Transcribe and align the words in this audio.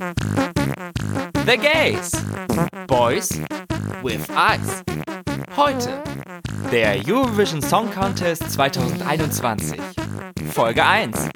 The 0.00 1.58
Gays. 1.58 2.10
Boys 2.86 3.38
with 4.02 4.26
Eyes. 4.30 4.82
Heute 5.54 6.02
der 6.72 7.06
Eurovision 7.06 7.60
Song 7.60 7.90
Contest 7.90 8.50
2021. 8.50 9.78
Folge 10.54 10.82
1. 10.86 11.28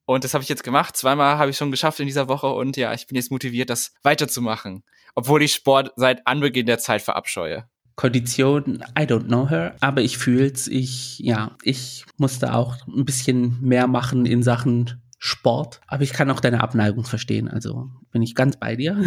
Und 0.07 0.25
das 0.25 0.35
habe 0.35 0.43
ich 0.43 0.49
jetzt 0.49 0.65
gemacht. 0.65 0.97
Zweimal 0.97 1.39
habe 1.39 1.51
ich 1.51 1.57
schon 1.57 1.71
geschafft 1.71 2.01
in 2.01 2.07
dieser 2.07 2.29
Woche 2.29 2.49
und 2.49 2.77
ja, 2.77 2.93
ich 2.93 3.07
bin 3.07 3.17
jetzt 3.17 3.31
motiviert, 3.31 3.71
das 3.71 3.93
weiterzumachen. 4.03 4.83
Obwohl 5.15 5.43
ich 5.43 5.55
Sport 5.55 5.93
seit 5.97 6.27
Anbeginn 6.27 6.67
der 6.67 6.79
Zeit 6.79 7.03
verabscheue. 7.03 7.69
Kondition, 7.97 8.83
I 8.99 9.03
don't 9.03 9.27
know 9.27 9.49
her, 9.49 9.77
aber 9.81 10.01
ich 10.01 10.17
fühl's, 10.17 10.69
ich, 10.69 11.19
ja, 11.19 11.57
ich 11.63 12.07
musste 12.17 12.55
auch 12.55 12.77
ein 12.87 13.05
bisschen 13.05 13.61
mehr 13.61 13.87
machen 13.89 14.25
in 14.25 14.43
Sachen 14.43 15.03
Sport. 15.23 15.83
Aber 15.87 16.03
ich 16.03 16.15
kann 16.15 16.31
auch 16.31 16.41
deine 16.41 16.63
Abneigung 16.63 17.05
verstehen. 17.05 17.47
Also 17.47 17.91
bin 18.11 18.23
ich 18.23 18.35
ganz 18.35 18.57
bei 18.57 18.75
dir. 18.75 18.97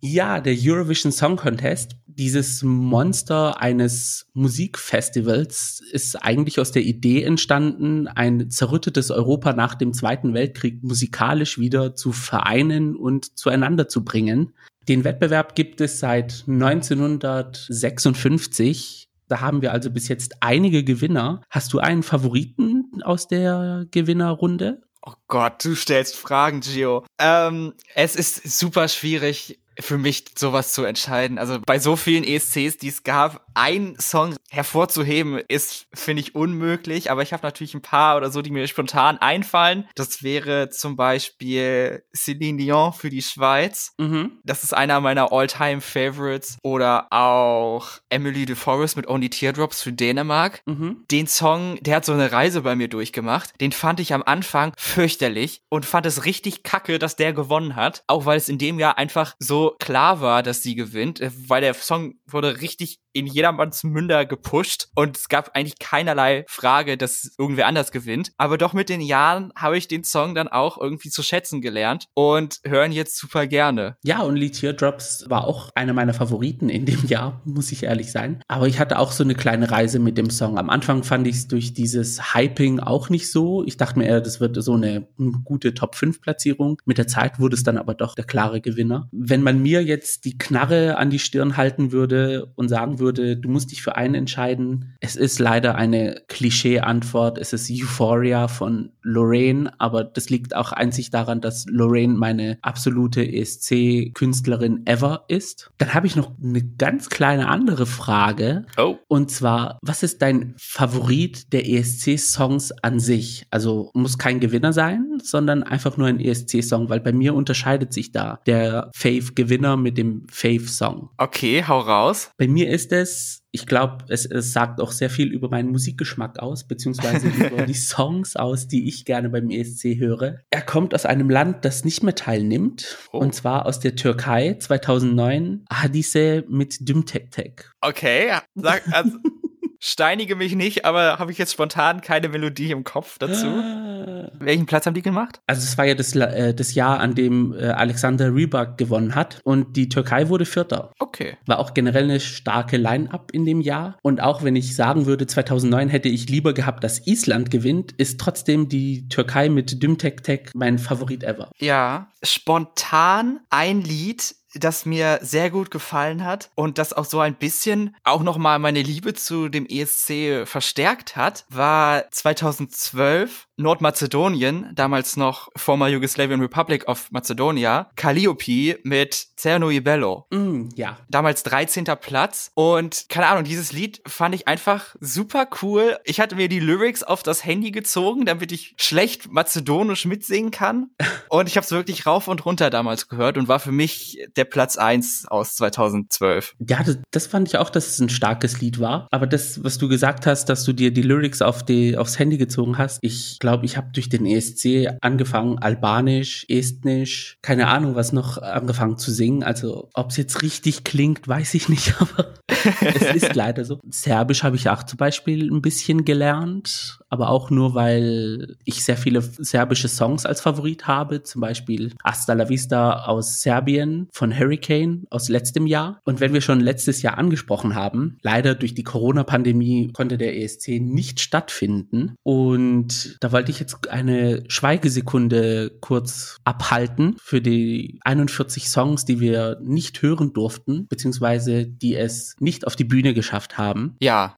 ja, 0.00 0.40
der 0.40 0.56
Eurovision 0.58 1.12
Song 1.12 1.36
Contest, 1.36 1.94
dieses 2.06 2.64
Monster 2.64 3.62
eines 3.62 4.26
Musikfestivals, 4.34 5.80
ist 5.92 6.16
eigentlich 6.16 6.58
aus 6.58 6.72
der 6.72 6.82
Idee 6.82 7.22
entstanden, 7.22 8.08
ein 8.08 8.50
zerrüttetes 8.50 9.12
Europa 9.12 9.52
nach 9.52 9.76
dem 9.76 9.92
Zweiten 9.92 10.34
Weltkrieg 10.34 10.82
musikalisch 10.82 11.60
wieder 11.60 11.94
zu 11.94 12.10
vereinen 12.10 12.96
und 12.96 13.38
zueinander 13.38 13.86
zu 13.86 14.04
bringen. 14.04 14.52
Den 14.88 15.04
Wettbewerb 15.04 15.54
gibt 15.54 15.80
es 15.80 16.00
seit 16.00 16.42
1956 16.48 19.09
da 19.30 19.40
haben 19.40 19.62
wir 19.62 19.72
also 19.72 19.90
bis 19.90 20.08
jetzt 20.08 20.36
einige 20.40 20.82
Gewinner. 20.82 21.42
Hast 21.50 21.72
du 21.72 21.78
einen 21.78 22.02
Favoriten 22.02 23.02
aus 23.02 23.28
der 23.28 23.86
Gewinnerrunde? 23.90 24.82
Oh 25.02 25.14
Gott, 25.28 25.64
du 25.64 25.74
stellst 25.74 26.16
Fragen, 26.16 26.60
Gio. 26.60 27.04
Ähm, 27.18 27.74
es 27.94 28.16
ist 28.16 28.58
super 28.58 28.88
schwierig 28.88 29.60
für 29.80 29.98
mich 29.98 30.24
sowas 30.36 30.72
zu 30.72 30.84
entscheiden. 30.84 31.38
Also 31.38 31.58
bei 31.64 31.78
so 31.78 31.96
vielen 31.96 32.24
ESCs, 32.24 32.78
die 32.78 32.88
es 32.88 33.02
gab, 33.02 33.46
ein 33.54 33.96
Song 33.98 34.36
hervorzuheben, 34.50 35.40
ist, 35.48 35.86
finde 35.94 36.22
ich, 36.22 36.34
unmöglich. 36.34 37.10
Aber 37.10 37.22
ich 37.22 37.32
habe 37.32 37.42
natürlich 37.42 37.74
ein 37.74 37.82
paar 37.82 38.16
oder 38.16 38.30
so, 38.30 38.42
die 38.42 38.50
mir 38.50 38.66
spontan 38.66 39.18
einfallen. 39.18 39.88
Das 39.94 40.22
wäre 40.22 40.70
zum 40.70 40.96
Beispiel 40.96 42.04
Céline 42.16 42.56
Dion 42.56 42.92
für 42.92 43.10
die 43.10 43.22
Schweiz. 43.22 43.94
Mhm. 43.98 44.38
Das 44.44 44.64
ist 44.64 44.74
einer 44.74 45.00
meiner 45.00 45.32
All-Time-Favorites. 45.32 46.58
Oder 46.62 47.08
auch 47.10 47.88
Emily 48.08 48.46
de 48.46 48.56
Forest 48.56 48.96
mit 48.96 49.08
Only 49.08 49.30
Teardrops 49.30 49.82
für 49.82 49.92
Dänemark. 49.92 50.62
Mhm. 50.66 51.04
Den 51.10 51.26
Song, 51.26 51.78
der 51.82 51.96
hat 51.96 52.04
so 52.04 52.12
eine 52.12 52.32
Reise 52.32 52.62
bei 52.62 52.74
mir 52.74 52.88
durchgemacht. 52.88 53.60
Den 53.60 53.72
fand 53.72 54.00
ich 54.00 54.14
am 54.14 54.22
Anfang 54.22 54.72
fürchterlich 54.76 55.62
und 55.68 55.86
fand 55.86 56.06
es 56.06 56.24
richtig 56.24 56.62
kacke, 56.62 56.98
dass 56.98 57.16
der 57.16 57.32
gewonnen 57.32 57.76
hat. 57.76 58.04
Auch 58.06 58.26
weil 58.26 58.36
es 58.36 58.48
in 58.48 58.58
dem 58.58 58.78
Jahr 58.78 58.98
einfach 58.98 59.34
so 59.38 59.69
klar 59.78 60.20
war, 60.20 60.42
dass 60.42 60.62
sie 60.62 60.74
gewinnt, 60.74 61.20
äh, 61.20 61.30
weil 61.48 61.60
der 61.60 61.74
Song 61.74 62.14
wurde 62.26 62.60
richtig 62.60 63.00
in 63.12 63.26
jedermanns 63.26 63.84
Münder 63.84 64.24
gepusht 64.26 64.88
und 64.94 65.16
es 65.16 65.28
gab 65.28 65.54
eigentlich 65.54 65.78
keinerlei 65.78 66.44
Frage, 66.48 66.96
dass 66.96 67.34
irgendwer 67.38 67.66
anders 67.66 67.92
gewinnt. 67.92 68.32
Aber 68.36 68.58
doch 68.58 68.72
mit 68.72 68.88
den 68.88 69.00
Jahren 69.00 69.52
habe 69.56 69.78
ich 69.78 69.88
den 69.88 70.04
Song 70.04 70.34
dann 70.34 70.48
auch 70.48 70.78
irgendwie 70.78 71.10
zu 71.10 71.22
schätzen 71.22 71.60
gelernt 71.60 72.06
und 72.14 72.60
hören 72.64 72.92
jetzt 72.92 73.16
super 73.16 73.46
gerne. 73.46 73.96
Ja, 74.02 74.20
und 74.20 74.36
Lee 74.36 74.50
Teardrops 74.50 75.24
war 75.28 75.46
auch 75.46 75.70
einer 75.74 75.92
meiner 75.92 76.14
Favoriten 76.14 76.68
in 76.68 76.86
dem 76.86 77.04
Jahr, 77.06 77.40
muss 77.44 77.72
ich 77.72 77.82
ehrlich 77.82 78.12
sein. 78.12 78.42
Aber 78.48 78.68
ich 78.68 78.78
hatte 78.78 78.98
auch 78.98 79.12
so 79.12 79.24
eine 79.24 79.34
kleine 79.34 79.70
Reise 79.70 79.98
mit 79.98 80.16
dem 80.18 80.30
Song. 80.30 80.58
Am 80.58 80.70
Anfang 80.70 81.02
fand 81.02 81.26
ich 81.26 81.36
es 81.36 81.48
durch 81.48 81.74
dieses 81.74 82.34
Hyping 82.34 82.80
auch 82.80 83.08
nicht 83.08 83.30
so. 83.30 83.64
Ich 83.64 83.76
dachte 83.76 83.98
mir 83.98 84.06
eher, 84.06 84.20
das 84.20 84.40
wird 84.40 84.62
so 84.62 84.74
eine 84.74 85.08
gute 85.44 85.74
Top 85.74 85.94
5 85.94 86.20
Platzierung. 86.20 86.78
Mit 86.84 86.98
der 86.98 87.06
Zeit 87.06 87.40
wurde 87.40 87.56
es 87.56 87.62
dann 87.62 87.78
aber 87.78 87.94
doch 87.94 88.14
der 88.14 88.24
klare 88.24 88.60
Gewinner. 88.60 89.08
Wenn 89.10 89.42
man 89.42 89.60
mir 89.60 89.82
jetzt 89.82 90.24
die 90.24 90.38
Knarre 90.38 90.96
an 90.96 91.10
die 91.10 91.18
Stirn 91.18 91.56
halten 91.56 91.92
würde 91.92 92.52
und 92.54 92.68
sagen 92.68 92.99
würde, 93.00 93.36
du 93.36 93.48
musst 93.48 93.70
dich 93.72 93.82
für 93.82 93.96
einen 93.96 94.14
entscheiden. 94.14 94.94
Es 95.00 95.16
ist 95.16 95.38
leider 95.38 95.74
eine 95.74 96.22
Klischee-Antwort. 96.28 97.38
Es 97.38 97.52
ist 97.52 97.70
Euphoria 97.70 98.48
von 98.48 98.90
Lorraine, 99.02 99.72
aber 99.78 100.04
das 100.04 100.30
liegt 100.30 100.54
auch 100.54 100.72
einzig 100.72 101.10
daran, 101.10 101.40
dass 101.40 101.66
Lorraine 101.68 102.14
meine 102.14 102.58
absolute 102.62 103.26
ESC-Künstlerin 103.26 104.86
ever 104.86 105.24
ist. 105.28 105.70
Dann 105.78 105.94
habe 105.94 106.06
ich 106.06 106.16
noch 106.16 106.30
eine 106.42 106.62
ganz 106.62 107.08
kleine 107.08 107.48
andere 107.48 107.86
Frage. 107.86 108.66
Oh. 108.76 108.96
Und 109.08 109.30
zwar, 109.30 109.78
was 109.82 110.02
ist 110.02 110.22
dein 110.22 110.54
Favorit 110.58 111.52
der 111.52 111.68
ESC-Songs 111.68 112.72
an 112.82 113.00
sich? 113.00 113.46
Also 113.50 113.90
muss 113.94 114.18
kein 114.18 114.40
Gewinner 114.40 114.72
sein, 114.72 115.18
sondern 115.22 115.62
einfach 115.62 115.96
nur 115.96 116.06
ein 116.06 116.20
ESC-Song, 116.20 116.88
weil 116.88 117.00
bei 117.00 117.12
mir 117.12 117.34
unterscheidet 117.34 117.92
sich 117.92 118.12
da 118.12 118.40
der 118.46 118.90
Fave-Gewinner 118.94 119.76
mit 119.76 119.98
dem 119.98 120.26
Fave-Song. 120.30 121.10
Okay, 121.16 121.64
hau 121.66 121.80
raus. 121.80 122.30
Bei 122.36 122.48
mir 122.48 122.68
ist 122.68 122.89
es, 122.92 123.39
ich 123.52 123.66
glaube, 123.66 124.04
es, 124.08 124.26
es 124.26 124.52
sagt 124.52 124.80
auch 124.80 124.92
sehr 124.92 125.10
viel 125.10 125.32
über 125.32 125.48
meinen 125.48 125.70
Musikgeschmack 125.70 126.38
aus, 126.38 126.64
beziehungsweise 126.64 127.28
über 127.46 127.66
die 127.66 127.74
Songs 127.74 128.36
aus, 128.36 128.68
die 128.68 128.88
ich 128.88 129.04
gerne 129.04 129.28
beim 129.28 129.50
ESC 129.50 129.96
höre. 129.98 130.40
Er 130.50 130.62
kommt 130.62 130.94
aus 130.94 131.06
einem 131.06 131.30
Land, 131.30 131.64
das 131.64 131.84
nicht 131.84 132.02
mehr 132.02 132.14
teilnimmt, 132.14 132.98
oh. 133.12 133.18
und 133.18 133.34
zwar 133.34 133.66
aus 133.66 133.80
der 133.80 133.96
Türkei 133.96 134.54
2009, 134.54 135.64
Hadise 135.72 136.44
mit 136.48 136.88
Dümtek 136.88 137.30
Tek. 137.30 137.72
Okay, 137.80 138.32
sag, 138.54 138.82
also, 138.92 139.18
Steinige 139.82 140.36
mich 140.36 140.54
nicht, 140.54 140.84
aber 140.84 141.18
habe 141.18 141.32
ich 141.32 141.38
jetzt 141.38 141.54
spontan 141.54 142.02
keine 142.02 142.28
Melodie 142.28 142.70
im 142.70 142.84
Kopf 142.84 143.16
dazu. 143.18 143.46
Ah. 143.46 144.30
Welchen 144.38 144.66
Platz 144.66 144.84
haben 144.84 144.92
die 144.92 145.00
gemacht? 145.00 145.40
Also 145.46 145.62
es 145.62 145.78
war 145.78 145.86
ja 145.86 145.94
das, 145.94 146.14
äh, 146.14 146.52
das 146.52 146.74
Jahr, 146.74 147.00
an 147.00 147.14
dem 147.14 147.54
äh, 147.54 147.68
Alexander 147.68 148.26
Rybak 148.28 148.76
gewonnen 148.76 149.14
hat 149.14 149.40
und 149.42 149.78
die 149.78 149.88
Türkei 149.88 150.28
wurde 150.28 150.44
Vierter. 150.44 150.92
Okay. 150.98 151.38
War 151.46 151.58
auch 151.58 151.72
generell 151.72 152.04
eine 152.04 152.20
starke 152.20 152.76
Line-Up 152.76 153.30
in 153.32 153.39
dem 153.44 153.60
Jahr. 153.60 153.98
Und 154.02 154.20
auch 154.20 154.42
wenn 154.42 154.56
ich 154.56 154.74
sagen 154.74 155.06
würde, 155.06 155.26
2009 155.26 155.88
hätte 155.88 156.08
ich 156.08 156.28
lieber 156.28 156.52
gehabt, 156.54 156.84
dass 156.84 157.06
Island 157.06 157.50
gewinnt, 157.50 157.92
ist 157.92 158.20
trotzdem 158.20 158.68
die 158.68 159.08
Türkei 159.08 159.48
mit 159.48 159.82
Dümtek 159.82 160.22
Tek 160.22 160.50
mein 160.54 160.78
Favorit 160.78 161.24
ever. 161.24 161.50
Ja, 161.58 162.08
spontan 162.22 163.40
ein 163.50 163.82
Lied, 163.82 164.34
das 164.54 164.86
mir 164.86 165.18
sehr 165.22 165.50
gut 165.50 165.70
gefallen 165.70 166.24
hat 166.24 166.50
und 166.54 166.78
das 166.78 166.92
auch 166.92 167.04
so 167.04 167.20
ein 167.20 167.34
bisschen 167.34 167.96
auch 168.04 168.22
noch 168.22 168.38
mal 168.38 168.58
meine 168.58 168.82
Liebe 168.82 169.14
zu 169.14 169.48
dem 169.48 169.66
ESC 169.66 170.46
verstärkt 170.46 171.16
hat, 171.16 171.44
war 171.48 172.10
2012 172.10 173.46
Nordmazedonien, 173.60 174.70
damals 174.74 175.16
noch 175.16 175.48
former 175.54 175.88
Yugoslavian 175.88 176.40
Republic 176.40 176.88
of 176.88 177.10
Macedonia, 177.12 177.90
Calliope 177.94 178.78
mit 178.82 179.28
Cerno 179.36 179.68
Bello. 179.80 180.26
Mm, 180.30 180.70
ja. 180.74 180.98
Damals 181.08 181.42
13. 181.44 181.84
Platz 182.00 182.50
und 182.54 183.06
keine 183.08 183.28
Ahnung, 183.28 183.44
dieses 183.44 183.72
Lied 183.72 184.00
fand 184.06 184.34
ich 184.34 184.48
einfach 184.48 184.96
super 185.00 185.48
cool. 185.62 185.98
Ich 186.04 186.20
hatte 186.20 186.36
mir 186.36 186.48
die 186.48 186.60
Lyrics 186.60 187.02
auf 187.02 187.22
das 187.22 187.44
Handy 187.44 187.70
gezogen, 187.70 188.24
damit 188.24 188.50
ich 188.52 188.74
schlecht 188.78 189.30
mazedonisch 189.30 190.06
mitsingen 190.06 190.50
kann 190.50 190.90
und 191.28 191.48
ich 191.48 191.56
habe 191.56 191.64
es 191.64 191.70
wirklich 191.70 192.06
rauf 192.06 192.28
und 192.28 192.44
runter 192.44 192.70
damals 192.70 193.08
gehört 193.08 193.36
und 193.36 193.48
war 193.48 193.60
für 193.60 193.72
mich 193.72 194.18
der 194.40 194.46
Platz 194.46 194.78
eins 194.78 195.26
aus 195.28 195.56
2012. 195.56 196.54
Ja, 196.66 196.82
das, 196.82 196.98
das 197.10 197.26
fand 197.26 197.46
ich 197.48 197.58
auch, 197.58 197.68
dass 197.68 197.88
es 197.88 198.00
ein 198.00 198.08
starkes 198.08 198.62
Lied 198.62 198.80
war, 198.80 199.06
aber 199.10 199.26
das, 199.26 199.62
was 199.62 199.76
du 199.76 199.86
gesagt 199.86 200.26
hast, 200.26 200.46
dass 200.46 200.64
du 200.64 200.72
dir 200.72 200.90
die 200.92 201.02
Lyrics 201.02 201.42
auf 201.42 201.62
die, 201.62 201.98
aufs 201.98 202.18
Handy 202.18 202.38
gezogen 202.38 202.78
hast, 202.78 203.00
ich 203.02 203.38
glaube, 203.38 203.66
ich 203.66 203.76
habe 203.76 203.88
durch 203.92 204.08
den 204.08 204.24
ESC 204.24 204.88
angefangen, 205.02 205.58
Albanisch, 205.58 206.46
Estnisch, 206.48 207.36
keine 207.42 207.66
Ahnung, 207.66 207.96
was 207.96 208.12
noch 208.12 208.38
angefangen 208.38 208.96
zu 208.96 209.10
singen. 209.10 209.42
Also, 209.42 209.90
ob 209.92 210.10
es 210.10 210.16
jetzt 210.16 210.40
richtig 210.40 210.84
klingt, 210.84 211.28
weiß 211.28 211.52
ich 211.52 211.68
nicht, 211.68 211.94
aber 212.00 212.34
es 212.80 213.14
ist 213.14 213.34
leider 213.34 213.66
so. 213.66 213.78
Serbisch 213.90 214.42
habe 214.42 214.56
ich 214.56 214.70
auch 214.70 214.84
zum 214.84 214.96
Beispiel 214.96 215.52
ein 215.52 215.60
bisschen 215.60 216.06
gelernt, 216.06 216.98
aber 217.10 217.28
auch 217.28 217.50
nur, 217.50 217.74
weil 217.74 218.56
ich 218.64 218.84
sehr 218.84 218.96
viele 218.96 219.20
serbische 219.20 219.88
Songs 219.88 220.24
als 220.24 220.40
Favorit 220.40 220.86
habe, 220.86 221.22
zum 221.22 221.42
Beispiel 221.42 221.92
Hasta 222.02 222.32
la 222.32 222.48
Vista 222.48 223.04
aus 223.04 223.42
Serbien 223.42 224.08
von 224.12 224.29
Hurricane 224.36 225.04
aus 225.10 225.28
letztem 225.28 225.66
Jahr. 225.66 226.00
Und 226.04 226.20
wenn 226.20 226.32
wir 226.32 226.40
schon 226.40 226.60
letztes 226.60 227.02
Jahr 227.02 227.18
angesprochen 227.18 227.74
haben, 227.74 228.18
leider 228.22 228.54
durch 228.54 228.74
die 228.74 228.84
Corona-Pandemie 228.84 229.90
konnte 229.92 230.18
der 230.18 230.36
ESC 230.36 230.80
nicht 230.80 231.20
stattfinden. 231.20 232.14
Und 232.22 233.16
da 233.20 233.32
wollte 233.32 233.50
ich 233.50 233.60
jetzt 233.60 233.88
eine 233.90 234.44
Schweigesekunde 234.48 235.78
kurz 235.80 236.36
abhalten 236.44 237.16
für 237.20 237.40
die 237.40 238.00
41 238.04 238.68
Songs, 238.68 239.04
die 239.04 239.20
wir 239.20 239.58
nicht 239.62 240.02
hören 240.02 240.32
durften, 240.32 240.86
beziehungsweise 240.88 241.66
die 241.66 241.96
es 241.96 242.34
nicht 242.40 242.66
auf 242.66 242.76
die 242.76 242.84
Bühne 242.84 243.14
geschafft 243.14 243.58
haben. 243.58 243.96
Ja. 244.00 244.36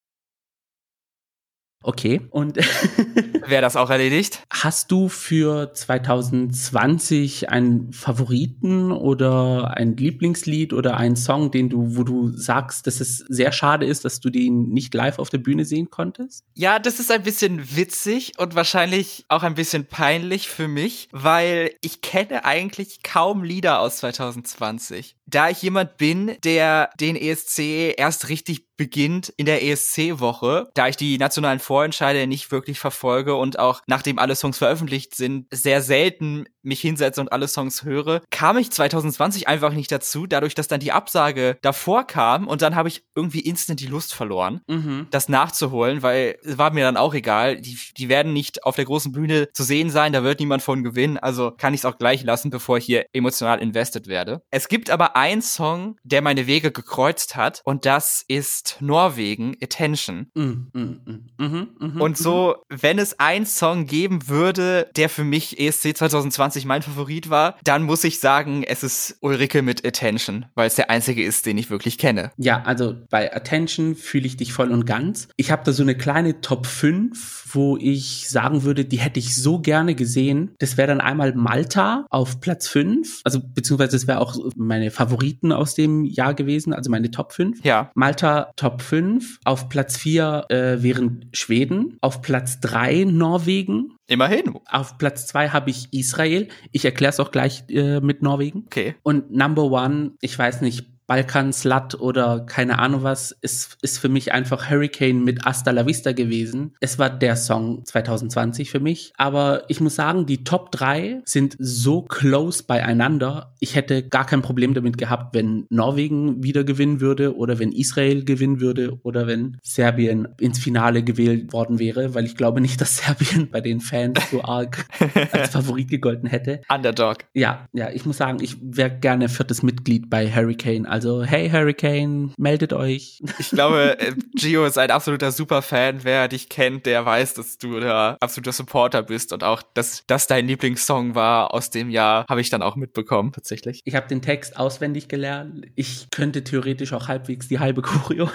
Okay. 1.83 2.21
Und 2.31 2.57
wäre 3.47 3.63
das 3.63 3.77
auch 3.77 3.91
erledigt. 3.91 4.43
Hast 4.51 4.91
du 4.91 5.09
für 5.09 5.73
2020 5.73 7.51
einen 7.51 7.93
Favoriten 7.93 8.93
oder 8.93 9.77
ein 9.77 9.97
Lieblingslied 9.97 10.73
oder 10.73 10.97
einen 10.97 11.17
Song, 11.17 11.51
den 11.51 11.69
du, 11.69 11.97
wo 11.97 12.05
du 12.05 12.31
sagst, 12.31 12.87
dass 12.87 13.01
es 13.01 13.19
sehr 13.19 13.53
schade 13.53 13.87
ist, 13.87 14.05
dass 14.05 14.21
du 14.21 14.31
den 14.31 14.69
nicht 14.69 14.95
live 14.95 15.19
auf 15.19 15.31
der 15.31 15.39
Bühne 15.39 15.65
sehen 15.65 15.91
konntest? 15.91 16.45
Ja, 16.55 16.79
das 16.79 17.01
ist 17.01 17.11
ein 17.11 17.23
bisschen 17.23 17.77
witzig 17.77 18.35
und 18.39 18.55
wahrscheinlich 18.55 19.25
auch 19.29 19.43
ein 19.43 19.55
bisschen 19.55 19.87
peinlich 19.87 20.49
für 20.49 20.69
mich, 20.69 21.09
weil 21.13 21.73
ich 21.83 22.01
kenne 22.01 22.45
eigentlich 22.45 23.03
kaum 23.03 23.45
Lieder 23.45 23.81
aus 23.81 23.99
2020. 23.99 25.17
Da 25.27 25.49
ich 25.51 25.63
jemand 25.63 25.97
bin, 25.97 26.37
der 26.45 26.91
den 27.01 27.17
ESC 27.17 27.95
erst 27.97 28.29
richtig 28.29 28.67
beginnt 28.77 29.33
in 29.37 29.47
der 29.47 29.63
ESC-Woche, 29.65 30.71
da 30.75 30.89
ich 30.89 30.97
die 30.97 31.19
nationalen 31.19 31.59
Vorentscheide 31.59 32.27
nicht 32.27 32.51
wirklich 32.51 32.79
verfolge 32.79 33.35
und 33.35 33.59
auch 33.59 33.81
nachdem 33.87 34.19
alle 34.19 34.35
Songs 34.35 34.59
veröffentlicht 34.59 35.15
sind, 35.15 35.47
sehr 35.51 35.83
selten 35.83 36.47
mich 36.63 36.81
hinsetze 36.81 37.21
und 37.21 37.33
alle 37.33 37.49
Songs 37.49 37.85
höre, 37.85 38.23
kam 38.31 38.57
ich 38.57 38.71
2020 38.71 39.49
einfach 39.49 39.73
nicht 39.73 39.91
dazu, 39.93 40.27
dadurch, 40.27 40.55
dass 40.55 40.69
dann 40.69 40.81
die 40.81 40.93
Absage 40.93 41.59
davor 41.63 42.05
kam 42.05 42.47
und 42.49 42.63
dann 42.63 42.77
habe 42.77 42.89
ich 42.89 43.05
irgendwie 43.15 43.41
instant 43.41 43.81
die 43.81 43.87
Lust 43.87 44.15
verloren, 44.15 44.61
mhm. 44.69 45.07
das 45.11 45.29
nachzuholen, 45.29 46.03
weil 46.03 46.39
es 46.43 46.59
war 46.59 46.73
mir 46.73 46.85
dann 46.85 46.97
auch 46.97 47.15
egal, 47.15 47.61
die, 47.61 47.79
die 47.97 48.09
werden 48.09 48.33
nicht 48.33 48.65
auf 48.65 48.77
der 48.77 48.85
großen 48.85 49.13
Bühne 49.13 49.49
zu 49.53 49.63
sehen 49.63 49.91
sein, 49.91 50.13
da 50.13 50.23
wird 50.23 50.41
niemand 50.41 50.63
von 50.63 50.83
gewinnen, 50.83 51.19
also 51.19 51.51
kann 51.51 51.75
ich 51.75 51.81
es 51.81 51.85
auch 51.85 51.99
gleich 51.99 52.23
lassen, 52.23 52.51
bevor 52.51 52.79
ich 52.79 52.85
hier 52.85 53.07
emotional 53.13 53.61
invested 53.61 54.07
werde. 54.07 54.43
Es 54.51 54.69
gibt 54.69 54.91
aber 54.91 55.17
einen 55.17 55.43
Song, 55.43 55.97
der 56.03 56.23
meine 56.23 56.47
Wege 56.47 56.73
gekreuzt 56.73 57.37
hat 57.37 57.61
und 57.65 57.87
das 57.87 58.25
ist 58.27 58.77
Norwegen, 58.81 59.57
Attention. 59.63 60.31
Mhm, 60.35 60.71
mh, 60.73 60.97
mh, 61.39 61.67
mh, 61.79 62.03
und 62.03 62.17
so, 62.17 62.57
wenn 62.69 62.99
es 62.99 63.19
einen 63.19 63.47
Song 63.47 63.87
geben 63.87 64.29
würde, 64.29 64.91
der 64.97 65.09
für 65.09 65.25
mich 65.25 65.59
ESC 65.59 65.97
2020 65.97 66.52
2020 66.53 66.67
mein 66.67 66.83
Favorit 66.83 67.31
war, 67.31 67.57
dann 67.65 67.83
muss 67.83 68.05
ich 68.05 68.21
sagen, 68.21 68.63
es 68.63 68.83
ist 68.83 69.17
Ulrike 69.21 69.63
mit 69.63 69.87
Attention, 69.87 70.47
weil 70.55 70.67
es 70.67 70.75
der 70.75 70.91
einzige 70.91 71.25
ist, 71.25 71.47
den 71.47 71.59
ich 71.59 71.71
wirklich 71.71 71.99
kenne. 71.99 72.31
Ja, 72.37 72.63
also 72.63 72.95
bei 73.11 73.35
Attention 73.35 73.95
fühle 73.95 74.27
ich 74.27 74.37
dich 74.37 74.53
voll 74.53 74.71
und 74.71 74.85
ganz. 74.85 75.29
Ich 75.37 75.51
habe 75.51 75.63
da 75.65 75.73
so 75.73 75.83
eine 75.83 75.97
kleine 75.97 76.41
Top 76.41 76.67
5, 76.67 77.51
wo 77.53 77.77
ich 77.77 78.29
sagen 78.29 78.63
würde, 78.63 78.85
die 78.85 78.99
hätte 78.99 79.19
ich 79.19 79.35
so 79.35 79.61
gerne 79.61 79.95
gesehen. 79.95 80.55
Das 80.59 80.77
wäre 80.77 80.89
dann 80.89 81.01
einmal 81.01 81.35
Malta 81.35 82.07
auf 82.11 82.41
Platz 82.41 82.69
5, 82.69 83.21
also 83.25 83.41
beziehungsweise 83.43 83.97
es 83.97 84.07
wäre 84.07 84.21
auch 84.21 84.37
meine 84.57 84.91
Favoriten 84.91 85.53
aus 85.53 85.75
dem 85.75 86.05
Jahr 86.05 86.35
gewesen, 86.35 86.73
also 86.73 86.91
meine 86.91 87.11
Top 87.11 87.33
5. 87.33 87.65
Ja. 87.65 87.91
Malta 87.95 88.53
Top 88.57 88.83
5, 88.83 89.41
auf 89.45 89.69
Platz 89.69 89.97
4 89.97 90.47
äh, 90.49 90.83
wären 90.83 91.27
Schweden, 91.33 91.99
auf 92.01 92.23
Platz 92.23 92.61
3 92.61 93.05
Norwegen, 93.05 93.93
Immerhin. 94.13 94.55
Auf 94.69 94.99
Platz 94.99 95.27
zwei 95.27 95.49
habe 95.49 95.71
ich 95.71 95.89
Israel. 95.93 96.49
Ich 96.71 96.85
erkläre 96.85 97.11
es 97.11 97.19
auch 97.21 97.31
gleich 97.31 97.65
äh, 97.69 98.01
mit 98.01 98.23
Norwegen. 98.23 98.65
Okay. 98.67 98.95
Und 99.03 99.31
Number 99.31 99.65
One, 99.65 100.13
ich 100.21 100.39
weiß 100.39 100.61
nicht, 100.61 100.87
Balkan 101.07 101.53
Slut 101.53 101.95
oder 102.01 102.41
keine 102.47 102.79
Ahnung 102.79 103.03
was, 103.03 103.33
ist, 103.33 103.79
ist 103.83 103.99
für 103.99 104.09
mich 104.09 104.33
einfach 104.33 104.71
Hurricane 104.71 105.23
mit 105.23 105.45
Hasta 105.45 105.71
la 105.71 105.87
Vista 105.87 106.13
gewesen. 106.13 106.75
Es 106.81 106.99
war 106.99 107.11
der 107.11 107.37
Song 107.37 107.85
2020 107.85 108.71
für 108.71 108.81
mich. 108.81 109.13
Aber 109.17 109.65
ich 109.69 109.81
muss 109.81 109.97
sagen, 109.97 110.27
die 110.27 110.45
Top 110.45 110.73
3 110.73 111.23
sind 111.25 111.57
so 111.59 112.03
close 112.03 112.63
beieinander. 112.65 113.55
Ich 113.61 113.75
hätte 113.75 114.07
gar 114.07 114.27
kein 114.27 114.43
Problem 114.43 114.75
damit 114.75 114.99
gehabt, 114.99 115.35
wenn 115.35 115.67
Norwegen 115.71 116.43
wieder 116.43 116.65
gewinnen 116.65 117.01
würde 117.01 117.37
oder 117.37 117.59
wenn 117.59 117.73
Israel 117.73 118.25
gewinnen 118.25 118.61
würde 118.61 118.99
oder 119.03 119.27
wenn 119.27 119.59
Serbien 119.63 120.29
ins 120.41 120.59
Finale 120.59 121.03
gewählt 121.03 121.53
worden 121.53 121.79
wäre, 121.79 122.15
weil 122.15 122.25
ich 122.25 122.37
glaube 122.37 122.61
nicht, 122.61 122.81
dass 122.81 122.97
Serbien 123.03 123.51
bei 123.51 123.61
den 123.61 123.81
Fans 123.81 124.19
so 124.31 124.43
arg 124.43 124.87
als 125.33 125.51
Favorit 125.53 125.89
gegolten 125.89 126.29
hätte. 126.29 126.61
Underdog. 126.73 127.19
Ja, 127.35 127.67
ja, 127.73 127.91
ich 127.91 128.07
muss 128.07 128.17
sagen, 128.17 128.39
ich 128.43 128.57
wäre 128.61 128.91
gerne 128.91 129.29
viertes 129.29 129.63
Mitglied 129.63 130.09
bei 130.09 130.31
Hurricane. 130.31 130.87
Also 130.93 131.25
hey 131.25 131.49
Hurricane, 131.49 132.35
meldet 132.37 132.75
euch. 132.75 133.23
Ich 133.39 133.49
glaube, 133.49 133.99
äh, 133.99 134.13
Gio 134.35 134.67
ist 134.67 134.77
ein 134.77 134.91
absoluter 134.91 135.33
Superfan. 135.33 136.01
Wer 136.05 136.29
dich 136.29 136.51
kennt, 136.51 136.85
der 136.85 137.07
weiß, 137.07 137.33
dass 137.33 137.57
du 137.57 137.81
der 137.81 138.19
absoluter 138.21 138.53
Supporter 138.53 139.03
bist 139.03 139.33
und 139.33 139.43
auch, 139.43 139.63
dass 139.73 140.05
das 140.07 140.27
dein 140.27 140.47
Lieblingssong 140.47 141.15
war 141.15 141.55
aus 141.55 141.71
dem 141.71 141.89
Jahr, 141.89 142.27
habe 142.29 142.43
ich 142.43 142.51
dann 142.51 142.61
auch 142.61 142.77
mitbekommen, 142.77 143.33
tatsächlich. 143.33 143.81
Ich 143.87 143.95
habe 143.95 144.07
den 144.07 144.21
Text 144.21 144.59
auswendig 144.59 145.09
gelernt. 145.09 145.65
Ich 145.77 146.09
könnte 146.11 146.45
theoretisch 146.45 146.93
auch 146.93 147.09
halbwegs 147.09 147.49
die 147.49 147.59
halbe 147.59 147.81
Choreo. 147.81 148.29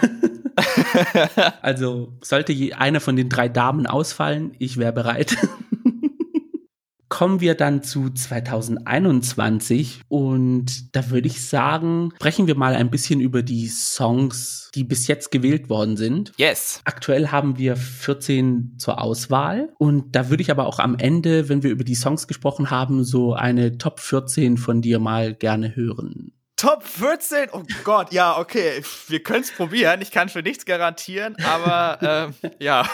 also 1.62 2.18
sollte 2.24 2.56
eine 2.75 3.01
von 3.01 3.15
den 3.15 3.30
drei 3.30 3.50
Damen 3.50 3.86
ausfallen, 3.86 4.56
ich 4.57 4.77
wäre 4.77 4.93
bereit 4.93 5.38
kommen 7.09 7.41
wir 7.41 7.55
dann 7.55 7.83
zu 7.83 8.09
2021 8.09 10.01
und 10.07 10.95
da 10.95 11.09
würde 11.09 11.27
ich 11.27 11.45
sagen, 11.45 12.11
sprechen 12.15 12.47
wir 12.47 12.55
mal 12.55 12.75
ein 12.75 12.89
bisschen 12.89 13.19
über 13.19 13.43
die 13.43 13.67
Songs, 13.67 14.69
die 14.75 14.83
bis 14.83 15.07
jetzt 15.07 15.31
gewählt 15.31 15.69
worden 15.69 15.97
sind. 15.97 16.33
Yes. 16.37 16.81
Aktuell 16.85 17.29
haben 17.29 17.57
wir 17.57 17.75
14 17.75 18.75
zur 18.77 19.01
Auswahl 19.01 19.69
und 19.77 20.15
da 20.15 20.29
würde 20.29 20.41
ich 20.41 20.51
aber 20.51 20.67
auch 20.67 20.79
am 20.79 20.95
Ende, 20.97 21.49
wenn 21.49 21.63
wir 21.63 21.71
über 21.71 21.83
die 21.83 21.95
Songs 21.95 22.27
gesprochen 22.27 22.69
haben, 22.69 23.03
so 23.03 23.33
eine 23.33 23.77
Top 23.77 23.99
14 23.99 24.57
von 24.57 24.81
dir 24.81 24.99
mal 24.99 25.33
gerne 25.33 25.75
hören. 25.75 26.33
Top 26.57 26.83
14? 26.83 27.49
Oh 27.51 27.61
Gott, 27.83 28.11
ja, 28.11 28.39
okay. 28.39 28.81
Wir 29.07 29.21
können 29.21 29.43
es 29.43 29.51
probieren. 29.51 30.01
Ich 30.01 30.09
kann 30.09 30.27
für 30.27 30.41
nichts 30.41 30.65
garantieren, 30.65 31.37
aber 31.45 31.99
ähm, 32.01 32.51
ja. 32.59 32.89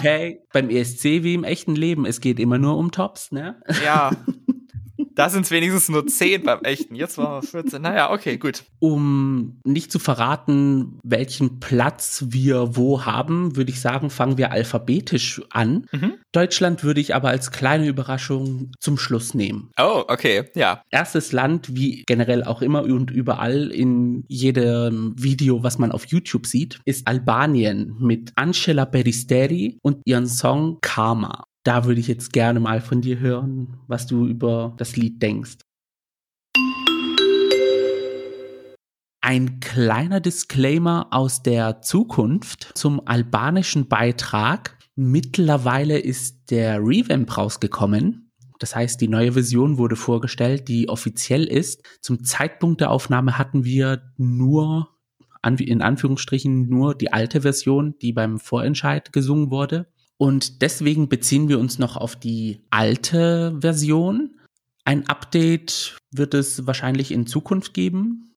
hey, 0.00 0.40
beim 0.52 0.70
ESC 0.70 1.02
wie 1.24 1.34
im 1.34 1.42
echten 1.42 1.74
Leben, 1.74 2.06
es 2.06 2.20
geht 2.20 2.38
immer 2.38 2.56
nur 2.56 2.76
um 2.76 2.92
Tops, 2.92 3.32
ne? 3.32 3.60
Ja. 3.84 4.10
Da 5.14 5.28
sind 5.28 5.42
es 5.42 5.50
wenigstens 5.50 5.88
nur 5.88 6.06
10 6.06 6.42
beim 6.42 6.60
echten. 6.62 6.94
Jetzt 6.94 7.18
waren 7.18 7.42
wir 7.42 7.48
14. 7.48 7.80
Naja, 7.80 8.10
okay, 8.10 8.36
gut. 8.36 8.64
Um 8.80 9.60
nicht 9.64 9.92
zu 9.92 9.98
verraten, 9.98 10.98
welchen 11.04 11.60
Platz 11.60 12.24
wir 12.28 12.76
wo 12.76 13.04
haben, 13.04 13.56
würde 13.56 13.70
ich 13.70 13.80
sagen, 13.80 14.10
fangen 14.10 14.38
wir 14.38 14.50
alphabetisch 14.50 15.42
an. 15.50 15.86
Mhm. 15.92 16.14
Deutschland 16.32 16.82
würde 16.82 17.00
ich 17.00 17.14
aber 17.14 17.28
als 17.28 17.50
kleine 17.50 17.86
Überraschung 17.86 18.72
zum 18.80 18.98
Schluss 18.98 19.34
nehmen. 19.34 19.70
Oh, 19.78 20.04
okay, 20.08 20.44
ja. 20.54 20.82
Erstes 20.90 21.32
Land, 21.32 21.74
wie 21.74 22.02
generell 22.06 22.42
auch 22.44 22.62
immer 22.62 22.82
und 22.82 23.10
überall 23.10 23.70
in 23.70 24.24
jedem 24.28 25.14
Video, 25.16 25.62
was 25.62 25.78
man 25.78 25.92
auf 25.92 26.06
YouTube 26.06 26.46
sieht, 26.46 26.80
ist 26.84 27.06
Albanien 27.06 27.96
mit 28.00 28.32
Angela 28.34 28.84
Peristeri 28.84 29.78
und 29.82 30.02
ihren 30.04 30.26
Song 30.26 30.78
Karma 30.80 31.44
da 31.64 31.86
würde 31.86 32.00
ich 32.00 32.08
jetzt 32.08 32.32
gerne 32.32 32.60
mal 32.60 32.80
von 32.80 33.00
dir 33.00 33.18
hören, 33.18 33.78
was 33.88 34.06
du 34.06 34.26
über 34.26 34.74
das 34.76 34.96
Lied 34.96 35.20
denkst. 35.20 35.58
Ein 39.22 39.58
kleiner 39.60 40.20
Disclaimer 40.20 41.08
aus 41.10 41.42
der 41.42 41.80
Zukunft 41.80 42.72
zum 42.74 43.00
albanischen 43.06 43.88
Beitrag. 43.88 44.78
Mittlerweile 44.96 45.98
ist 45.98 46.50
der 46.50 46.78
Revamp 46.78 47.36
rausgekommen. 47.36 48.30
Das 48.58 48.76
heißt, 48.76 49.00
die 49.00 49.08
neue 49.08 49.32
Version 49.32 49.78
wurde 49.78 49.96
vorgestellt, 49.96 50.68
die 50.68 50.90
offiziell 50.90 51.44
ist. 51.44 51.82
Zum 52.02 52.22
Zeitpunkt 52.22 52.82
der 52.82 52.90
Aufnahme 52.90 53.38
hatten 53.38 53.64
wir 53.64 54.12
nur, 54.18 54.90
in 55.42 55.80
Anführungsstrichen, 55.80 56.68
nur 56.68 56.94
die 56.94 57.12
alte 57.12 57.40
Version, 57.40 57.94
die 58.02 58.12
beim 58.12 58.38
Vorentscheid 58.38 59.10
gesungen 59.12 59.50
wurde. 59.50 59.86
Und 60.18 60.62
deswegen 60.62 61.08
beziehen 61.08 61.48
wir 61.48 61.58
uns 61.58 61.78
noch 61.78 61.96
auf 61.96 62.16
die 62.16 62.60
alte 62.70 63.56
Version. 63.60 64.40
Ein 64.84 65.08
Update 65.08 65.96
wird 66.12 66.34
es 66.34 66.66
wahrscheinlich 66.66 67.10
in 67.10 67.26
Zukunft 67.26 67.74
geben. 67.74 68.34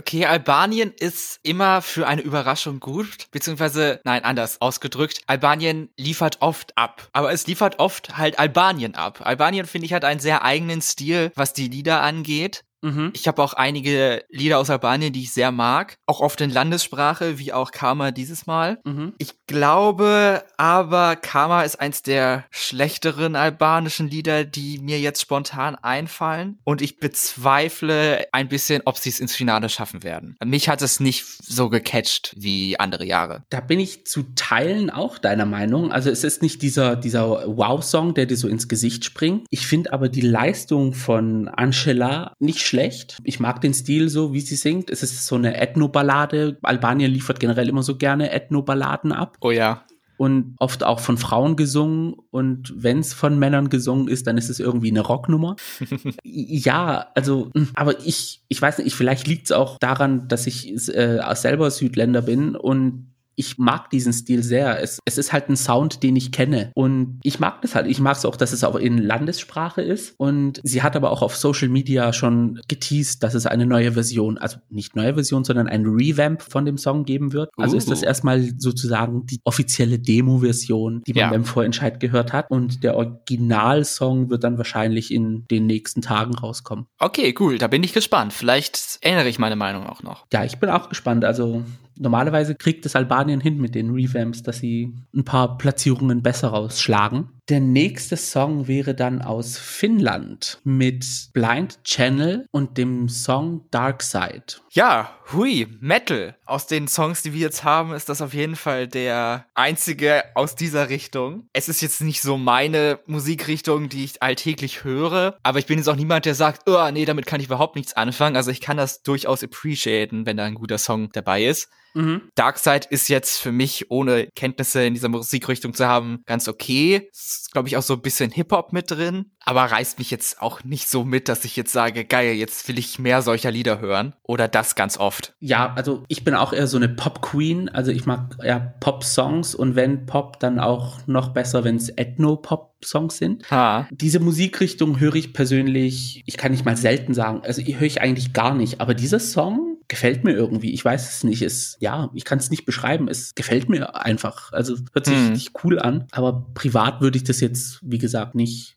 Okay, 0.00 0.26
Albanien 0.26 0.92
ist 0.96 1.40
immer 1.42 1.82
für 1.82 2.06
eine 2.06 2.22
Überraschung 2.22 2.78
gut, 2.78 3.30
beziehungsweise, 3.32 4.00
nein, 4.04 4.22
anders 4.22 4.60
ausgedrückt, 4.60 5.22
Albanien 5.26 5.90
liefert 5.98 6.40
oft 6.40 6.78
ab, 6.78 7.08
aber 7.12 7.32
es 7.32 7.48
liefert 7.48 7.80
oft 7.80 8.16
halt 8.16 8.38
Albanien 8.38 8.94
ab. 8.94 9.20
Albanien, 9.24 9.66
finde 9.66 9.86
ich, 9.86 9.92
hat 9.92 10.04
einen 10.04 10.20
sehr 10.20 10.44
eigenen 10.44 10.82
Stil, 10.82 11.32
was 11.34 11.52
die 11.52 11.66
Lieder 11.66 12.00
angeht. 12.00 12.64
Mhm. 12.82 13.10
Ich 13.14 13.28
habe 13.28 13.42
auch 13.42 13.54
einige 13.54 14.24
Lieder 14.28 14.58
aus 14.58 14.70
Albanien, 14.70 15.12
die 15.12 15.22
ich 15.22 15.32
sehr 15.32 15.52
mag. 15.52 15.96
Auch 16.06 16.20
oft 16.20 16.40
in 16.40 16.50
Landessprache, 16.50 17.38
wie 17.38 17.52
auch 17.52 17.70
Karma 17.72 18.10
dieses 18.10 18.46
Mal. 18.46 18.78
Mhm. 18.84 19.14
Ich 19.18 19.34
glaube 19.46 20.44
aber, 20.56 21.16
Karma 21.16 21.62
ist 21.62 21.80
eins 21.80 22.02
der 22.02 22.44
schlechteren 22.50 23.36
albanischen 23.36 24.08
Lieder, 24.08 24.44
die 24.44 24.78
mir 24.78 25.00
jetzt 25.00 25.20
spontan 25.20 25.74
einfallen. 25.76 26.58
Und 26.64 26.82
ich 26.82 26.98
bezweifle 26.98 28.26
ein 28.32 28.48
bisschen, 28.48 28.82
ob 28.84 28.98
sie 28.98 29.10
es 29.10 29.20
ins 29.20 29.34
Finale 29.34 29.68
schaffen 29.68 30.02
werden. 30.02 30.36
Mich 30.44 30.68
hat 30.68 30.82
es 30.82 31.00
nicht 31.00 31.24
so 31.42 31.68
gecatcht 31.68 32.34
wie 32.36 32.78
andere 32.78 33.04
Jahre. 33.04 33.44
Da 33.50 33.60
bin 33.60 33.80
ich 33.80 34.06
zu 34.06 34.22
Teilen 34.34 34.90
auch 34.90 35.18
deiner 35.18 35.46
Meinung. 35.46 35.92
Also 35.92 36.10
es 36.10 36.24
ist 36.24 36.42
nicht 36.42 36.62
dieser, 36.62 36.96
dieser 36.96 37.56
Wow-Song, 37.56 38.14
der 38.14 38.26
dir 38.26 38.36
so 38.36 38.48
ins 38.48 38.68
Gesicht 38.68 39.04
springt. 39.04 39.46
Ich 39.50 39.66
finde 39.66 39.92
aber 39.92 40.08
die 40.08 40.20
Leistung 40.20 40.92
von 40.92 41.48
Angela 41.48 42.34
nicht 42.38 42.67
schlecht. 42.68 43.18
Ich 43.24 43.40
mag 43.40 43.60
den 43.60 43.74
Stil 43.74 44.08
so, 44.08 44.32
wie 44.32 44.40
sie 44.40 44.56
singt. 44.56 44.90
Es 44.90 45.02
ist 45.02 45.26
so 45.26 45.34
eine 45.34 45.56
Ethno-Ballade. 45.60 46.58
Albanien 46.62 47.10
liefert 47.10 47.40
generell 47.40 47.68
immer 47.68 47.82
so 47.82 47.96
gerne 47.96 48.30
Ethno-Balladen 48.30 49.12
ab. 49.12 49.38
Oh 49.40 49.50
ja 49.50 49.84
und 50.18 50.56
oft 50.58 50.82
auch 50.82 51.00
von 51.00 51.16
Frauen 51.16 51.56
gesungen. 51.56 52.14
Und 52.30 52.74
wenn 52.76 52.98
es 52.98 53.14
von 53.14 53.38
Männern 53.38 53.70
gesungen 53.70 54.08
ist, 54.08 54.26
dann 54.26 54.36
ist 54.36 54.50
es 54.50 54.60
irgendwie 54.60 54.90
eine 54.90 55.00
Rocknummer. 55.00 55.56
ja, 56.22 57.06
also, 57.14 57.50
aber 57.74 58.04
ich, 58.04 58.42
ich 58.48 58.60
weiß 58.60 58.78
nicht, 58.78 58.94
vielleicht 58.94 59.26
liegt 59.26 59.46
es 59.46 59.52
auch 59.52 59.78
daran, 59.78 60.28
dass 60.28 60.46
ich 60.46 60.76
äh, 60.88 61.20
selber 61.34 61.70
Südländer 61.70 62.22
bin 62.22 62.56
und 62.56 63.14
ich 63.38 63.56
mag 63.56 63.88
diesen 63.90 64.12
Stil 64.12 64.42
sehr. 64.42 64.82
Es, 64.82 64.98
es 65.04 65.16
ist 65.16 65.32
halt 65.32 65.48
ein 65.48 65.56
Sound, 65.56 66.02
den 66.02 66.16
ich 66.16 66.32
kenne. 66.32 66.72
Und 66.74 67.20
ich 67.22 67.38
mag 67.38 67.62
das 67.62 67.76
halt. 67.76 67.86
Ich 67.86 68.00
mag 68.00 68.16
es 68.16 68.24
auch, 68.24 68.34
dass 68.34 68.52
es 68.52 68.64
auch 68.64 68.74
in 68.74 68.98
Landessprache 68.98 69.80
ist. 69.80 70.14
Und 70.18 70.60
sie 70.64 70.82
hat 70.82 70.96
aber 70.96 71.12
auch 71.12 71.22
auf 71.22 71.36
Social 71.36 71.68
Media 71.68 72.12
schon 72.12 72.60
geteased, 72.66 73.22
dass 73.22 73.34
es 73.34 73.46
eine 73.46 73.64
neue 73.64 73.92
Version, 73.92 74.38
also 74.38 74.58
nicht 74.70 74.96
neue 74.96 75.14
Version, 75.14 75.44
sondern 75.44 75.68
ein 75.68 75.86
Revamp 75.86 76.42
von 76.42 76.66
dem 76.66 76.78
Song 76.78 77.04
geben 77.04 77.32
wird. 77.32 77.50
Also 77.56 77.76
uh. 77.76 77.78
ist 77.78 77.88
das 77.88 78.02
erstmal 78.02 78.42
sozusagen 78.58 79.24
die 79.26 79.40
offizielle 79.44 80.00
Demo-Version, 80.00 81.04
die 81.06 81.12
man 81.12 81.20
ja. 81.20 81.30
beim 81.30 81.44
Vorentscheid 81.44 82.00
gehört 82.00 82.32
hat. 82.32 82.50
Und 82.50 82.82
der 82.82 82.96
Originalsong 82.96 84.30
wird 84.30 84.42
dann 84.42 84.58
wahrscheinlich 84.58 85.14
in 85.14 85.46
den 85.46 85.66
nächsten 85.66 86.02
Tagen 86.02 86.34
rauskommen. 86.34 86.86
Okay, 86.98 87.32
cool. 87.38 87.58
Da 87.58 87.68
bin 87.68 87.84
ich 87.84 87.92
gespannt. 87.92 88.32
Vielleicht 88.32 88.98
ändere 89.00 89.28
ich 89.28 89.38
meine 89.38 89.54
Meinung 89.54 89.86
auch 89.86 90.02
noch. 90.02 90.26
Ja, 90.32 90.44
ich 90.44 90.58
bin 90.58 90.70
auch 90.70 90.88
gespannt. 90.88 91.24
Also 91.24 91.62
normalerweise 91.98 92.54
kriegt 92.54 92.86
es 92.86 92.96
Albanien 92.96 93.40
hin 93.40 93.58
mit 93.58 93.74
den 93.74 93.90
Revamps, 93.90 94.42
dass 94.42 94.58
sie 94.58 94.94
ein 95.14 95.24
paar 95.24 95.58
Platzierungen 95.58 96.22
besser 96.22 96.48
rausschlagen. 96.48 97.28
Der 97.48 97.60
nächste 97.60 98.18
Song 98.18 98.68
wäre 98.68 98.94
dann 98.94 99.22
aus 99.22 99.56
Finnland 99.56 100.60
mit 100.64 101.30
Blind 101.32 101.82
Channel 101.82 102.46
und 102.50 102.76
dem 102.76 103.08
Song 103.08 103.64
Dark 103.70 104.02
Side. 104.02 104.60
Ja, 104.68 105.16
hui, 105.32 105.66
Metal. 105.80 106.36
Aus 106.44 106.66
den 106.66 106.88
Songs, 106.88 107.22
die 107.22 107.32
wir 107.32 107.40
jetzt 107.40 107.64
haben, 107.64 107.94
ist 107.94 108.10
das 108.10 108.20
auf 108.20 108.34
jeden 108.34 108.54
Fall 108.54 108.86
der 108.86 109.46
einzige 109.54 110.24
aus 110.34 110.56
dieser 110.56 110.90
Richtung. 110.90 111.48
Es 111.54 111.70
ist 111.70 111.80
jetzt 111.80 112.02
nicht 112.02 112.20
so 112.20 112.36
meine 112.36 113.00
Musikrichtung, 113.06 113.88
die 113.88 114.04
ich 114.04 114.22
alltäglich 114.22 114.84
höre, 114.84 115.38
aber 115.42 115.58
ich 115.58 115.64
bin 115.64 115.78
jetzt 115.78 115.88
auch 115.88 115.96
niemand, 115.96 116.26
der 116.26 116.34
sagt, 116.34 116.68
oh, 116.68 116.90
nee, 116.92 117.06
damit 117.06 117.24
kann 117.24 117.40
ich 117.40 117.46
überhaupt 117.46 117.76
nichts 117.76 117.94
anfangen. 117.94 118.36
Also 118.36 118.50
ich 118.50 118.60
kann 118.60 118.76
das 118.76 119.02
durchaus 119.02 119.42
appreciaten, 119.42 120.26
wenn 120.26 120.36
da 120.36 120.44
ein 120.44 120.54
guter 120.54 120.76
Song 120.76 121.08
dabei 121.12 121.44
ist. 121.44 121.70
Mhm. 121.94 122.30
Darkseid 122.34 122.86
ist 122.86 123.08
jetzt 123.08 123.38
für 123.38 123.52
mich, 123.52 123.90
ohne 123.90 124.28
Kenntnisse 124.36 124.84
in 124.84 124.94
dieser 124.94 125.08
Musikrichtung 125.08 125.74
zu 125.74 125.86
haben, 125.86 126.22
ganz 126.26 126.48
okay. 126.48 127.08
Ist, 127.38 127.52
glaube 127.52 127.68
ich, 127.68 127.76
auch 127.76 127.82
so 127.82 127.94
ein 127.94 128.02
bisschen 128.02 128.30
Hip-Hop 128.30 128.72
mit 128.72 128.90
drin, 128.90 129.26
aber 129.44 129.62
reißt 129.62 129.98
mich 129.98 130.10
jetzt 130.10 130.42
auch 130.42 130.64
nicht 130.64 130.88
so 130.88 131.04
mit, 131.04 131.28
dass 131.28 131.44
ich 131.44 131.56
jetzt 131.56 131.72
sage, 131.72 132.04
geil, 132.04 132.34
jetzt 132.34 132.66
will 132.68 132.78
ich 132.78 132.98
mehr 132.98 133.22
solcher 133.22 133.50
Lieder 133.50 133.80
hören. 133.80 134.14
Oder 134.22 134.48
das 134.48 134.74
ganz 134.74 134.98
oft. 134.98 135.34
Ja, 135.40 135.72
also 135.74 136.02
ich 136.08 136.24
bin 136.24 136.34
auch 136.34 136.52
eher 136.52 136.66
so 136.66 136.76
eine 136.76 136.88
Pop-Queen. 136.88 137.68
Also 137.68 137.92
ich 137.92 138.06
mag 138.06 138.36
ja 138.42 138.58
Pop-Songs 138.80 139.54
und 139.54 139.76
wenn 139.76 140.06
Pop, 140.06 140.40
dann 140.40 140.58
auch 140.58 141.06
noch 141.06 141.30
besser, 141.30 141.64
wenn 141.64 141.76
es 141.76 141.90
Ethno-Pop-Songs 141.90 143.16
sind. 143.16 143.50
Ha. 143.50 143.88
Diese 143.90 144.20
Musikrichtung 144.20 144.98
höre 145.00 145.14
ich 145.14 145.32
persönlich, 145.32 146.22
ich 146.26 146.36
kann 146.36 146.52
nicht 146.52 146.64
mal 146.64 146.76
selten 146.76 147.14
sagen, 147.14 147.42
also 147.44 147.62
höre 147.62 147.82
ich 147.82 148.00
eigentlich 148.00 148.32
gar 148.32 148.54
nicht. 148.54 148.80
Aber 148.80 148.94
dieser 148.94 149.20
Song, 149.20 149.77
gefällt 149.88 150.22
mir 150.22 150.32
irgendwie. 150.32 150.72
Ich 150.72 150.84
weiß 150.84 151.08
es 151.10 151.24
nicht. 151.24 151.42
Es, 151.42 151.76
ja, 151.80 152.10
ich 152.14 152.24
kann 152.24 152.38
es 152.38 152.50
nicht 152.50 152.66
beschreiben. 152.66 153.08
Es 153.08 153.34
gefällt 153.34 153.68
mir 153.68 153.96
einfach. 153.96 154.52
Also 154.52 154.76
hört 154.92 155.06
sich 155.06 155.16
hm. 155.16 155.28
richtig 155.30 155.64
cool 155.64 155.78
an. 155.78 156.06
Aber 156.12 156.46
privat 156.54 157.00
würde 157.00 157.16
ich 157.16 157.24
das 157.24 157.40
jetzt, 157.40 157.80
wie 157.82 157.98
gesagt, 157.98 158.34
nicht. 158.34 158.76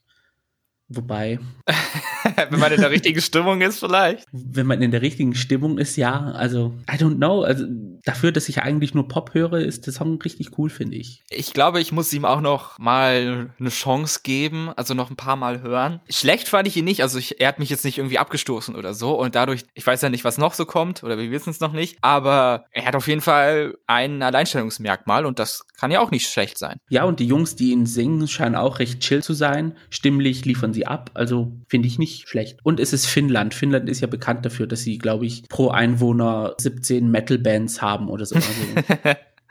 Wobei. 0.88 1.38
Wenn 2.50 2.60
man 2.60 2.72
in 2.72 2.80
der 2.80 2.90
richtigen 2.90 3.20
Stimmung 3.20 3.60
ist, 3.60 3.78
vielleicht. 3.78 4.26
Wenn 4.32 4.66
man 4.66 4.82
in 4.82 4.90
der 4.90 5.02
richtigen 5.02 5.34
Stimmung 5.34 5.78
ist, 5.78 5.96
ja. 5.96 6.32
Also, 6.32 6.74
I 6.90 6.96
don't 6.96 7.16
know. 7.16 7.42
Also, 7.42 7.66
dafür, 8.04 8.32
dass 8.32 8.48
ich 8.48 8.62
eigentlich 8.62 8.94
nur 8.94 9.08
Pop 9.08 9.34
höre, 9.34 9.54
ist 9.54 9.86
der 9.86 9.92
Song 9.92 10.20
richtig 10.22 10.58
cool, 10.58 10.70
finde 10.70 10.96
ich. 10.96 11.22
Ich 11.30 11.52
glaube, 11.52 11.80
ich 11.80 11.92
muss 11.92 12.12
ihm 12.12 12.24
auch 12.24 12.40
noch 12.40 12.78
mal 12.78 13.50
eine 13.58 13.68
Chance 13.68 14.20
geben, 14.22 14.70
also 14.76 14.94
noch 14.94 15.10
ein 15.10 15.16
paar 15.16 15.36
Mal 15.36 15.62
hören. 15.62 16.00
Schlecht 16.08 16.48
fand 16.48 16.66
ich 16.68 16.76
ihn 16.76 16.84
nicht, 16.84 17.02
also 17.02 17.18
ich, 17.18 17.40
er 17.40 17.48
hat 17.48 17.58
mich 17.58 17.70
jetzt 17.70 17.84
nicht 17.84 17.98
irgendwie 17.98 18.18
abgestoßen 18.18 18.74
oder 18.74 18.94
so 18.94 19.18
und 19.18 19.34
dadurch, 19.34 19.64
ich 19.74 19.86
weiß 19.86 20.02
ja 20.02 20.08
nicht, 20.08 20.24
was 20.24 20.38
noch 20.38 20.54
so 20.54 20.64
kommt 20.66 21.02
oder 21.02 21.18
wir 21.18 21.30
wissen 21.30 21.50
es 21.50 21.60
noch 21.60 21.72
nicht, 21.72 21.98
aber 22.00 22.64
er 22.72 22.86
hat 22.86 22.96
auf 22.96 23.08
jeden 23.08 23.20
Fall 23.20 23.76
ein 23.86 24.22
Alleinstellungsmerkmal 24.22 25.26
und 25.26 25.38
das 25.38 25.64
kann 25.78 25.90
ja 25.90 26.00
auch 26.00 26.10
nicht 26.10 26.28
schlecht 26.28 26.58
sein. 26.58 26.78
Ja, 26.88 27.04
und 27.04 27.20
die 27.20 27.26
Jungs, 27.26 27.56
die 27.56 27.70
ihn 27.70 27.86
singen, 27.86 28.28
scheinen 28.28 28.56
auch 28.56 28.78
recht 28.78 29.00
chill 29.00 29.22
zu 29.22 29.34
sein. 29.34 29.76
Stimmlich 29.90 30.44
liefern 30.44 30.72
sie 30.72 30.86
ab, 30.86 31.10
also 31.14 31.52
finde 31.68 31.88
ich 31.88 31.98
nicht 31.98 32.21
schlecht. 32.28 32.58
Und 32.62 32.80
es 32.80 32.92
ist 32.92 33.06
Finnland. 33.06 33.54
Finnland 33.54 33.88
ist 33.88 34.00
ja 34.00 34.06
bekannt 34.06 34.44
dafür, 34.44 34.66
dass 34.66 34.82
sie, 34.82 34.98
glaube 34.98 35.26
ich, 35.26 35.48
pro 35.48 35.68
Einwohner 35.68 36.54
17 36.58 37.10
Metal-Bands 37.10 37.82
haben 37.82 38.08
oder 38.08 38.26
so. 38.26 38.36
Also, 38.36 38.48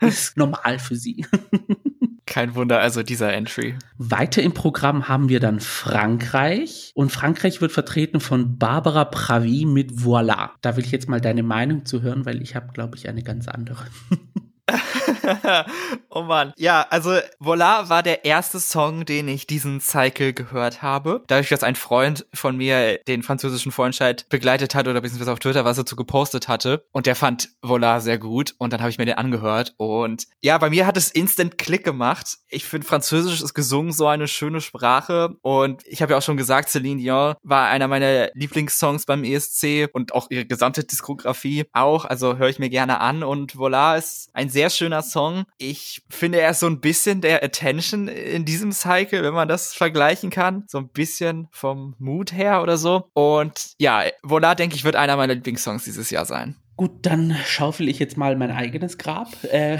ist 0.00 0.36
normal 0.36 0.78
für 0.78 0.96
sie. 0.96 1.26
Kein 2.26 2.54
Wunder, 2.54 2.80
also 2.80 3.02
dieser 3.02 3.32
Entry. 3.34 3.74
Weiter 3.98 4.42
im 4.42 4.54
Programm 4.54 5.08
haben 5.08 5.28
wir 5.28 5.40
dann 5.40 5.60
Frankreich. 5.60 6.92
Und 6.94 7.10
Frankreich 7.10 7.60
wird 7.60 7.72
vertreten 7.72 8.20
von 8.20 8.58
Barbara 8.58 9.04
Pravi 9.04 9.66
mit 9.66 9.92
Voilà. 9.92 10.50
Da 10.62 10.76
will 10.76 10.84
ich 10.84 10.92
jetzt 10.92 11.08
mal 11.08 11.20
deine 11.20 11.42
Meinung 11.42 11.84
zu 11.84 12.00
hören, 12.00 12.24
weil 12.24 12.40
ich 12.40 12.54
habe, 12.54 12.72
glaube 12.72 12.96
ich, 12.96 13.08
eine 13.08 13.22
ganz 13.22 13.48
andere. 13.48 13.84
oh 16.10 16.22
Mann. 16.22 16.52
Ja, 16.56 16.86
also 16.90 17.16
Voila 17.38 17.88
war 17.88 18.02
der 18.02 18.24
erste 18.24 18.60
Song, 18.60 19.04
den 19.04 19.28
ich 19.28 19.46
diesen 19.46 19.80
Cycle 19.80 20.32
gehört 20.32 20.82
habe. 20.82 21.22
Dadurch, 21.26 21.48
dass 21.48 21.62
ein 21.62 21.76
Freund 21.76 22.26
von 22.32 22.56
mir 22.56 22.98
den 23.08 23.22
französischen 23.22 23.72
Vorentscheid 23.72 24.26
begleitet 24.28 24.74
hat 24.74 24.88
oder 24.88 25.00
beziehungsweise 25.00 25.32
auf 25.32 25.38
Twitter 25.38 25.64
was 25.64 25.76
dazu 25.76 25.96
gepostet 25.96 26.48
hatte. 26.48 26.84
Und 26.92 27.06
der 27.06 27.16
fand 27.16 27.50
Voila 27.62 28.00
sehr 28.00 28.18
gut. 28.18 28.54
Und 28.58 28.72
dann 28.72 28.80
habe 28.80 28.90
ich 28.90 28.98
mir 28.98 29.06
den 29.06 29.16
angehört. 29.16 29.74
Und 29.76 30.26
ja, 30.40 30.58
bei 30.58 30.70
mir 30.70 30.86
hat 30.86 30.96
es 30.96 31.10
instant 31.10 31.58
Klick 31.58 31.84
gemacht. 31.84 32.38
Ich 32.48 32.64
finde, 32.64 32.86
Französisch 32.86 33.42
ist 33.42 33.54
gesungen 33.54 33.92
so 33.92 34.06
eine 34.06 34.28
schöne 34.28 34.60
Sprache. 34.60 35.36
Und 35.42 35.82
ich 35.86 36.02
habe 36.02 36.12
ja 36.12 36.18
auch 36.18 36.22
schon 36.22 36.36
gesagt, 36.36 36.68
Celine 36.68 37.00
Dion 37.00 37.34
war 37.42 37.68
einer 37.68 37.88
meiner 37.88 38.30
Lieblingssongs 38.34 39.06
beim 39.06 39.24
ESC 39.24 39.88
und 39.92 40.14
auch 40.14 40.30
ihre 40.30 40.46
gesamte 40.46 40.84
Diskografie 40.84 41.66
auch. 41.72 42.04
Also 42.04 42.36
höre 42.36 42.48
ich 42.48 42.58
mir 42.58 42.70
gerne 42.70 43.00
an. 43.00 43.22
Und 43.22 43.56
Voila 43.56 43.96
ist 43.96 44.30
ein 44.32 44.48
sehr 44.48 44.61
schöner 44.70 45.02
Song. 45.02 45.44
Ich 45.58 46.02
finde, 46.10 46.40
er 46.40 46.50
ist 46.50 46.60
so 46.60 46.66
ein 46.66 46.80
bisschen 46.80 47.20
der 47.20 47.42
Attention 47.42 48.08
in 48.08 48.44
diesem 48.44 48.72
Cycle, 48.72 49.22
wenn 49.22 49.34
man 49.34 49.48
das 49.48 49.74
vergleichen 49.74 50.30
kann. 50.30 50.64
So 50.68 50.78
ein 50.78 50.88
bisschen 50.88 51.48
vom 51.50 51.94
Mood 51.98 52.32
her 52.32 52.62
oder 52.62 52.76
so. 52.76 53.10
Und 53.14 53.72
ja, 53.78 54.04
Voila, 54.22 54.54
denke 54.54 54.76
ich, 54.76 54.84
wird 54.84 54.96
einer 54.96 55.16
meiner 55.16 55.34
Lieblingssongs 55.34 55.84
dieses 55.84 56.10
Jahr 56.10 56.24
sein. 56.24 56.56
Gut, 56.76 57.06
dann 57.06 57.36
schaufel 57.46 57.88
ich 57.88 57.98
jetzt 57.98 58.16
mal 58.16 58.34
mein 58.34 58.50
eigenes 58.50 58.98
Grab. 58.98 59.28
Äh 59.44 59.78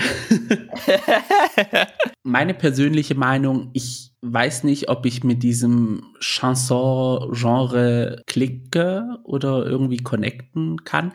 Meine 2.23 2.55
persönliche 2.55 3.15
Meinung, 3.15 3.71
ich 3.73 4.12
weiß 4.23 4.64
nicht, 4.64 4.88
ob 4.88 5.05
ich 5.05 5.25
mit 5.25 5.43
diesem 5.43 6.14
Chanson-Genre 6.21 8.23
klicke 8.26 9.19
oder 9.25 9.67
irgendwie 9.67 9.99
connecten 9.99 10.85
kann. 10.85 11.12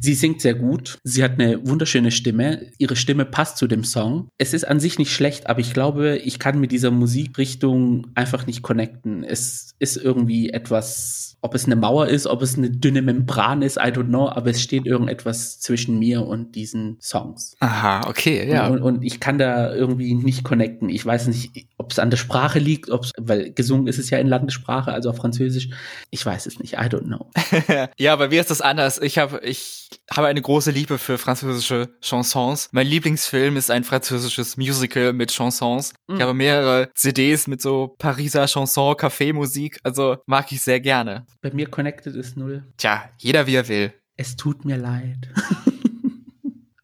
Sie 0.00 0.14
singt 0.14 0.42
sehr 0.42 0.54
gut. 0.54 0.98
Sie 1.02 1.24
hat 1.24 1.40
eine 1.40 1.66
wunderschöne 1.66 2.10
Stimme. 2.10 2.66
Ihre 2.78 2.96
Stimme 2.96 3.24
passt 3.24 3.56
zu 3.56 3.66
dem 3.66 3.84
Song. 3.84 4.28
Es 4.36 4.52
ist 4.52 4.64
an 4.64 4.80
sich 4.80 4.98
nicht 4.98 5.12
schlecht, 5.12 5.48
aber 5.48 5.60
ich 5.60 5.72
glaube, 5.72 6.18
ich 6.18 6.38
kann 6.38 6.60
mit 6.60 6.72
dieser 6.72 6.90
Musikrichtung 6.90 8.08
einfach 8.14 8.46
nicht 8.46 8.62
connecten. 8.62 9.24
Es 9.24 9.74
ist 9.78 9.96
irgendwie 9.96 10.50
etwas, 10.50 11.31
ob 11.42 11.56
es 11.56 11.66
eine 11.66 11.74
Mauer 11.74 12.06
ist, 12.06 12.28
ob 12.28 12.40
es 12.40 12.56
eine 12.56 12.70
dünne 12.70 13.02
Membran 13.02 13.62
ist, 13.62 13.76
I 13.76 13.90
don't 13.90 14.06
know, 14.06 14.28
aber 14.28 14.50
es 14.50 14.62
steht 14.62 14.86
irgendetwas 14.86 15.58
zwischen 15.58 15.98
mir 15.98 16.24
und 16.24 16.54
diesen 16.54 16.98
Songs. 17.00 17.56
Aha, 17.58 18.08
okay, 18.08 18.48
ja. 18.48 18.68
Und, 18.68 18.80
und 18.80 19.02
ich 19.02 19.18
kann 19.18 19.38
da 19.38 19.74
irgendwie 19.74 20.14
nicht 20.14 20.44
connecten. 20.44 20.88
Ich 20.88 21.04
weiß 21.04 21.26
nicht, 21.26 21.66
ob 21.78 21.90
es 21.90 21.98
an 21.98 22.10
der 22.10 22.16
Sprache 22.16 22.60
liegt, 22.60 22.90
ob's, 22.90 23.10
weil 23.18 23.52
gesungen 23.52 23.88
ist 23.88 23.98
es 23.98 24.08
ja 24.10 24.18
in 24.18 24.28
Landessprache, 24.28 24.92
also 24.92 25.10
auf 25.10 25.16
Französisch. 25.16 25.68
Ich 26.10 26.24
weiß 26.24 26.46
es 26.46 26.60
nicht, 26.60 26.74
I 26.74 26.86
don't 26.86 27.06
know. 27.06 27.28
ja, 27.98 28.14
bei 28.14 28.28
mir 28.28 28.40
ist 28.40 28.50
das 28.50 28.60
anders. 28.60 29.00
Ich 29.00 29.18
habe 29.18 29.40
ich 29.42 29.90
habe 30.10 30.28
eine 30.28 30.40
große 30.40 30.70
Liebe 30.70 30.96
für 30.98 31.18
französische 31.18 31.90
Chansons. 32.00 32.68
Mein 32.72 32.86
Lieblingsfilm 32.86 33.56
ist 33.56 33.70
ein 33.70 33.82
französisches 33.82 34.56
Musical 34.56 35.12
mit 35.12 35.32
Chansons. 35.32 35.92
Mhm. 36.06 36.16
Ich 36.16 36.22
habe 36.22 36.34
mehrere 36.34 36.90
CDs 36.94 37.48
mit 37.48 37.60
so 37.60 37.96
Pariser 37.98 38.46
Chanson, 38.46 38.94
Café-Musik. 38.94 39.80
Also 39.82 40.18
mag 40.26 40.52
ich 40.52 40.60
sehr 40.62 40.80
gerne. 40.80 41.26
Bei 41.40 41.52
mir 41.52 41.68
connected 41.68 42.14
ist 42.14 42.36
null. 42.36 42.64
Tja, 42.76 43.10
jeder 43.18 43.46
wie 43.46 43.54
er 43.54 43.68
will. 43.68 43.92
Es 44.16 44.36
tut 44.36 44.64
mir 44.64 44.76
leid. 44.76 45.28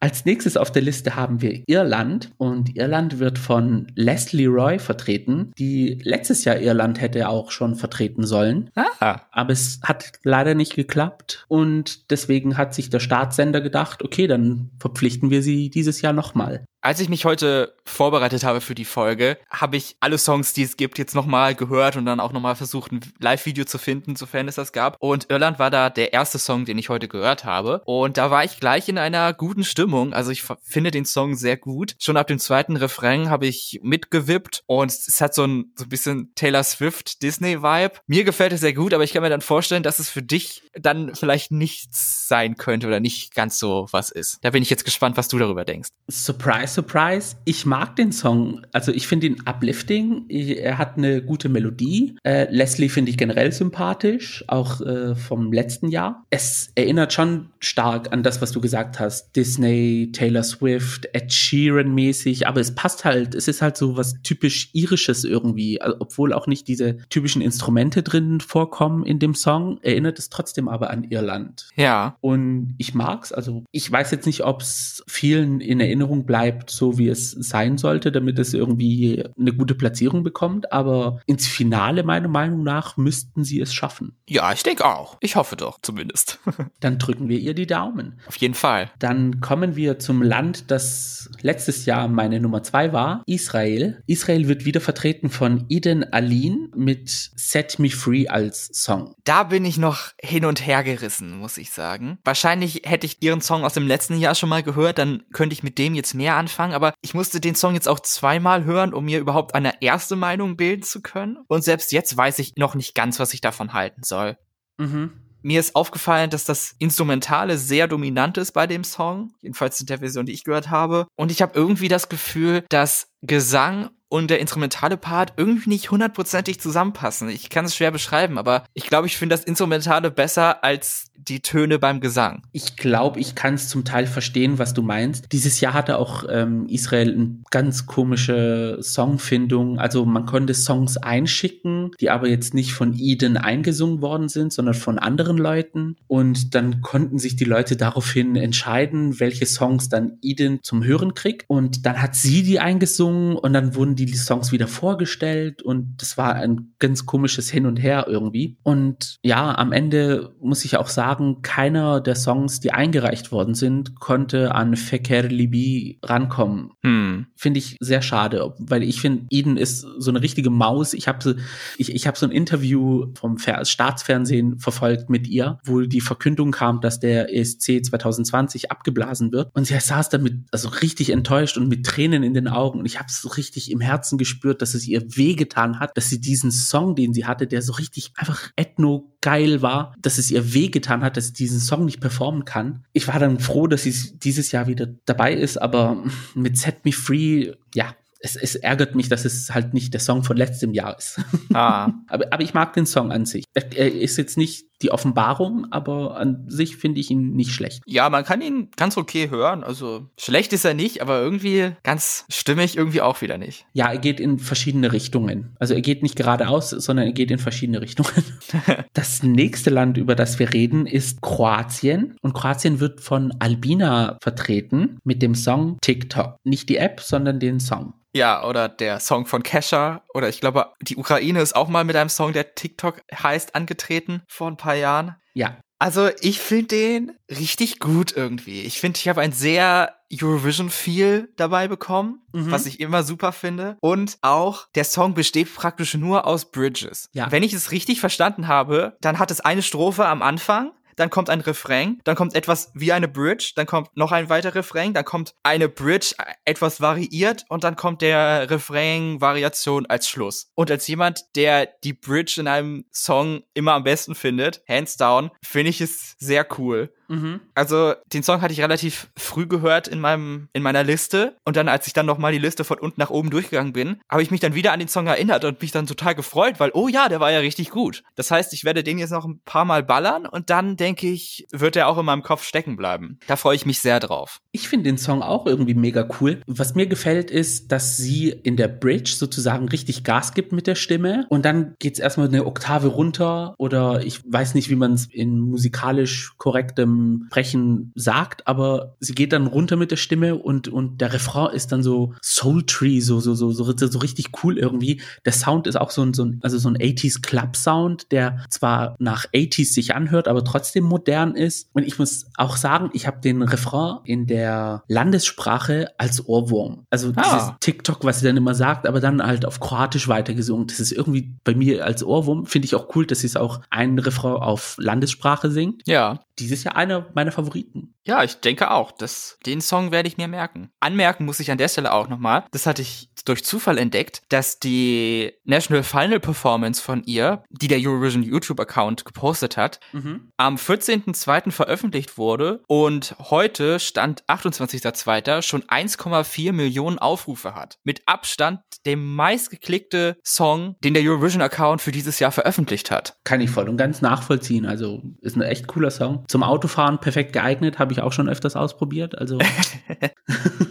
Als 0.01 0.23
nächstes 0.23 0.55
auf 0.55 0.71
der 0.71 0.81
Liste 0.81 1.17
haben 1.17 1.41
wir 1.41 1.61
Irland 1.67 2.31
und 2.37 2.77
Irland 2.77 3.19
wird 3.19 3.37
von 3.37 3.87
Leslie 3.95 4.47
Roy 4.47 4.79
vertreten, 4.79 5.51
die 5.57 5.99
letztes 6.03 6.45
Jahr 6.45 6.57
Irland 6.57 7.01
hätte 7.01 7.27
auch 7.27 7.51
schon 7.51 7.75
vertreten 7.75 8.25
sollen. 8.25 8.69
Ah. 8.75 9.21
Aber 9.31 9.51
es 9.51 9.81
hat 9.83 10.13
leider 10.23 10.55
nicht 10.55 10.75
geklappt 10.75 11.45
und 11.49 12.09
deswegen 12.11 12.55
hat 12.55 12.73
sich 12.73 12.89
der 12.89 13.01
Staatssender 13.01 13.59
gedacht, 13.59 14.01
okay, 14.01 14.27
dann 14.27 14.71
verpflichten 14.79 15.31
wir 15.31 15.41
sie 15.41 15.69
dieses 15.69 16.01
Jahr 16.01 16.13
nochmal. 16.13 16.63
Als 16.81 17.01
ich 17.01 17.09
mich 17.09 17.25
heute 17.25 17.75
vorbereitet 17.83 18.45
habe 18.45 18.61
für 18.61 18.73
die 18.73 18.85
Folge, 18.85 19.37
habe 19.49 19.75
ich 19.75 19.97
alle 19.99 20.17
Songs, 20.17 20.53
die 20.53 20.63
es 20.63 20.77
gibt, 20.77 20.97
jetzt 20.97 21.13
nochmal 21.13 21.53
gehört 21.53 21.97
und 21.97 22.05
dann 22.05 22.21
auch 22.21 22.31
nochmal 22.31 22.55
versucht, 22.55 22.93
ein 22.93 23.01
Live-Video 23.19 23.65
zu 23.65 23.77
finden, 23.77 24.15
sofern 24.15 24.47
es 24.47 24.55
das 24.55 24.71
gab. 24.71 24.95
Und 24.99 25.29
Irland 25.29 25.59
war 25.59 25.71
da 25.71 25.89
der 25.89 26.13
erste 26.13 26.39
Song, 26.39 26.63
den 26.63 26.77
ich 26.77 26.87
heute 26.87 27.09
gehört 27.09 27.43
habe. 27.43 27.81
Und 27.83 28.17
da 28.17 28.31
war 28.31 28.45
ich 28.45 28.61
gleich 28.61 28.87
in 28.87 28.97
einer 28.97 29.33
guten 29.33 29.65
Stimmung. 29.65 30.13
Also 30.13 30.31
ich 30.31 30.43
finde 30.63 30.91
den 30.91 31.03
Song 31.03 31.35
sehr 31.35 31.57
gut. 31.57 31.95
Schon 31.99 32.15
ab 32.15 32.27
dem 32.27 32.39
zweiten 32.39 32.77
Refrain 32.77 33.29
habe 33.29 33.47
ich 33.47 33.81
mitgewippt 33.83 34.63
und 34.65 34.89
es 34.89 35.19
hat 35.19 35.33
so 35.33 35.45
ein, 35.45 35.73
so 35.75 35.83
ein 35.83 35.89
bisschen 35.89 36.31
Taylor 36.35 36.63
Swift 36.63 37.21
Disney-Vibe. 37.21 37.99
Mir 38.07 38.23
gefällt 38.23 38.53
es 38.53 38.61
sehr 38.61 38.73
gut, 38.73 38.93
aber 38.93 39.03
ich 39.03 39.11
kann 39.11 39.23
mir 39.23 39.29
dann 39.29 39.41
vorstellen, 39.41 39.83
dass 39.83 39.99
es 39.99 40.09
für 40.09 40.23
dich 40.23 40.63
dann 40.73 41.13
vielleicht 41.13 41.51
nichts 41.51 42.29
sein 42.29 42.55
könnte 42.55 42.87
oder 42.87 43.01
nicht 43.01 43.35
ganz 43.35 43.59
so 43.59 43.87
was 43.91 44.11
ist. 44.11 44.37
Da 44.43 44.51
bin 44.51 44.63
ich 44.63 44.69
jetzt 44.69 44.85
gespannt, 44.85 45.17
was 45.17 45.27
du 45.27 45.37
darüber 45.37 45.65
denkst. 45.65 45.89
Surprise 46.07 46.68
surprise, 46.69 47.35
ich 47.45 47.65
mag 47.65 47.95
den 47.95 48.11
Song. 48.11 48.65
Also 48.71 48.91
ich 48.91 49.07
finde 49.07 49.27
ihn 49.27 49.41
uplifting. 49.45 50.29
er 50.29 50.77
hat 50.77 50.97
eine 50.97 51.21
gute 51.21 51.49
Melodie. 51.49 52.15
Äh, 52.23 52.47
Leslie 52.49 52.89
finde 52.89 53.11
ich 53.11 53.17
generell 53.17 53.51
sympathisch, 53.51 54.43
auch 54.47 54.81
äh, 54.81 55.15
vom 55.15 55.51
letzten 55.51 55.89
Jahr. 55.89 56.25
Es 56.29 56.71
erinnert 56.75 57.13
schon 57.13 57.49
stark 57.59 58.11
an 58.13 58.23
das, 58.23 58.41
was 58.41 58.51
du 58.51 58.61
gesagt 58.61 58.99
hast. 58.99 59.35
Disney, 59.35 60.11
Taylor 60.13 60.43
Swift, 60.43 61.09
Ed 61.13 61.31
Sheeran 61.33 61.93
mäßig, 61.93 62.47
aber 62.47 62.61
es 62.61 62.75
passt 62.75 63.05
halt, 63.05 63.35
es 63.35 63.47
ist 63.47 63.61
halt 63.61 63.77
so 63.77 63.97
was 63.97 64.21
typisch 64.23 64.69
irisches 64.73 65.23
irgendwie, 65.23 65.81
also, 65.81 65.97
obwohl 65.99 66.33
auch 66.33 66.47
nicht 66.47 66.67
diese 66.67 66.97
typischen 67.09 67.41
Instrumente 67.41 68.03
drin 68.03 68.39
vorkommen 68.39 69.05
in 69.05 69.19
dem 69.19 69.35
Song, 69.35 69.79
erinnert 69.81 70.19
es 70.19 70.29
trotzdem 70.29 70.67
aber 70.67 70.89
an 70.89 71.03
Irland. 71.03 71.69
Ja. 71.75 72.17
Und 72.21 72.75
ich 72.77 72.93
mag's, 72.93 73.31
also 73.31 73.63
ich 73.71 73.91
weiß 73.91 74.11
jetzt 74.11 74.25
nicht, 74.25 74.43
ob 74.43 74.61
es 74.61 75.03
vielen 75.07 75.61
in 75.61 75.79
Erinnerung 75.79 76.25
bleibt, 76.25 76.58
bleibt 76.59 76.69
so, 76.71 76.97
wie 76.97 77.07
es 77.07 77.31
sein 77.31 77.77
sollte, 77.77 78.11
damit 78.11 78.37
es 78.37 78.53
irgendwie 78.53 79.23
eine 79.39 79.53
gute 79.53 79.75
Platzierung 79.75 80.23
bekommt. 80.23 80.71
Aber 80.71 81.21
ins 81.25 81.47
Finale, 81.47 82.03
meiner 82.03 82.27
Meinung 82.27 82.63
nach, 82.63 82.97
müssten 82.97 83.43
sie 83.43 83.61
es 83.61 83.73
schaffen. 83.73 84.17
Ja, 84.27 84.51
ich 84.51 84.63
denke 84.63 84.85
auch. 84.85 85.17
Ich 85.21 85.35
hoffe 85.35 85.55
doch, 85.55 85.79
zumindest. 85.81 86.39
Dann 86.79 86.97
drücken 86.97 87.29
wir 87.29 87.39
ihr 87.39 87.53
die 87.53 87.67
Daumen. 87.67 88.19
Auf 88.27 88.35
jeden 88.37 88.53
Fall. 88.53 88.91
Dann 88.99 89.39
kommen 89.39 89.75
wir 89.75 89.99
zum 89.99 90.21
Land, 90.21 90.69
das 90.69 91.29
letztes 91.41 91.85
Jahr 91.85 92.07
meine 92.07 92.39
Nummer 92.39 92.61
zwei 92.63 92.91
war, 92.91 93.23
Israel. 93.25 94.03
Israel 94.05 94.47
wird 94.47 94.65
wieder 94.65 94.81
vertreten 94.81 95.29
von 95.29 95.65
Eden 95.69 96.11
Aline 96.11 96.69
mit 96.75 97.09
Set 97.09 97.79
Me 97.79 97.89
Free 97.89 98.27
als 98.27 98.69
Song. 98.73 99.15
Da 99.23 99.43
bin 99.43 99.63
ich 99.65 99.77
noch 99.77 100.11
hin 100.21 100.45
und 100.45 100.65
her 100.65 100.83
gerissen, 100.83 101.37
muss 101.37 101.57
ich 101.57 101.71
sagen. 101.71 102.17
Wahrscheinlich 102.23 102.81
hätte 102.85 103.05
ich 103.05 103.21
ihren 103.21 103.41
Song 103.41 103.63
aus 103.63 103.73
dem 103.73 103.87
letzten 103.87 104.17
Jahr 104.17 104.35
schon 104.35 104.49
mal 104.49 104.63
gehört, 104.63 104.97
dann 104.97 105.23
könnte 105.31 105.53
ich 105.53 105.63
mit 105.63 105.77
dem 105.77 105.95
jetzt 105.95 106.13
mehr 106.13 106.35
anfangen 106.35 106.48
anfangen, 106.49 106.73
aber 106.73 106.93
ich 107.01 107.13
musste 107.13 107.39
den 107.39 107.55
Song 107.55 107.75
jetzt 107.75 107.87
auch 107.87 107.99
zweimal 107.99 108.63
hören, 108.63 108.93
um 108.93 109.05
mir 109.05 109.19
überhaupt 109.19 109.53
eine 109.55 109.81
erste 109.81 110.15
Meinung 110.15 110.57
bilden 110.57 110.83
zu 110.83 111.01
können. 111.01 111.37
Und 111.47 111.63
selbst 111.63 111.91
jetzt 111.91 112.15
weiß 112.15 112.39
ich 112.39 112.55
noch 112.55 112.75
nicht 112.75 112.95
ganz, 112.95 113.19
was 113.19 113.33
ich 113.33 113.41
davon 113.41 113.73
halten 113.73 114.03
soll. 114.03 114.37
Mhm. 114.77 115.13
Mir 115.41 115.59
ist 115.59 115.75
aufgefallen, 115.75 116.29
dass 116.29 116.43
das 116.43 116.75
Instrumentale 116.79 117.57
sehr 117.57 117.87
dominant 117.87 118.37
ist 118.37 118.51
bei 118.51 118.67
dem 118.67 118.83
Song, 118.83 119.33
jedenfalls 119.41 119.79
in 119.79 119.85
der 119.85 119.99
Version, 119.99 120.25
die 120.25 120.33
ich 120.33 120.43
gehört 120.43 120.69
habe. 120.69 121.07
Und 121.15 121.31
ich 121.31 121.41
habe 121.41 121.53
irgendwie 121.57 121.87
das 121.87 122.09
Gefühl, 122.09 122.65
dass 122.69 123.08
Gesang 123.21 123.89
und 124.09 124.29
der 124.29 124.39
instrumentale 124.39 124.97
Part 124.97 125.33
irgendwie 125.37 125.69
nicht 125.69 125.91
hundertprozentig 125.91 126.59
zusammenpassen. 126.59 127.29
Ich 127.29 127.49
kann 127.49 127.65
es 127.65 127.75
schwer 127.75 127.91
beschreiben, 127.91 128.37
aber 128.37 128.63
ich 128.73 128.87
glaube, 128.87 129.07
ich 129.07 129.17
finde 129.17 129.35
das 129.35 129.45
Instrumentale 129.45 130.11
besser 130.11 130.63
als 130.63 131.09
die 131.15 131.41
Töne 131.41 131.79
beim 131.79 131.99
Gesang. 131.99 132.43
Ich 132.51 132.75
glaube, 132.75 133.19
ich 133.19 133.35
kann 133.35 133.53
es 133.53 133.67
zum 133.67 133.83
Teil 133.83 134.07
verstehen, 134.07 134.57
was 134.57 134.73
du 134.73 134.81
meinst. 134.81 135.31
Dieses 135.31 135.59
Jahr 135.59 135.73
hatte 135.73 135.97
auch 135.97 136.23
ähm, 136.29 136.65
Israel 136.67 137.13
eine 137.13 137.35
ganz 137.51 137.85
komische 137.85 138.79
Songfindung. 138.81 139.79
Also 139.79 140.05
man 140.05 140.25
konnte 140.25 140.53
Songs 140.53 140.97
einschicken, 140.97 141.91
die 141.99 142.09
aber 142.09 142.27
jetzt 142.27 142.53
nicht 142.53 142.73
von 142.73 142.97
Eden 142.97 143.37
eingesungen 143.37 144.01
worden 144.01 144.29
sind, 144.29 144.53
sondern 144.53 144.73
von 144.73 144.97
anderen 144.97 145.37
Leuten. 145.37 145.97
Und 146.07 146.55
dann 146.55 146.81
konnten 146.81 147.19
sich 147.19 147.35
die 147.35 147.45
Leute 147.45 147.75
daraufhin 147.75 148.35
entscheiden, 148.35 149.19
welche 149.19 149.45
Songs 149.45 149.89
dann 149.89 150.17
Eden 150.21 150.59
zum 150.63 150.83
Hören 150.83 151.13
kriegt. 151.13 151.49
Und 151.49 151.85
dann 151.85 152.01
hat 152.01 152.15
sie 152.15 152.43
die 152.43 152.59
eingesungen 152.59 153.08
und 153.35 153.53
dann 153.53 153.75
wurden 153.75 153.95
die 153.95 154.07
Songs 154.15 154.51
wieder 154.51 154.67
vorgestellt 154.67 155.61
und 155.61 155.95
das 155.97 156.17
war 156.17 156.35
ein 156.35 156.73
ganz 156.79 157.05
komisches 157.05 157.49
Hin 157.49 157.65
und 157.65 157.77
Her 157.77 158.05
irgendwie. 158.07 158.57
Und 158.63 159.17
ja, 159.23 159.57
am 159.57 159.71
Ende 159.71 160.33
muss 160.41 160.65
ich 160.65 160.77
auch 160.77 160.87
sagen, 160.87 161.41
keiner 161.41 162.01
der 162.01 162.15
Songs, 162.15 162.59
die 162.59 162.71
eingereicht 162.71 163.31
worden 163.31 163.53
sind, 163.53 163.99
konnte 163.99 164.55
an 164.55 164.75
Feker 164.75 165.23
Libi 165.23 165.99
rankommen. 166.03 166.71
Hm. 166.81 167.27
Finde 167.35 167.59
ich 167.59 167.77
sehr 167.79 168.01
schade, 168.01 168.53
weil 168.59 168.83
ich 168.83 169.01
finde, 169.01 169.25
Eden 169.29 169.57
ist 169.57 169.85
so 169.97 170.11
eine 170.11 170.21
richtige 170.21 170.49
Maus. 170.49 170.93
Ich 170.93 171.07
habe 171.07 171.21
so, 171.21 171.33
ich, 171.77 171.93
ich 171.93 172.07
hab 172.07 172.17
so 172.17 172.25
ein 172.25 172.31
Interview 172.31 173.07
vom 173.15 173.37
Staatsfernsehen 173.37 174.59
verfolgt 174.59 175.09
mit 175.09 175.27
ihr, 175.27 175.59
wo 175.63 175.81
die 175.81 176.01
Verkündung 176.01 176.51
kam, 176.51 176.81
dass 176.81 176.99
der 176.99 177.33
ESC 177.35 177.83
2020 177.85 178.71
abgeblasen 178.71 179.31
wird. 179.31 179.49
Und 179.53 179.65
sie 179.65 179.79
saß 179.79 180.09
damit 180.09 180.33
also 180.51 180.69
richtig 180.69 181.09
enttäuscht 181.11 181.57
und 181.57 181.67
mit 181.67 181.85
Tränen 181.85 182.23
in 182.23 182.33
den 182.33 182.47
Augen. 182.47 182.79
Und 182.79 182.85
ich 182.85 182.98
habe 182.99 183.07
es 183.09 183.21
so 183.21 183.29
richtig 183.29 183.71
im 183.71 183.81
Herzen 183.81 184.17
gespürt, 184.17 184.61
dass 184.61 184.73
es 184.73 184.87
ihr 184.87 185.01
wehgetan 185.15 185.79
hat, 185.79 185.95
dass 185.95 186.09
sie 186.09 186.19
diesen 186.19 186.51
Song, 186.51 186.95
den 186.95 187.13
sie 187.13 187.25
hatte, 187.25 187.47
der 187.47 187.61
so 187.61 187.73
richtig 187.73 188.11
einfach 188.15 188.51
ethno 188.55 189.11
geil 189.21 189.61
war, 189.61 189.95
dass 190.01 190.17
es 190.17 190.29
ihr 190.31 190.53
wehgetan 190.53 191.01
hat, 191.01 191.17
dass 191.17 191.27
sie 191.27 191.33
diesen 191.33 191.59
Song 191.59 191.85
nicht 191.85 191.99
performen 191.99 192.45
kann. 192.45 192.85
Ich 192.93 193.07
war 193.07 193.19
dann 193.19 193.39
froh, 193.39 193.67
dass 193.67 193.83
sie 193.83 193.93
dieses 194.19 194.51
Jahr 194.51 194.67
wieder 194.67 194.87
dabei 195.05 195.33
ist, 195.33 195.57
aber 195.57 196.03
mit 196.35 196.57
Set 196.57 196.85
Me 196.85 196.91
Free, 196.91 197.53
ja, 197.73 197.95
es, 198.19 198.35
es 198.35 198.55
ärgert 198.55 198.95
mich, 198.95 199.09
dass 199.09 199.25
es 199.25 199.53
halt 199.53 199.73
nicht 199.73 199.93
der 199.93 200.01
Song 200.01 200.23
von 200.23 200.35
letztem 200.35 200.73
Jahr 200.73 200.97
ist. 200.97 201.21
Ah. 201.53 201.93
aber, 202.07 202.25
aber 202.31 202.43
ich 202.43 202.53
mag 202.53 202.73
den 202.73 202.85
Song 202.85 203.11
an 203.11 203.25
sich. 203.25 203.45
Er, 203.53 203.71
er 203.75 203.93
ist 203.93 204.17
jetzt 204.17 204.37
nicht 204.37 204.65
die 204.81 204.91
Offenbarung, 204.91 205.67
aber 205.71 206.17
an 206.17 206.45
sich 206.47 206.77
finde 206.77 206.99
ich 206.99 207.09
ihn 207.09 207.33
nicht 207.33 207.51
schlecht. 207.51 207.81
Ja, 207.85 208.09
man 208.09 208.23
kann 208.23 208.41
ihn 208.41 208.69
ganz 208.75 208.97
okay 208.97 209.29
hören. 209.29 209.63
Also 209.63 210.07
schlecht 210.17 210.53
ist 210.53 210.65
er 210.65 210.73
nicht, 210.73 211.01
aber 211.01 211.19
irgendwie 211.19 211.71
ganz 211.83 212.25
stimmig 212.29 212.77
irgendwie 212.77 213.01
auch 213.01 213.21
wieder 213.21 213.37
nicht. 213.37 213.65
Ja, 213.73 213.91
er 213.91 213.97
geht 213.97 214.19
in 214.19 214.39
verschiedene 214.39 214.91
Richtungen. 214.91 215.55
Also 215.59 215.73
er 215.73 215.81
geht 215.81 216.03
nicht 216.03 216.15
geradeaus, 216.15 216.69
sondern 216.69 217.07
er 217.07 217.13
geht 217.13 217.31
in 217.31 217.39
verschiedene 217.39 217.81
Richtungen. 217.81 218.23
das 218.93 219.23
nächste 219.23 219.69
Land, 219.69 219.97
über 219.97 220.15
das 220.15 220.39
wir 220.39 220.53
reden, 220.53 220.85
ist 220.85 221.21
Kroatien. 221.21 222.15
Und 222.21 222.33
Kroatien 222.33 222.79
wird 222.79 223.01
von 223.01 223.33
Albina 223.39 224.17
vertreten 224.21 224.99
mit 225.03 225.21
dem 225.21 225.35
Song 225.35 225.77
TikTok. 225.81 226.35
Nicht 226.43 226.69
die 226.69 226.77
App, 226.77 227.01
sondern 227.01 227.39
den 227.39 227.59
Song. 227.59 227.93
Ja, 228.15 228.43
oder 228.43 228.69
der 228.69 228.99
Song 228.99 229.25
von 229.27 229.43
Kesha. 229.43 230.01
Oder 230.13 230.29
ich 230.29 230.41
glaube, 230.41 230.73
die 230.81 230.97
Ukraine 230.97 231.41
ist 231.41 231.55
auch 231.55 231.67
mal 231.67 231.83
mit 231.83 231.95
einem 231.95 232.09
Song, 232.09 232.33
der 232.33 232.55
TikTok 232.55 233.01
heißt, 233.13 233.53
angetreten 233.53 234.23
vor 234.27 234.47
ein 234.47 234.57
paar 234.57 234.68
Jahren. 234.77 235.15
Ja, 235.33 235.57
Also 235.81 236.09
ich 236.19 236.39
finde 236.39 236.67
den 236.67 237.11
richtig 237.29 237.79
gut 237.79 238.15
irgendwie. 238.15 238.61
Ich 238.63 238.79
finde, 238.81 238.97
ich 238.97 239.07
habe 239.07 239.21
ein 239.21 239.31
sehr 239.31 239.95
Eurovision-Feel 240.11 241.29
dabei 241.37 241.67
bekommen, 241.67 242.21
mhm. 242.33 242.51
was 242.51 242.65
ich 242.65 242.79
immer 242.79 243.03
super 243.03 243.31
finde. 243.31 243.77
Und 243.79 244.17
auch 244.21 244.67
der 244.75 244.83
Song 244.83 245.13
besteht 245.13 245.53
praktisch 245.53 245.93
nur 245.93 246.27
aus 246.27 246.51
Bridges. 246.51 247.09
Ja. 247.13 247.31
Wenn 247.31 247.43
ich 247.43 247.53
es 247.53 247.71
richtig 247.71 248.01
verstanden 248.01 248.47
habe, 248.47 248.97
dann 249.01 249.19
hat 249.19 249.31
es 249.31 249.39
eine 249.39 249.61
Strophe 249.61 250.05
am 250.05 250.21
Anfang 250.21 250.71
dann 250.99 251.09
kommt 251.09 251.29
ein 251.29 251.41
Refrain, 251.41 251.99
dann 252.03 252.15
kommt 252.15 252.35
etwas 252.35 252.71
wie 252.73 252.91
eine 252.91 253.07
Bridge, 253.07 253.53
dann 253.55 253.65
kommt 253.65 253.95
noch 253.95 254.11
ein 254.11 254.29
weiterer 254.29 254.55
Refrain, 254.55 254.93
dann 254.93 255.05
kommt 255.05 255.33
eine 255.43 255.69
Bridge 255.69 256.15
äh, 256.17 256.33
etwas 256.45 256.81
variiert 256.81 257.45
und 257.49 257.63
dann 257.63 257.75
kommt 257.75 258.01
der 258.01 258.49
Refrain-Variation 258.49 259.85
als 259.85 260.09
Schluss. 260.09 260.51
Und 260.55 260.69
als 260.71 260.87
jemand, 260.87 261.23
der 261.35 261.67
die 261.83 261.93
Bridge 261.93 262.35
in 262.39 262.47
einem 262.47 262.85
Song 262.91 263.43
immer 263.53 263.73
am 263.73 263.83
besten 263.83 264.15
findet, 264.15 264.61
hands 264.67 264.97
down, 264.97 265.31
finde 265.41 265.69
ich 265.69 265.81
es 265.81 266.15
sehr 266.19 266.45
cool. 266.57 266.93
Mhm. 267.09 267.41
Also 267.55 267.95
den 268.13 268.21
Song 268.21 268.41
hatte 268.41 268.53
ich 268.53 268.61
relativ 268.61 269.09
früh 269.17 269.47
gehört 269.47 269.87
in 269.87 269.99
meinem 269.99 270.47
in 270.53 270.61
meiner 270.61 270.83
Liste 270.83 271.35
und 271.43 271.55
dann 271.55 271.67
als 271.67 271.87
ich 271.87 271.93
dann 271.93 272.05
noch 272.05 272.19
mal 272.19 272.31
die 272.31 272.37
Liste 272.37 272.63
von 272.63 272.77
unten 272.77 273.01
nach 273.01 273.09
oben 273.09 273.31
durchgegangen 273.31 273.73
bin, 273.73 273.99
habe 274.09 274.21
ich 274.21 274.29
mich 274.29 274.39
dann 274.39 274.53
wieder 274.53 274.71
an 274.71 274.79
den 274.79 274.87
Song 274.87 275.07
erinnert 275.07 275.43
und 275.43 275.59
mich 275.59 275.71
dann 275.71 275.87
total 275.87 276.13
gefreut, 276.13 276.59
weil 276.59 276.69
oh 276.73 276.87
ja, 276.87 277.09
der 277.09 277.19
war 277.19 277.31
ja 277.31 277.39
richtig 277.39 277.71
gut. 277.71 278.03
Das 278.15 278.29
heißt, 278.29 278.53
ich 278.53 278.63
werde 278.63 278.83
den 278.83 278.99
jetzt 278.99 279.09
noch 279.09 279.25
ein 279.25 279.41
paar 279.43 279.65
mal 279.65 279.81
ballern 279.81 280.27
und 280.27 280.51
dann 280.51 280.77
denke 280.77 280.88
ich, 280.97 281.47
wird 281.51 281.75
er 281.75 281.87
auch 281.87 281.97
in 281.97 282.05
meinem 282.05 282.23
Kopf 282.23 282.43
stecken 282.43 282.75
bleiben. 282.75 283.19
Da 283.27 283.35
freue 283.35 283.55
ich 283.55 283.65
mich 283.65 283.79
sehr 283.79 283.99
drauf. 283.99 284.39
Ich 284.51 284.67
finde 284.67 284.85
den 284.85 284.97
Song 284.97 285.21
auch 285.21 285.45
irgendwie 285.45 285.73
mega 285.73 286.07
cool. 286.19 286.41
Was 286.47 286.75
mir 286.75 286.87
gefällt 286.87 287.31
ist, 287.31 287.71
dass 287.71 287.97
sie 287.97 288.29
in 288.29 288.57
der 288.57 288.67
Bridge 288.67 289.11
sozusagen 289.15 289.69
richtig 289.69 290.03
Gas 290.03 290.33
gibt 290.33 290.51
mit 290.51 290.67
der 290.67 290.75
Stimme 290.75 291.25
und 291.29 291.45
dann 291.45 291.75
geht's 291.79 291.99
erstmal 291.99 292.27
eine 292.27 292.45
Oktave 292.45 292.87
runter 292.87 293.55
oder 293.57 294.03
ich 294.03 294.21
weiß 294.25 294.55
nicht, 294.55 294.69
wie 294.69 294.75
man 294.75 294.93
es 294.93 295.05
in 295.05 295.39
musikalisch 295.39 296.33
korrektem 296.37 297.25
Sprechen 297.27 297.91
sagt, 297.95 298.47
aber 298.47 298.95
sie 298.99 299.13
geht 299.13 299.33
dann 299.33 299.47
runter 299.47 299.75
mit 299.75 299.91
der 299.91 299.97
Stimme 299.97 300.35
und, 300.35 300.67
und 300.67 301.01
der 301.01 301.13
Refrain 301.13 301.53
ist 301.53 301.71
dann 301.71 301.83
so 301.83 302.13
sultry, 302.21 303.01
so, 303.01 303.19
so, 303.19 303.35
so, 303.35 303.51
so, 303.51 303.63
so 303.63 303.99
richtig 303.99 304.31
cool 304.43 304.57
irgendwie. 304.57 305.01
Der 305.25 305.33
Sound 305.33 305.67
ist 305.67 305.75
auch 305.75 305.91
so 305.91 306.01
ein, 306.01 306.13
so 306.13 306.25
ein, 306.25 306.39
also 306.41 306.57
so 306.57 306.69
ein 306.69 306.77
80s 306.77 307.21
Club 307.21 307.55
Sound, 307.55 308.11
der 308.11 308.45
zwar 308.49 308.95
nach 308.99 309.25
80s 309.27 309.73
sich 309.73 309.95
anhört, 309.95 310.27
aber 310.27 310.43
trotzdem 310.43 310.78
modern 310.85 311.35
ist. 311.35 311.69
Und 311.73 311.83
ich 311.83 311.99
muss 311.99 312.27
auch 312.35 312.57
sagen, 312.57 312.89
ich 312.93 313.07
habe 313.07 313.21
den 313.21 313.41
Refrain 313.41 313.99
in 314.03 314.27
der 314.27 314.83
Landessprache 314.87 315.93
als 315.97 316.27
Ohrwurm. 316.27 316.85
Also 316.89 317.11
ah. 317.15 317.21
dieses 317.23 317.51
TikTok, 317.59 318.03
was 318.03 318.19
sie 318.19 318.25
dann 318.25 318.37
immer 318.37 318.55
sagt, 318.55 318.87
aber 318.87 318.99
dann 318.99 319.25
halt 319.25 319.45
auf 319.45 319.59
Kroatisch 319.59 320.07
weitergesungen. 320.07 320.67
Das 320.67 320.79
ist 320.79 320.91
irgendwie 320.91 321.35
bei 321.43 321.55
mir 321.55 321.85
als 321.85 322.03
Ohrwurm. 322.03 322.45
Finde 322.45 322.65
ich 322.65 322.75
auch 322.75 322.95
cool, 322.95 323.05
dass 323.05 323.19
sie 323.19 323.27
es 323.27 323.35
auch 323.35 323.61
einen 323.69 323.99
Refrain 323.99 324.33
auf 324.33 324.75
Landessprache 324.79 325.51
singt. 325.51 325.83
Ja. 325.85 326.19
Dieses 326.39 326.63
Jahr 326.63 326.75
einer 326.75 327.07
meiner 327.13 327.31
Favoriten. 327.31 327.93
Ja, 328.09 328.23
ich 328.23 328.39
denke 328.39 328.71
auch. 328.71 328.91
Das, 328.91 329.37
den 329.45 329.61
Song 329.61 329.91
werde 329.91 330.07
ich 330.07 330.17
mir 330.17 330.27
merken. 330.27 330.71
Anmerken 330.79 331.25
muss 331.25 331.39
ich 331.39 331.51
an 331.51 331.59
der 331.59 331.67
Stelle 331.67 331.93
auch 331.93 332.07
nochmal, 332.07 332.45
das 332.51 332.65
hatte 332.65 332.81
ich 332.81 333.09
durch 333.25 333.43
Zufall 333.43 333.77
entdeckt, 333.77 334.23
dass 334.29 334.57
die 334.57 335.33
National 335.43 335.83
Final 335.83 336.19
Performance 336.19 336.81
von 336.81 337.03
ihr, 337.03 337.43
die 337.49 337.67
der 337.67 337.79
Eurovision 337.79 338.23
YouTube-Account 338.23 339.05
gepostet 339.05 339.57
hat, 339.57 339.79
mhm. 339.91 340.31
am 340.37 340.57
14.02. 340.69 341.49
veröffentlicht 341.49 342.19
wurde 342.19 342.61
und 342.67 343.15
heute, 343.17 343.79
Stand 343.79 344.23
28.02., 344.25 345.41
schon 345.41 345.63
1,4 345.63 346.53
Millionen 346.53 346.99
Aufrufe 346.99 347.55
hat. 347.55 347.79
Mit 347.83 348.03
Abstand 348.05 348.59
der 348.85 348.95
meistgeklickte 348.95 350.17
Song, 350.23 350.75
den 350.83 350.93
der 350.93 351.01
Eurovision-Account 351.01 351.81
für 351.81 351.91
dieses 351.91 352.19
Jahr 352.19 352.31
veröffentlicht 352.31 352.91
hat. 352.91 353.17
Kann 353.23 353.41
ich 353.41 353.49
voll 353.49 353.67
und 353.67 353.77
ganz 353.77 354.03
nachvollziehen. 354.03 354.67
Also 354.67 355.01
ist 355.21 355.35
ein 355.35 355.41
echt 355.41 355.65
cooler 355.65 355.89
Song. 355.89 356.23
Zum 356.27 356.43
Autofahren 356.43 356.99
perfekt 356.99 357.33
geeignet, 357.33 357.79
habe 357.79 357.91
ich 357.91 358.01
auch 358.01 358.13
schon 358.13 358.29
öfters 358.29 358.55
ausprobiert. 358.55 359.17
Also. 359.17 359.39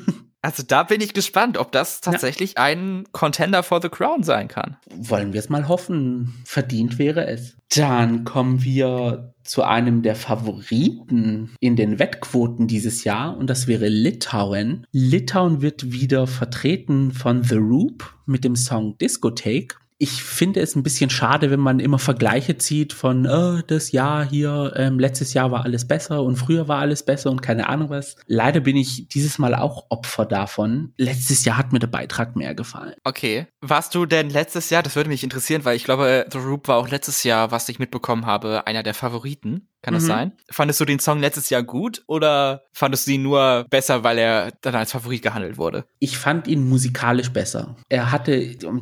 Also 0.48 0.62
da 0.66 0.82
bin 0.82 1.02
ich 1.02 1.12
gespannt, 1.12 1.58
ob 1.58 1.72
das 1.72 2.00
tatsächlich 2.00 2.54
ja. 2.56 2.62
ein 2.62 3.04
Contender 3.12 3.62
for 3.62 3.82
the 3.82 3.90
Crown 3.90 4.22
sein 4.22 4.48
kann. 4.48 4.78
Wollen 4.96 5.34
wir 5.34 5.40
es 5.40 5.50
mal 5.50 5.68
hoffen. 5.68 6.32
Verdient 6.46 6.98
wäre 6.98 7.26
es. 7.26 7.58
Dann 7.76 8.24
kommen 8.24 8.64
wir 8.64 9.34
zu 9.44 9.62
einem 9.62 10.00
der 10.00 10.16
Favoriten 10.16 11.50
in 11.61 11.76
den 11.76 11.98
Wettquoten 11.98 12.66
dieses 12.66 13.04
Jahr 13.04 13.37
und 13.37 13.50
das 13.50 13.66
wäre 13.66 13.88
Litauen. 13.88 14.87
Litauen 14.90 15.61
wird 15.61 15.92
wieder 15.92 16.26
vertreten 16.26 17.12
von 17.12 17.44
The 17.44 17.56
Roop 17.56 18.14
mit 18.24 18.42
dem 18.42 18.56
Song 18.56 18.96
Discotheque 18.96 19.76
ich 19.98 20.22
finde 20.22 20.61
es 20.61 20.76
ein 20.76 20.84
bisschen 20.84 21.11
schade, 21.11 21.50
wenn 21.50 21.58
man 21.58 21.80
immer 21.80 21.98
Vergleiche 21.98 22.56
zieht 22.56 22.92
von 22.92 23.26
oh, 23.26 23.61
das 23.66 23.90
Jahr 23.90 24.24
hier, 24.24 24.72
ähm, 24.76 25.00
letztes 25.00 25.34
Jahr 25.34 25.50
war 25.50 25.64
alles 25.64 25.88
besser 25.88 26.22
und 26.22 26.37
früher 26.37 26.68
war 26.68 26.78
alles 26.78 27.04
besser 27.04 27.32
und 27.32 27.42
keine 27.42 27.68
Ahnung 27.68 27.90
was. 27.90 28.14
Leider 28.26 28.61
bin 28.61 28.76
ich 28.76 29.08
dieses 29.08 29.38
Mal 29.38 29.56
auch 29.56 29.87
Opfer 29.88 30.24
davon. 30.24 30.92
Letztes 30.96 31.44
Jahr 31.44 31.58
hat 31.58 31.72
mir 31.72 31.80
der 31.80 31.88
Beitrag 31.88 32.37
mehr 32.37 32.54
gefallen. 32.54 32.94
Okay. 33.02 33.48
Warst 33.61 33.94
du 33.96 34.06
denn 34.06 34.30
letztes 34.30 34.70
Jahr, 34.70 34.84
das 34.84 34.94
würde 34.94 35.11
mich 35.11 35.24
interessieren, 35.24 35.64
weil 35.64 35.76
ich 35.76 35.84
glaube, 35.84 36.26
The 36.30 36.38
Roop 36.38 36.68
war 36.68 36.76
auch 36.76 36.88
letztes 36.88 37.24
Jahr, 37.24 37.50
was 37.50 37.68
ich 37.68 37.80
mitbekommen 37.80 38.24
habe, 38.24 38.68
einer 38.68 38.84
der 38.84 38.94
Favoriten. 38.94 39.68
Kann 39.82 39.94
das 39.94 40.04
mhm. 40.04 40.08
sein? 40.08 40.32
Fandest 40.50 40.80
du 40.80 40.84
den 40.84 40.98
Song 40.98 41.20
letztes 41.20 41.50
Jahr 41.50 41.62
gut 41.62 42.02
oder 42.06 42.62
fandest 42.72 43.06
du 43.06 43.12
ihn 43.12 43.22
nur 43.22 43.66
besser, 43.70 44.02
weil 44.02 44.18
er 44.18 44.52
dann 44.60 44.74
als 44.74 44.92
Favorit 44.92 45.22
gehandelt 45.22 45.56
wurde? 45.56 45.84
Ich 46.00 46.18
fand 46.18 46.48
ihn 46.48 46.68
musikalisch 46.68 47.30
besser. 47.30 47.76
Er 47.88 48.10
hatte, 48.10 48.34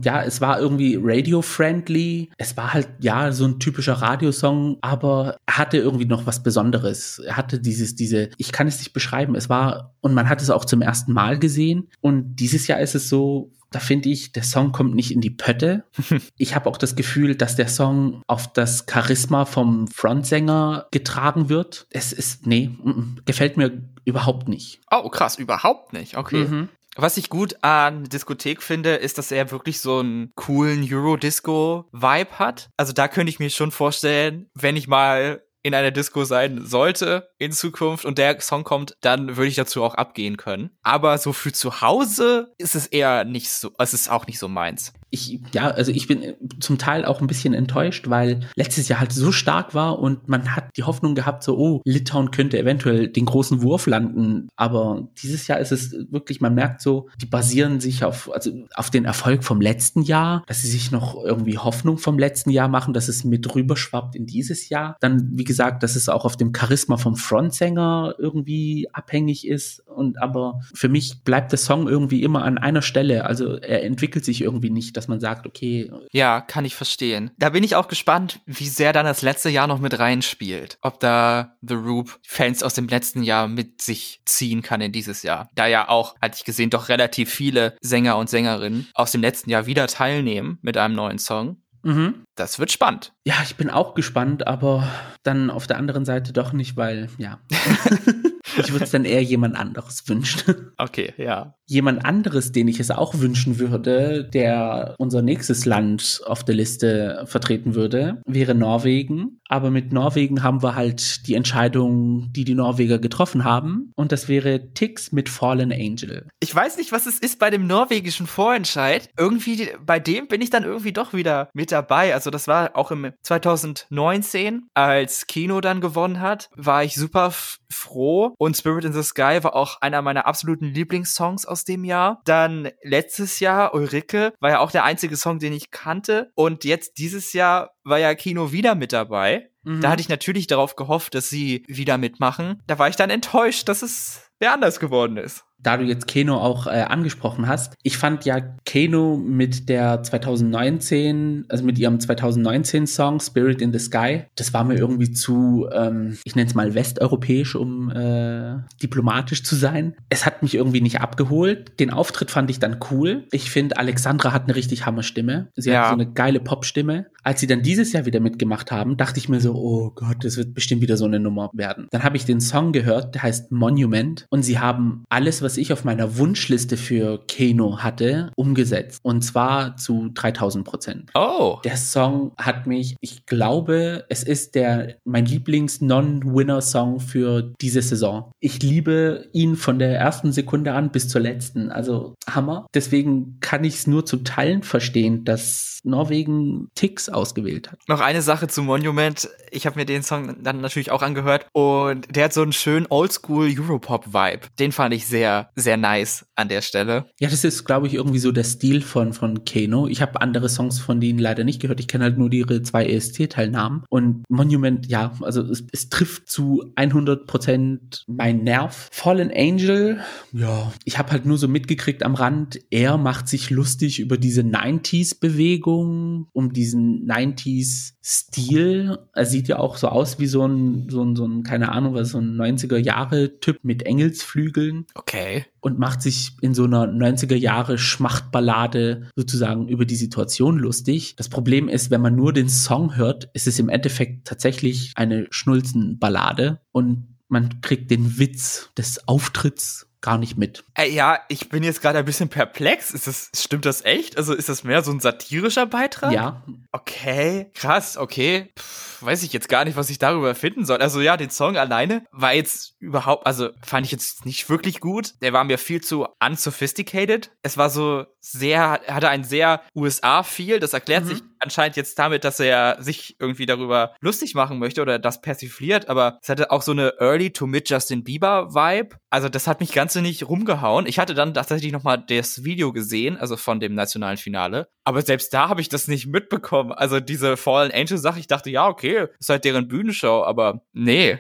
ja, 0.02 0.22
es 0.22 0.40
war 0.40 0.59
irgendwie 0.59 0.98
radio-friendly. 1.00 2.30
Es 2.38 2.56
war 2.56 2.72
halt, 2.72 2.88
ja, 3.00 3.30
so 3.32 3.44
ein 3.44 3.61
typischer 3.61 3.94
Radiosong, 3.94 4.78
aber 4.80 5.37
er 5.46 5.59
hatte 5.59 5.76
irgendwie 5.76 6.06
noch 6.06 6.26
was 6.26 6.42
Besonderes. 6.42 7.18
Er 7.18 7.37
hatte 7.37 7.61
dieses, 7.61 7.94
diese, 7.94 8.30
ich 8.38 8.52
kann 8.52 8.66
es 8.66 8.78
nicht 8.78 8.94
beschreiben. 8.94 9.35
Es 9.35 9.50
war, 9.50 9.94
und 10.00 10.14
man 10.14 10.28
hat 10.28 10.40
es 10.40 10.50
auch 10.50 10.64
zum 10.64 10.80
ersten 10.80 11.12
Mal 11.12 11.38
gesehen. 11.38 11.88
Und 12.00 12.37
dieses 12.37 12.66
Jahr 12.68 12.80
ist 12.80 12.94
es 12.94 13.09
so, 13.09 13.52
da 13.70 13.81
finde 13.81 14.09
ich, 14.09 14.33
der 14.33 14.42
Song 14.42 14.72
kommt 14.72 14.94
nicht 14.94 15.11
in 15.11 15.20
die 15.20 15.31
Pötte. 15.31 15.85
ich 16.37 16.55
habe 16.55 16.68
auch 16.68 16.76
das 16.76 16.96
Gefühl, 16.96 17.35
dass 17.35 17.57
der 17.57 17.68
Song 17.68 18.22
auf 18.26 18.52
das 18.52 18.87
Charisma 18.90 19.44
vom 19.44 19.88
Frontsänger 19.88 20.88
getragen 20.90 21.48
wird. 21.48 21.87
Es 21.90 22.12
ist, 22.12 22.46
nee, 22.46 22.70
m 22.83 23.16
-m, 23.18 23.24
gefällt 23.24 23.57
mir 23.57 23.83
überhaupt 24.05 24.48
nicht. 24.48 24.81
Oh, 24.90 25.09
krass, 25.09 25.38
überhaupt 25.38 25.92
nicht. 25.92 26.16
Okay. 26.16 26.44
Mhm. 26.44 26.68
Was 26.98 27.18
ich 27.18 27.29
gut 27.29 27.62
an 27.62 28.05
Diskothek 28.05 28.62
finde, 28.62 28.94
ist, 28.94 29.18
dass 29.18 29.31
er 29.31 29.50
wirklich 29.50 29.81
so 29.81 29.98
einen 29.98 30.33
coolen 30.35 30.88
Euro-Disco-Vibe 30.90 32.38
hat. 32.38 32.70
Also 32.79 32.94
da 32.94 33.07
könnte 33.07 33.29
ich 33.29 33.38
mir 33.38 33.50
schon 33.50 33.70
vorstellen, 33.70 34.48
wenn 34.55 34.76
ich 34.76 34.88
mal 34.88 35.42
in 35.66 35.74
einer 35.74 35.90
Disco 35.90 36.24
sein 36.24 36.64
sollte 36.64 37.29
in 37.38 37.50
Zukunft 37.50 38.05
und 38.05 38.18
der 38.18 38.40
Song 38.40 38.62
kommt, 38.62 38.96
dann 39.00 39.37
würde 39.37 39.48
ich 39.48 39.57
dazu 39.57 39.83
auch 39.83 39.96
abgehen 39.96 40.37
können. 40.37 40.70
Aber 40.85 41.18
so 41.18 41.33
für 41.33 41.52
zu 41.52 41.81
Hause 41.81 42.55
ist 42.57 42.76
es 42.76 42.87
eher 42.87 43.24
nicht 43.24 43.50
so, 43.50 43.72
es 43.76 43.92
ist 43.92 44.09
auch 44.09 44.29
nicht 44.29 44.38
so 44.38 44.46
meins 44.46 44.92
ich, 45.16 45.40
ja, 45.52 45.68
also 45.68 45.90
ich 45.90 46.07
bin 46.07 46.35
zum 46.61 46.79
Teil 46.79 47.05
auch 47.05 47.20
ein 47.20 47.26
bisschen 47.26 47.55
enttäuscht, 47.55 48.09
weil 48.09 48.40
letztes 48.55 48.88
Jahr 48.88 49.00
halt 49.00 49.12
so 49.12 49.33
stark 49.33 49.74
war 49.74 49.98
und 49.98 50.29
man 50.29 50.55
hat 50.55 50.68
die 50.76 50.83
Hoffnung 50.83 51.14
gehabt, 51.14 51.42
so, 51.42 51.57
oh, 51.57 51.81
Litauen 51.85 52.31
könnte 52.31 52.59
eventuell 52.59 53.09
den 53.09 53.24
großen 53.24 53.62
Wurf 53.62 53.87
landen. 53.87 54.48
Aber 54.57 55.09
dieses 55.22 55.48
Jahr 55.48 55.59
ist 55.59 55.72
es 55.72 55.92
wirklich, 56.11 56.40
man 56.40 56.55
merkt 56.55 56.83
so, 56.83 57.09
die 57.20 57.26
basieren 57.26 57.81
sich 57.81 58.05
auf, 58.05 58.31
also 58.33 58.50
auf 58.74 58.90
den 58.90 59.05
Erfolg 59.05 59.44
vom 59.44 59.61
letzten 59.61 60.02
Jahr, 60.02 60.44
dass 60.46 60.62
sie 60.62 60.68
sich 60.68 60.90
noch 60.90 61.22
irgendwie 61.24 61.59
Hoffnung 61.59 61.98
vom 61.98 62.18
letzten 62.18 62.50
Jahr 62.50 62.68
machen, 62.68 62.92
dass 62.92 63.09
es 63.09 63.24
mit 63.24 63.55
rüberschwappt 63.55 64.14
in 64.14 64.26
dieses 64.26 64.68
Jahr. 64.68 64.96
Dann, 65.00 65.31
wie 65.33 65.44
gesagt, 65.44 65.83
dass 65.83 65.96
es 65.96 66.09
auch 66.09 66.24
auf 66.24 66.37
dem 66.37 66.52
Charisma 66.55 66.96
vom 66.96 67.16
Frontsänger 67.16 68.14
irgendwie 68.18 68.88
abhängig 68.92 69.46
ist. 69.46 69.81
Und 69.87 70.20
aber 70.20 70.61
für 70.74 70.88
mich 70.88 71.22
bleibt 71.24 71.52
der 71.52 71.59
Song 71.59 71.88
irgendwie 71.88 72.22
immer 72.22 72.44
an 72.44 72.59
einer 72.59 72.83
Stelle. 72.83 73.24
Also 73.24 73.57
er 73.57 73.85
entwickelt 73.85 74.24
sich 74.24 74.42
irgendwie 74.42 74.70
nicht 74.70 74.96
dass 75.07 75.09
man 75.09 75.21
sagt, 75.21 75.47
okay. 75.47 75.90
Ja, 76.11 76.40
kann 76.40 76.64
ich 76.64 76.75
verstehen. 76.75 77.31
Da 77.38 77.51
bin 77.51 77.62
ich 77.62 77.77
auch 77.77 77.87
gespannt, 77.87 78.40
wie 78.45 78.69
sehr 78.69 78.92
dann 78.92 79.07
das 79.07 79.23
letzte 79.23 79.51
Jahr 79.51 79.69
noch 79.69 79.79
mit 79.79 79.99
reinspielt. 79.99 80.79
Ob 80.83 80.99
da 80.99 81.57
The 81.62 81.75
Roop 81.75 82.19
Fans 82.27 82.62
aus 82.62 82.75
dem 82.75 82.88
letzten 82.88 83.23
Jahr 83.23 83.47
mit 83.47 83.83
sich 83.83 84.21
ziehen 84.25 84.62
kann 84.62 84.81
in 84.81 84.90
dieses 84.90 85.23
Jahr. 85.23 85.49
Da 85.55 85.69
ja 85.69 85.88
auch, 85.88 86.16
hatte 86.21 86.37
ich 86.38 86.45
gesehen, 86.45 86.71
doch 86.71 86.88
relativ 86.88 87.33
viele 87.33 87.77
Sänger 87.81 88.16
und 88.16 88.29
Sängerinnen 88.29 88.88
aus 88.95 89.12
dem 89.12 89.21
letzten 89.21 89.51
Jahr 89.51 89.66
wieder 89.66 89.87
teilnehmen 89.87 90.59
mit 90.62 90.77
einem 90.77 90.97
neuen 90.97 91.19
Song. 91.19 91.62
Mhm. 91.85 92.25
Das 92.37 92.59
wird 92.59 92.70
spannend. 92.70 93.12
Ja, 93.25 93.35
ich 93.42 93.57
bin 93.57 93.70
auch 93.70 93.94
gespannt, 93.94 94.46
aber 94.46 94.87
dann 95.22 95.51
auf 95.51 95.66
der 95.66 95.79
anderen 95.79 96.05
Seite 96.05 96.33
doch 96.33 96.53
nicht, 96.53 96.77
weil, 96.77 97.09
ja. 97.18 97.40
Ich 98.59 98.72
würde 98.72 98.85
es 98.85 98.90
dann 98.90 99.05
eher 99.05 99.22
jemand 99.22 99.57
anderes 99.57 100.09
wünschen. 100.09 100.72
Okay, 100.79 101.14
ja. 101.16 101.55
Jemand 101.66 102.05
anderes, 102.05 102.53
den 102.53 102.68
ich 102.68 102.81
es 102.81 102.90
auch 102.90 103.14
wünschen 103.18 103.59
würde, 103.59 104.29
der 104.33 104.94
unser 104.99 105.22
nächstes 105.22 105.64
Land 105.64 106.20
auf 106.27 106.44
der 106.44 106.55
Liste 106.55 107.25
vertreten 107.27 107.75
würde, 107.75 108.22
wäre 108.27 108.55
Norwegen. 108.55 109.40
Aber 109.49 109.70
mit 109.70 109.92
Norwegen 109.92 110.42
haben 110.42 110.62
wir 110.62 110.75
halt 110.75 111.27
die 111.27 111.35
Entscheidung, 111.35 112.33
die 112.33 112.44
die 112.44 112.55
Norweger 112.55 112.99
getroffen 112.99 113.44
haben. 113.44 113.92
Und 113.96 114.12
das 114.12 114.29
wäre 114.29 114.72
Tix 114.75 115.12
mit 115.12 115.29
Fallen 115.29 115.72
Angel. 115.72 116.29
Ich 116.40 116.55
weiß 116.55 116.77
nicht, 116.77 116.92
was 116.92 117.07
es 117.07 117.18
ist 117.18 117.38
bei 117.38 117.51
dem 117.51 117.66
norwegischen 117.66 118.27
Vorentscheid. 118.27 119.09
Irgendwie, 119.18 119.68
bei 119.85 119.99
dem 119.99 120.29
bin 120.29 120.40
ich 120.40 120.51
dann 120.51 120.64
irgendwie 120.64 120.92
doch 120.92 121.14
wieder 121.14 121.49
mit 121.53 121.72
dabei. 121.72 122.14
Also 122.26 122.32
das 122.32 122.48
war 122.48 122.74
auch 122.74 122.90
im 122.90 123.12
2019, 123.22 124.68
als 124.74 125.28
Kino 125.28 125.60
dann 125.60 125.80
gewonnen 125.80 126.20
hat, 126.20 126.50
war 126.56 126.82
ich 126.82 126.96
super 126.96 127.32
froh. 127.70 128.34
Und 128.36 128.56
Spirit 128.56 128.84
in 128.84 128.92
the 128.92 129.04
Sky 129.04 129.38
war 129.42 129.54
auch 129.54 129.80
einer 129.80 130.02
meiner 130.02 130.26
absoluten 130.26 130.66
Lieblingssongs 130.66 131.46
aus 131.46 131.62
dem 131.62 131.84
Jahr. 131.84 132.20
Dann 132.24 132.70
letztes 132.82 133.38
Jahr 133.38 133.74
Ulrike 133.74 134.32
war 134.40 134.50
ja 134.50 134.58
auch 134.58 134.72
der 134.72 134.82
einzige 134.82 135.16
Song, 135.16 135.38
den 135.38 135.52
ich 135.52 135.70
kannte. 135.70 136.32
Und 136.34 136.64
jetzt 136.64 136.98
dieses 136.98 137.32
Jahr 137.32 137.70
war 137.84 138.00
ja 138.00 138.12
Kino 138.16 138.50
wieder 138.50 138.74
mit 138.74 138.92
dabei. 138.92 139.50
Mhm. 139.62 139.80
Da 139.80 139.90
hatte 139.90 140.00
ich 140.00 140.08
natürlich 140.08 140.48
darauf 140.48 140.74
gehofft, 140.74 141.14
dass 141.14 141.30
sie 141.30 141.62
wieder 141.68 141.96
mitmachen. 141.96 142.60
Da 142.66 142.80
war 142.80 142.88
ich 142.88 142.96
dann 142.96 143.10
enttäuscht, 143.10 143.68
dass 143.68 143.82
es 143.82 144.32
wer 144.40 144.52
anders 144.52 144.80
geworden 144.80 145.16
ist 145.16 145.44
da 145.62 145.77
du 145.77 145.85
jetzt 145.85 146.07
Keno 146.07 146.37
auch 146.38 146.66
äh, 146.66 146.83
angesprochen 146.83 147.49
hast, 147.49 147.75
ich 147.83 147.97
fand 147.99 148.25
ja 148.25 148.40
Keno 148.64 149.16
mit 149.16 149.69
der 149.69 150.03
2019, 150.03 151.47
also 151.49 151.64
mit 151.64 151.79
ihrem 151.79 151.99
2019 151.99 152.87
Song 152.87 153.21
Spirit 153.21 153.61
in 153.61 153.73
the 153.73 153.79
Sky, 153.79 154.25
das 154.37 154.55
war 154.55 154.64
mir 154.64 154.77
irgendwie 154.77 155.11
zu, 155.11 155.69
ähm, 155.73 156.19
ich 156.25 156.37
nenne 156.37 156.49
es 156.49 156.55
mal 156.55 156.75
westeuropäisch, 156.75 157.57
um 157.57 157.90
äh, 157.90 158.59
diplomatisch 158.83 159.42
zu 159.42 159.57
sein. 159.57 159.97
Es 160.09 160.25
hat 160.27 160.42
mich 160.42 160.55
irgendwie 160.55 160.81
nicht 160.81 161.01
abgeholt. 161.01 161.81
Den 161.81 161.90
Auftritt 161.90 162.31
fand 162.31 162.51
ich 162.51 162.59
dann 162.59 162.79
cool. 162.90 163.25
Ich 163.33 163.51
finde, 163.51 163.77
Alexandra 163.79 164.33
hat 164.33 164.45
eine 164.45 164.55
richtig 164.55 164.87
Hammerstimme. 164.87 165.49
Sie 165.57 165.71
ja. 165.71 165.83
hat 165.83 165.88
so 165.88 165.95
eine 165.95 166.12
geile 166.12 166.40
Popstimme. 166.40 167.07
Als 167.23 167.40
sie 167.40 167.49
dann 167.49 167.62
dieses 167.62 167.92
Jahr 167.92 168.07
wieder 168.07 168.21
mitgemacht 168.21 168.71
haben, 168.71 168.97
dachte 168.97 169.19
ich 169.19 169.29
mir 169.29 169.40
so, 169.40 169.55
oh 169.55 169.90
Gott, 169.95 170.19
das 170.21 170.37
wird 170.37 170.55
bestimmt 170.55 170.83
wieder 170.83 170.97
so 170.97 171.07
eine 171.07 171.19
Nummer 171.19 171.51
werden. 171.53 171.88
Dann 171.90 172.05
habe 172.05 172.16
ich 172.16 172.25
den 172.25 172.40
Song 172.40 172.73
gehört, 172.73 173.16
der 173.16 173.25
heißt 173.25 173.51
Monument 173.51 174.27
und 174.31 174.45
sie 174.45 174.61
haben 174.61 175.03
alles, 175.09 175.42
was 175.42 175.45
ich 175.56 175.72
auf 175.72 175.85
meiner 175.85 176.18
Wunschliste 176.18 176.76
für 176.76 177.24
Keno 177.28 177.78
hatte, 177.78 178.32
umgesetzt. 178.37 179.00
Und 179.02 179.22
zwar 179.22 179.76
zu 179.76 180.11
3000 180.12 180.64
Prozent. 180.64 181.11
Oh. 181.14 181.59
Der 181.64 181.76
Song 181.76 182.32
hat 182.37 182.66
mich, 182.66 182.96
ich 183.00 183.26
glaube, 183.26 184.04
es 184.09 184.22
ist 184.22 184.54
der, 184.54 184.96
mein 185.04 185.26
Lieblings-Non-Winner-Song 185.26 187.00
für 187.00 187.52
diese 187.61 187.82
Saison. 187.82 188.32
Ich 188.40 188.62
liebe 188.62 189.28
ihn 189.32 189.56
von 189.56 189.78
der 189.78 189.96
ersten 189.96 190.32
Sekunde 190.32 190.72
an 190.72 190.90
bis 190.90 191.09
zur 191.09 191.20
letzten. 191.20 191.70
Also 191.70 192.14
Hammer. 192.28 192.66
Deswegen 192.74 193.38
kann 193.40 193.64
ich 193.64 193.74
es 193.74 193.87
nur 193.87 194.04
zu 194.04 194.18
Teilen 194.18 194.62
verstehen, 194.62 195.24
dass 195.24 195.80
Norwegen 195.85 196.68
Ticks 196.74 197.09
ausgewählt 197.09 197.70
hat. 197.70 197.78
Noch 197.87 198.00
eine 198.00 198.22
Sache 198.22 198.48
zu 198.48 198.62
Monument. 198.62 199.28
Ich 199.50 199.66
habe 199.66 199.78
mir 199.78 199.87
den 199.87 200.02
Song 200.02 200.42
dann 200.42 200.61
natürlich 200.61 200.90
auch 200.90 201.02
angehört 201.02 201.46
und 201.52 202.14
der 202.14 202.24
hat 202.24 202.32
so 202.32 202.42
einen 202.42 202.52
schönen 202.52 202.87
Oldschool 202.90 203.52
Europop-Vibe. 203.56 204.48
Den 204.59 204.72
fand 204.72 204.94
ich 204.94 205.06
sehr, 205.06 205.36
sehr 205.55 205.77
nice 205.77 206.27
an 206.35 206.49
der 206.49 206.62
Stelle. 206.62 207.07
Ja, 207.18 207.29
das 207.29 207.44
ist, 207.44 207.64
glaube 207.64 207.87
ich, 207.87 207.94
irgendwie 207.94 208.18
so 208.18 208.33
der 208.33 208.44
Stil 208.44 208.83
von, 208.83 209.12
von 209.12 209.44
Kano. 209.44 209.88
Ich 209.88 210.03
habe 210.03 210.20
andere 210.20 210.49
Songs 210.49 210.79
von 210.79 211.01
denen 211.01 211.18
leider 211.18 211.44
nicht 211.44 211.61
gehört. 211.61 211.81
Ich 211.81 211.88
kenne 211.88 212.05
halt 212.05 212.18
nur 212.18 212.33
ihre 212.33 212.62
zwei 212.62 212.87
EST-Teilnahmen. 212.87 213.85
Und 213.88 214.25
Monument, 214.29 214.87
ja, 214.87 215.12
also 215.20 215.42
es, 215.42 215.64
es 215.72 215.88
trifft 215.88 216.29
zu 216.29 216.72
100 216.77 217.27
Prozent 217.27 218.05
mein 218.07 218.44
Nerv. 218.44 218.88
Fallen 218.92 219.31
Angel, 219.35 220.01
ja, 220.33 220.72
ich 220.85 220.99
habe 220.99 221.11
halt 221.12 221.27
nur 221.27 221.38
so 221.38 221.49
mitgekriegt 221.49 222.03
am 222.03 222.14
Rand, 222.14 222.61
er 222.70 222.99
macht 222.99 223.29
sich 223.29 223.51
lustig 223.51 224.01
über 224.01 224.18
diese 224.18 224.42
90s-Bewegung, 224.42 226.29
um 226.33 226.53
diesen 226.53 227.09
90s-Stil. 227.09 228.99
Er 229.14 229.27
sieht 229.27 229.49
ja 229.49 229.59
auch 229.59 229.77
so 229.77 229.88
aus 229.88 230.18
wie 230.18 230.27
so 230.27 230.46
ein, 230.46 230.88
so 230.90 231.03
ein, 231.03 231.16
so 231.16 231.27
ein 231.27 231.42
keine 231.42 231.72
Ahnung, 231.72 231.94
was, 231.94 232.11
so 232.11 232.18
ein 232.18 232.37
90er-Jahre-Typ 232.37 233.59
mit 233.62 233.85
Engelsflügeln. 233.85 234.87
Okay 234.94 235.25
und 235.60 235.78
macht 235.78 236.02
sich 236.02 236.32
in 236.40 236.54
so 236.54 236.64
einer 236.64 236.84
90er 236.84 237.34
Jahre 237.34 237.78
Schmachtballade 237.78 239.08
sozusagen 239.16 239.68
über 239.68 239.84
die 239.84 239.96
Situation 239.96 240.58
lustig. 240.58 241.16
Das 241.16 241.28
Problem 241.28 241.68
ist, 241.68 241.90
wenn 241.90 242.00
man 242.00 242.16
nur 242.16 242.32
den 242.32 242.48
Song 242.48 242.96
hört, 242.96 243.28
ist 243.32 243.46
es 243.46 243.58
im 243.58 243.68
Endeffekt 243.68 244.26
tatsächlich 244.26 244.92
eine 244.96 245.26
Schnulzenballade 245.30 246.60
und 246.72 247.16
man 247.28 247.60
kriegt 247.60 247.90
den 247.90 248.18
Witz 248.18 248.70
des 248.76 249.08
Auftritts 249.08 249.86
gar 250.00 250.18
nicht 250.18 250.36
mit. 250.38 250.62
Äh, 250.74 250.88
ja, 250.90 251.18
ich 251.28 251.48
bin 251.48 251.64
jetzt 251.64 251.82
gerade 251.82 251.98
ein 251.98 252.04
bisschen 252.04 252.28
perplex. 252.28 252.92
Ist 252.92 253.08
das, 253.08 253.30
stimmt 253.34 253.64
das 253.64 253.84
echt? 253.84 254.16
Also 254.16 254.34
ist 254.34 254.48
das 254.48 254.62
mehr 254.62 254.84
so 254.84 254.92
ein 254.92 255.00
satirischer 255.00 255.66
Beitrag? 255.66 256.12
Ja. 256.12 256.44
Okay, 256.70 257.50
krass, 257.54 257.96
okay. 257.96 258.52
Puh, 258.54 258.64
weiß 259.02 259.22
ich 259.22 259.32
jetzt 259.32 259.48
gar 259.48 259.64
nicht, 259.64 259.76
was 259.76 259.90
ich 259.90 259.98
darüber 259.98 260.35
finden 260.35 260.64
soll. 260.64 260.78
Also 260.78 261.00
ja, 261.00 261.16
den 261.16 261.30
Song 261.30 261.56
alleine 261.56 262.04
war 262.12 262.35
jetzt 262.35 262.74
überhaupt, 262.78 263.26
also 263.26 263.50
fand 263.62 263.87
ich 263.87 263.92
jetzt 263.92 264.24
nicht 264.26 264.48
wirklich 264.48 264.80
gut. 264.80 265.14
Der 265.22 265.32
war 265.32 265.44
mir 265.44 265.59
viel 265.59 265.80
zu 265.80 266.06
unsophisticated. 266.24 267.30
Es 267.42 267.56
war 267.56 267.70
so 267.70 268.04
sehr, 268.20 268.80
hatte 268.88 269.09
ein 269.09 269.24
sehr 269.24 269.62
USA-Feel. 269.74 270.61
Das 270.61 270.72
erklärt 270.72 271.04
mhm. 271.04 271.09
sich 271.09 271.22
anscheinend 271.38 271.76
jetzt 271.76 271.98
damit, 271.98 272.24
dass 272.24 272.40
er 272.40 272.76
sich 272.80 273.16
irgendwie 273.20 273.46
darüber 273.46 273.94
lustig 274.00 274.35
machen 274.35 274.59
möchte 274.59 274.82
oder 274.82 274.98
das 274.98 275.20
persifliert, 275.20 275.88
aber 275.88 276.18
es 276.22 276.28
hatte 276.28 276.50
auch 276.50 276.62
so 276.62 276.72
eine 276.72 276.94
Early 276.98 277.32
to 277.32 277.46
Mid 277.46 277.68
Justin 277.68 278.04
Bieber 278.04 278.54
Vibe. 278.54 278.96
Also 279.11 279.28
das 279.28 279.46
hat 279.46 279.61
mich 279.61 279.72
ganz 279.72 279.94
nicht 279.94 280.28
rumgehauen. 280.28 280.87
Ich 280.87 280.98
hatte 280.98 281.14
dann 281.14 281.35
tatsächlich 281.35 281.72
noch 281.72 281.85
mal 281.85 281.96
das 281.96 282.44
Video 282.44 282.72
gesehen, 282.72 283.16
also 283.16 283.37
von 283.37 283.61
dem 283.61 283.74
nationalen 283.74 284.16
Finale, 284.18 284.68
aber 284.85 285.02
selbst 285.02 285.32
da 285.32 285.48
habe 285.48 285.61
ich 285.61 285.68
das 285.68 285.88
nicht 285.88 286.06
mitbekommen. 286.06 286.72
Also 286.72 287.00
diese 287.00 287.37
Fallen 287.37 287.72
Angel 287.72 287.98
Sache, 287.98 288.20
ich 288.20 288.26
dachte, 288.26 288.50
ja, 288.50 288.68
okay, 288.68 288.86
ist 289.18 289.29
halt 289.29 289.44
deren 289.44 289.68
Bühnenshow, 289.68 290.25
aber 290.25 290.62
nee. 290.72 291.18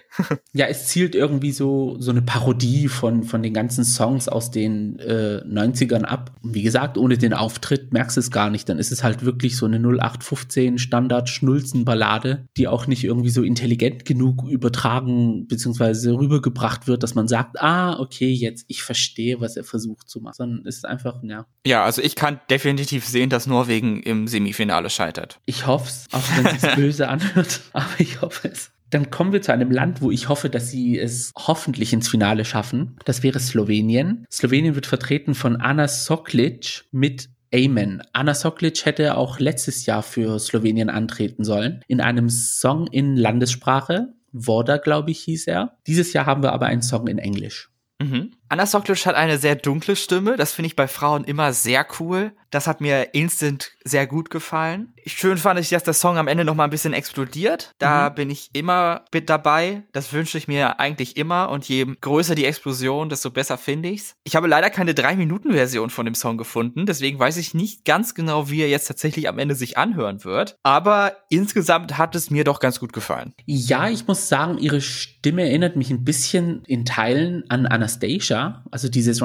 ja, 0.52 0.66
es 0.66 0.86
zielt 0.86 1.14
irgendwie 1.14 1.52
so 1.52 1.96
so 1.98 2.10
eine 2.10 2.22
Parodie 2.22 2.88
von 2.88 3.22
von 3.22 3.42
den 3.42 3.54
ganzen 3.54 3.84
Songs 3.84 4.28
aus 4.28 4.50
den 4.50 4.98
äh, 4.98 5.42
90ern 5.46 6.02
ab. 6.02 6.32
wie 6.42 6.62
gesagt, 6.62 6.98
ohne 6.98 7.18
den 7.18 7.32
Auftritt 7.32 7.92
merkst 7.92 8.16
du 8.16 8.20
es 8.20 8.30
gar 8.30 8.50
nicht, 8.50 8.68
dann 8.68 8.78
ist 8.78 8.92
es 8.92 9.02
halt 9.02 9.24
wirklich 9.24 9.56
so 9.56 9.66
eine 9.66 9.78
08 9.78 10.16
0815 10.16 10.78
Standard 10.78 11.28
Schnulzenballade, 11.28 12.46
die 12.56 12.68
auch 12.68 12.86
nicht 12.86 13.04
irgendwie 13.04 13.30
so 13.30 13.42
intelligent 13.42 14.04
genug 14.04 14.48
übertragen 14.48 15.46
bzw. 15.46 16.10
rübergebracht 16.10 16.86
wird, 16.86 17.02
dass 17.02 17.14
man 17.14 17.28
sagt, 17.28 17.60
ah, 17.60 17.98
okay, 17.98 18.30
jetzt 18.30 18.64
ich 18.68 18.82
verstehe, 18.82 19.40
was 19.40 19.56
er 19.56 19.64
versucht 19.64 20.08
zu 20.08 20.20
machen, 20.20 20.34
sondern 20.36 20.66
es 20.66 20.76
ist 20.76 20.86
einfach, 20.86 21.22
ja. 21.22 21.46
Ja, 21.66 21.84
also 21.84 22.02
ich 22.02 22.16
kann 22.16 22.40
definitiv 22.50 23.06
sehen, 23.06 23.30
dass 23.30 23.46
Norwegen 23.46 24.02
im 24.02 24.28
Semifinale 24.28 24.90
scheitert. 24.90 25.40
Ich 25.46 25.66
hoffe 25.66 25.88
es, 25.88 26.06
auch 26.12 26.24
wenn 26.36 26.46
es 26.46 26.62
böse 26.76 27.08
anhört, 27.08 27.55
aber 27.72 27.98
ich 27.98 28.20
hoffe 28.20 28.48
es. 28.48 28.70
Dann 28.90 29.10
kommen 29.10 29.32
wir 29.32 29.42
zu 29.42 29.52
einem 29.52 29.70
Land, 29.70 30.00
wo 30.00 30.10
ich 30.10 30.28
hoffe, 30.28 30.48
dass 30.48 30.70
sie 30.70 30.98
es 30.98 31.32
hoffentlich 31.36 31.92
ins 31.92 32.08
Finale 32.08 32.44
schaffen. 32.44 32.96
Das 33.04 33.22
wäre 33.22 33.40
Slowenien. 33.40 34.26
Slowenien 34.30 34.74
wird 34.74 34.86
vertreten 34.86 35.34
von 35.34 35.56
Anna 35.56 35.88
Soklic 35.88 36.84
mit 36.92 37.28
Amen. 37.54 38.02
Anna 38.12 38.34
Soklic 38.34 38.84
hätte 38.84 39.16
auch 39.16 39.38
letztes 39.38 39.86
Jahr 39.86 40.02
für 40.02 40.38
Slowenien 40.38 40.90
antreten 40.90 41.44
sollen. 41.44 41.82
In 41.88 42.00
einem 42.00 42.28
Song 42.28 42.86
in 42.88 43.16
Landessprache. 43.16 44.12
Voda, 44.32 44.76
glaube 44.76 45.10
ich, 45.10 45.20
hieß 45.20 45.46
er. 45.46 45.78
Dieses 45.86 46.12
Jahr 46.12 46.26
haben 46.26 46.42
wir 46.42 46.52
aber 46.52 46.66
einen 46.66 46.82
Song 46.82 47.06
in 47.06 47.18
Englisch. 47.18 47.70
Mhm. 48.00 48.32
Anna 48.48 48.66
Soklic 48.66 49.06
hat 49.06 49.16
eine 49.16 49.38
sehr 49.38 49.56
dunkle 49.56 49.96
Stimme. 49.96 50.36
Das 50.36 50.52
finde 50.52 50.68
ich 50.68 50.76
bei 50.76 50.86
Frauen 50.86 51.24
immer 51.24 51.52
sehr 51.52 51.86
cool. 51.98 52.32
Das 52.50 52.66
hat 52.66 52.80
mir 52.80 53.12
instant 53.12 53.72
sehr 53.84 54.06
gut 54.06 54.30
gefallen. 54.30 54.94
Schön 55.04 55.36
fand 55.36 55.58
ich, 55.60 55.68
dass 55.68 55.82
der 55.82 55.94
Song 55.94 56.16
am 56.16 56.28
Ende 56.28 56.44
noch 56.44 56.54
mal 56.54 56.64
ein 56.64 56.70
bisschen 56.70 56.92
explodiert. 56.92 57.74
Da 57.78 58.10
mhm. 58.10 58.14
bin 58.14 58.30
ich 58.30 58.50
immer 58.52 59.04
mit 59.12 59.28
dabei. 59.28 59.82
Das 59.92 60.12
wünsche 60.12 60.38
ich 60.38 60.48
mir 60.48 60.80
eigentlich 60.80 61.16
immer. 61.16 61.50
Und 61.50 61.68
je 61.68 61.86
größer 62.00 62.34
die 62.34 62.44
Explosion, 62.44 63.08
desto 63.08 63.30
besser 63.30 63.58
finde 63.58 63.88
ich's. 63.88 64.14
Ich 64.24 64.36
habe 64.36 64.46
leider 64.46 64.70
keine 64.70 64.92
3-Minuten-Version 64.92 65.90
von 65.90 66.06
dem 66.06 66.14
Song 66.14 66.38
gefunden. 66.38 66.86
Deswegen 66.86 67.18
weiß 67.18 67.36
ich 67.36 67.52
nicht 67.52 67.84
ganz 67.84 68.14
genau, 68.14 68.48
wie 68.48 68.62
er 68.62 68.68
jetzt 68.68 68.86
tatsächlich 68.86 69.28
am 69.28 69.38
Ende 69.38 69.54
sich 69.54 69.76
anhören 69.76 70.24
wird. 70.24 70.56
Aber 70.62 71.16
insgesamt 71.28 71.98
hat 71.98 72.14
es 72.14 72.30
mir 72.30 72.44
doch 72.44 72.60
ganz 72.60 72.80
gut 72.80 72.92
gefallen. 72.92 73.34
Ja, 73.44 73.88
ich 73.88 74.06
muss 74.06 74.28
sagen, 74.28 74.58
ihre 74.58 74.80
Stimme 74.80 75.42
erinnert 75.42 75.76
mich 75.76 75.90
ein 75.90 76.04
bisschen 76.04 76.62
in 76.66 76.84
Teilen 76.84 77.44
an 77.48 77.66
Anastasia. 77.66 78.35
Also 78.70 78.88
dieses, 78.88 79.20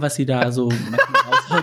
was 0.00 0.14
sie 0.14 0.26
da 0.26 0.50
so 0.52 0.68
manchmal 0.90 1.62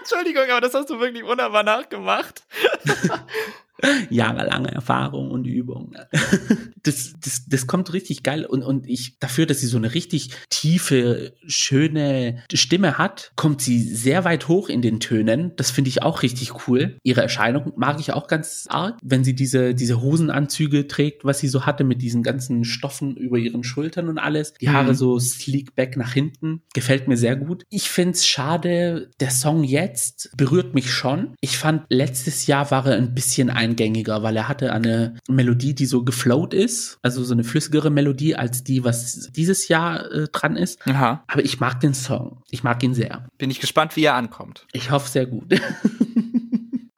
Entschuldigung, 0.00 0.50
aber 0.50 0.60
das 0.60 0.74
hast 0.74 0.90
du 0.90 0.98
wirklich 0.98 1.24
wunderbar 1.24 1.62
nachgemacht. 1.62 2.42
Jahrelange 4.10 4.70
Erfahrung 4.70 5.30
und 5.30 5.46
Übung. 5.46 5.94
Das, 6.82 7.12
das, 7.22 7.44
das 7.46 7.66
kommt 7.66 7.92
richtig 7.92 8.22
geil. 8.22 8.46
Und, 8.46 8.62
und 8.62 8.88
ich, 8.88 9.18
dafür, 9.18 9.44
dass 9.44 9.60
sie 9.60 9.66
so 9.66 9.76
eine 9.76 9.92
richtig 9.92 10.30
tiefe, 10.48 11.34
schöne 11.46 12.42
Stimme 12.50 12.96
hat, 12.96 13.32
kommt 13.36 13.60
sie 13.60 13.82
sehr 13.82 14.24
weit 14.24 14.48
hoch 14.48 14.70
in 14.70 14.80
den 14.80 14.98
Tönen. 14.98 15.52
Das 15.56 15.70
finde 15.70 15.90
ich 15.90 16.02
auch 16.02 16.22
richtig 16.22 16.66
cool. 16.66 16.96
Ihre 17.02 17.20
Erscheinung 17.20 17.74
mag 17.76 18.00
ich 18.00 18.14
auch 18.14 18.28
ganz 18.28 18.66
arg, 18.70 18.98
wenn 19.02 19.24
sie 19.24 19.34
diese, 19.34 19.74
diese 19.74 20.00
Hosenanzüge 20.00 20.88
trägt, 20.88 21.26
was 21.26 21.40
sie 21.40 21.48
so 21.48 21.66
hatte 21.66 21.84
mit 21.84 22.00
diesen 22.00 22.22
ganzen 22.22 22.64
Stoffen 22.64 23.14
über 23.14 23.36
ihren 23.36 23.62
Schultern 23.62 24.08
und 24.08 24.16
alles. 24.16 24.54
Die 24.54 24.70
Haare 24.70 24.92
mhm. 24.92 24.96
so 24.96 25.18
sleek 25.18 25.74
back 25.74 25.98
nach 25.98 26.14
hinten. 26.14 26.62
Gefällt 26.72 27.08
mir 27.08 27.18
sehr 27.18 27.36
gut. 27.36 27.64
Ich 27.68 27.90
finde 27.90 28.12
es 28.12 28.26
schade, 28.26 29.10
der 29.20 29.30
Song 29.30 29.64
jetzt 29.64 30.30
berührt 30.36 30.74
mich 30.74 30.90
schon. 30.90 31.34
Ich 31.40 31.58
fand, 31.58 31.84
letztes 31.90 32.46
Jahr 32.46 32.70
war 32.70 32.86
er 32.86 32.96
ein 32.96 33.14
bisschen 33.14 33.50
eingängiger, 33.70 34.22
weil 34.22 34.36
er 34.36 34.48
hatte 34.48 34.72
eine 34.72 35.16
Melodie, 35.28 35.74
die 35.74 35.86
so 35.86 36.04
geflowt 36.04 36.54
ist, 36.54 36.98
also 37.02 37.24
so 37.24 37.32
eine 37.32 37.44
flüssigere 37.44 37.90
Melodie 37.90 38.36
als 38.36 38.64
die, 38.64 38.84
was 38.84 39.30
dieses 39.32 39.68
Jahr 39.68 40.10
äh, 40.10 40.28
dran 40.32 40.56
ist. 40.56 40.86
Aha. 40.86 41.24
Aber 41.26 41.44
ich 41.44 41.60
mag 41.60 41.80
den 41.80 41.94
Song. 41.94 42.42
Ich 42.50 42.62
mag 42.62 42.82
ihn 42.82 42.94
sehr. 42.94 43.28
Bin 43.38 43.50
ich 43.50 43.60
gespannt, 43.60 43.96
wie 43.96 44.04
er 44.04 44.14
ankommt. 44.14 44.66
Ich 44.72 44.90
hoffe 44.90 45.08
sehr 45.08 45.26
gut. 45.26 45.44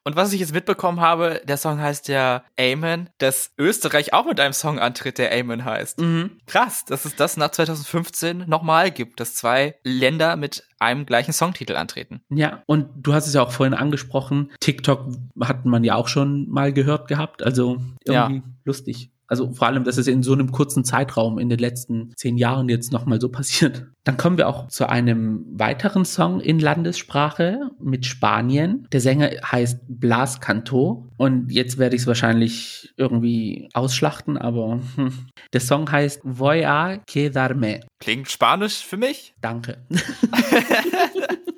Und 0.05 0.17
was 0.17 0.33
ich 0.33 0.41
jetzt 0.41 0.53
mitbekommen 0.53 0.99
habe, 0.99 1.41
der 1.45 1.57
Song 1.57 1.79
heißt 1.79 2.09
ja 2.09 2.43
Amen, 2.59 3.09
dass 3.19 3.51
Österreich 3.57 4.13
auch 4.13 4.25
mit 4.25 4.39
einem 4.39 4.53
Song 4.53 4.77
antritt, 4.79 5.17
der 5.17 5.31
Amen 5.31 5.63
heißt. 5.63 5.99
Mhm. 6.01 6.39
Krass, 6.45 6.83
dass 6.85 7.05
es 7.05 7.15
das 7.15 7.37
nach 7.37 7.51
2015 7.51 8.43
nochmal 8.47 8.91
gibt, 8.91 9.19
dass 9.19 9.35
zwei 9.35 9.75
Länder 9.83 10.35
mit 10.35 10.67
einem 10.79 11.05
gleichen 11.05 11.31
Songtitel 11.31 11.75
antreten. 11.77 12.21
Ja, 12.29 12.63
und 12.65 12.89
du 12.97 13.13
hast 13.13 13.27
es 13.27 13.33
ja 13.33 13.41
auch 13.41 13.51
vorhin 13.51 13.73
angesprochen, 13.73 14.51
TikTok 14.59 15.07
hat 15.41 15.65
man 15.65 15.85
ja 15.85 15.95
auch 15.95 16.09
schon 16.09 16.49
mal 16.49 16.73
gehört 16.73 17.07
gehabt, 17.07 17.41
also 17.41 17.77
irgendwie 18.05 18.37
ja. 18.37 18.43
lustig. 18.65 19.11
Also 19.33 19.51
vor 19.51 19.65
allem, 19.65 19.83
dass 19.83 19.97
es 19.97 20.05
in 20.05 20.21
so 20.21 20.31
einem 20.33 20.51
kurzen 20.51 20.85
Zeitraum 20.85 21.39
in 21.39 21.49
den 21.49 21.57
letzten 21.57 22.13
zehn 22.15 22.37
Jahren 22.37 22.69
jetzt 22.69 22.91
nochmal 22.91 23.19
so 23.19 23.29
passiert. 23.29 23.87
Dann 24.03 24.15
kommen 24.15 24.37
wir 24.37 24.47
auch 24.47 24.67
zu 24.67 24.87
einem 24.87 25.43
weiteren 25.49 26.05
Song 26.05 26.39
in 26.39 26.59
Landessprache 26.59 27.71
mit 27.79 28.05
Spanien. 28.05 28.87
Der 28.91 29.01
Sänger 29.01 29.31
heißt 29.43 29.79
Blas 29.87 30.39
Canto 30.39 31.09
und 31.17 31.51
jetzt 31.51 31.79
werde 31.79 31.95
ich 31.95 32.03
es 32.03 32.07
wahrscheinlich 32.07 32.93
irgendwie 32.95 33.69
ausschlachten, 33.73 34.37
aber 34.37 34.81
hm. 34.97 35.11
der 35.53 35.61
Song 35.61 35.91
heißt 35.91 36.21
Voy 36.23 36.63
a 36.63 36.97
quedarme. 37.07 37.79
Klingt 37.99 38.29
spanisch 38.29 38.85
für 38.85 38.97
mich? 38.97 39.33
Danke. 39.41 39.83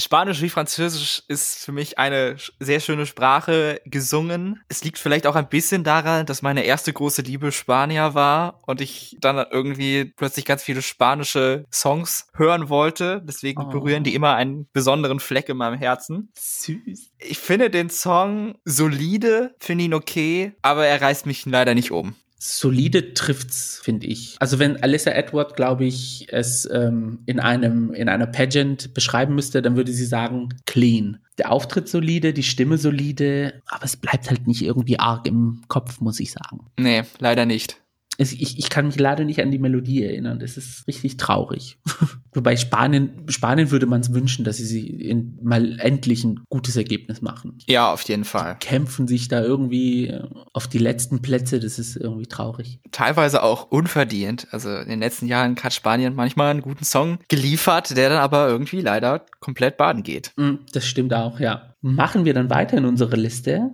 Spanisch 0.00 0.40
wie 0.42 0.48
Französisch 0.48 1.22
ist 1.28 1.64
für 1.64 1.72
mich 1.72 1.98
eine 1.98 2.36
sehr 2.58 2.80
schöne 2.80 3.06
Sprache 3.06 3.80
gesungen. 3.84 4.60
Es 4.68 4.82
liegt 4.82 4.98
vielleicht 4.98 5.26
auch 5.26 5.36
ein 5.36 5.48
bisschen 5.48 5.84
daran, 5.84 6.26
dass 6.26 6.42
meine 6.42 6.64
erste 6.64 6.92
große 6.92 7.22
Liebe 7.22 7.52
Spanier 7.52 8.14
war 8.14 8.60
und 8.66 8.80
ich 8.80 9.16
dann 9.20 9.44
irgendwie 9.50 10.04
plötzlich 10.04 10.44
ganz 10.44 10.62
viele 10.62 10.82
spanische 10.82 11.66
Songs 11.72 12.28
hören 12.34 12.68
wollte. 12.68 13.22
Deswegen 13.24 13.62
oh. 13.62 13.68
berühren 13.68 14.04
die 14.04 14.14
immer 14.14 14.34
einen 14.34 14.68
besonderen 14.72 15.20
Fleck 15.20 15.48
in 15.48 15.56
meinem 15.56 15.78
Herzen. 15.78 16.32
Süß. 16.36 17.10
Ich 17.18 17.38
finde 17.38 17.70
den 17.70 17.90
Song 17.90 18.56
solide, 18.64 19.54
finde 19.60 19.84
ihn 19.84 19.94
okay, 19.94 20.52
aber 20.62 20.86
er 20.86 21.00
reißt 21.00 21.26
mich 21.26 21.44
leider 21.46 21.74
nicht 21.74 21.90
um 21.90 22.14
solide 22.40 23.12
trifft's, 23.12 23.80
finde 23.82 24.06
ich. 24.06 24.36
Also 24.40 24.58
wenn 24.58 24.82
Alyssa 24.82 25.10
Edward, 25.10 25.56
glaube 25.56 25.84
ich, 25.84 26.26
es 26.30 26.68
ähm, 26.72 27.20
in 27.26 27.38
einem 27.38 27.92
in 27.92 28.08
einer 28.08 28.26
Pageant 28.26 28.94
beschreiben 28.94 29.34
müsste, 29.34 29.62
dann 29.62 29.76
würde 29.76 29.92
sie 29.92 30.06
sagen 30.06 30.48
clean. 30.66 31.18
Der 31.38 31.52
Auftritt 31.52 31.88
solide, 31.88 32.32
die 32.32 32.42
Stimme 32.42 32.78
solide, 32.78 33.62
aber 33.66 33.84
es 33.84 33.96
bleibt 33.96 34.30
halt 34.30 34.46
nicht 34.46 34.62
irgendwie 34.62 34.98
arg 34.98 35.26
im 35.26 35.62
Kopf, 35.68 36.00
muss 36.00 36.18
ich 36.20 36.32
sagen. 36.32 36.66
Nee, 36.78 37.02
leider 37.18 37.46
nicht 37.46 37.79
ich, 38.20 38.58
ich 38.58 38.68
kann 38.68 38.86
mich 38.86 38.98
leider 38.98 39.24
nicht 39.24 39.40
an 39.40 39.50
die 39.50 39.58
Melodie 39.58 40.04
erinnern. 40.04 40.38
Das 40.40 40.58
ist 40.58 40.86
richtig 40.86 41.16
traurig. 41.16 41.78
Wobei 42.34 42.56
Spanien, 42.56 43.24
Spanien 43.28 43.70
würde 43.70 43.86
man 43.86 44.02
es 44.02 44.12
wünschen, 44.12 44.44
dass 44.44 44.58
sie, 44.58 44.66
sie 44.66 45.34
mal 45.42 45.80
endlich 45.80 46.22
ein 46.24 46.40
gutes 46.50 46.76
Ergebnis 46.76 47.22
machen. 47.22 47.58
Ja, 47.66 47.90
auf 47.90 48.02
jeden 48.02 48.24
Fall. 48.24 48.58
Die 48.60 48.66
kämpfen 48.66 49.08
sich 49.08 49.28
da 49.28 49.42
irgendwie 49.42 50.08
äh, 50.08 50.28
auf 50.52 50.68
die 50.68 50.78
letzten 50.78 51.22
Plätze. 51.22 51.60
Das 51.60 51.78
ist 51.78 51.96
irgendwie 51.96 52.26
traurig. 52.26 52.80
Teilweise 52.92 53.42
auch 53.42 53.70
unverdient. 53.70 54.48
Also 54.50 54.68
in 54.68 54.90
den 54.90 55.00
letzten 55.00 55.26
Jahren 55.26 55.56
hat 55.56 55.72
Spanien 55.72 56.14
manchmal 56.14 56.50
einen 56.50 56.60
guten 56.60 56.84
Song 56.84 57.18
geliefert, 57.28 57.96
der 57.96 58.10
dann 58.10 58.18
aber 58.18 58.48
irgendwie 58.48 58.82
leider 58.82 59.24
komplett 59.40 59.78
baden 59.78 60.02
geht. 60.02 60.32
Mm, 60.36 60.56
das 60.72 60.86
stimmt 60.86 61.14
auch, 61.14 61.40
ja. 61.40 61.74
Machen 61.80 62.26
wir 62.26 62.34
dann 62.34 62.50
weiter 62.50 62.76
in 62.76 62.84
unsere 62.84 63.16
Liste 63.16 63.70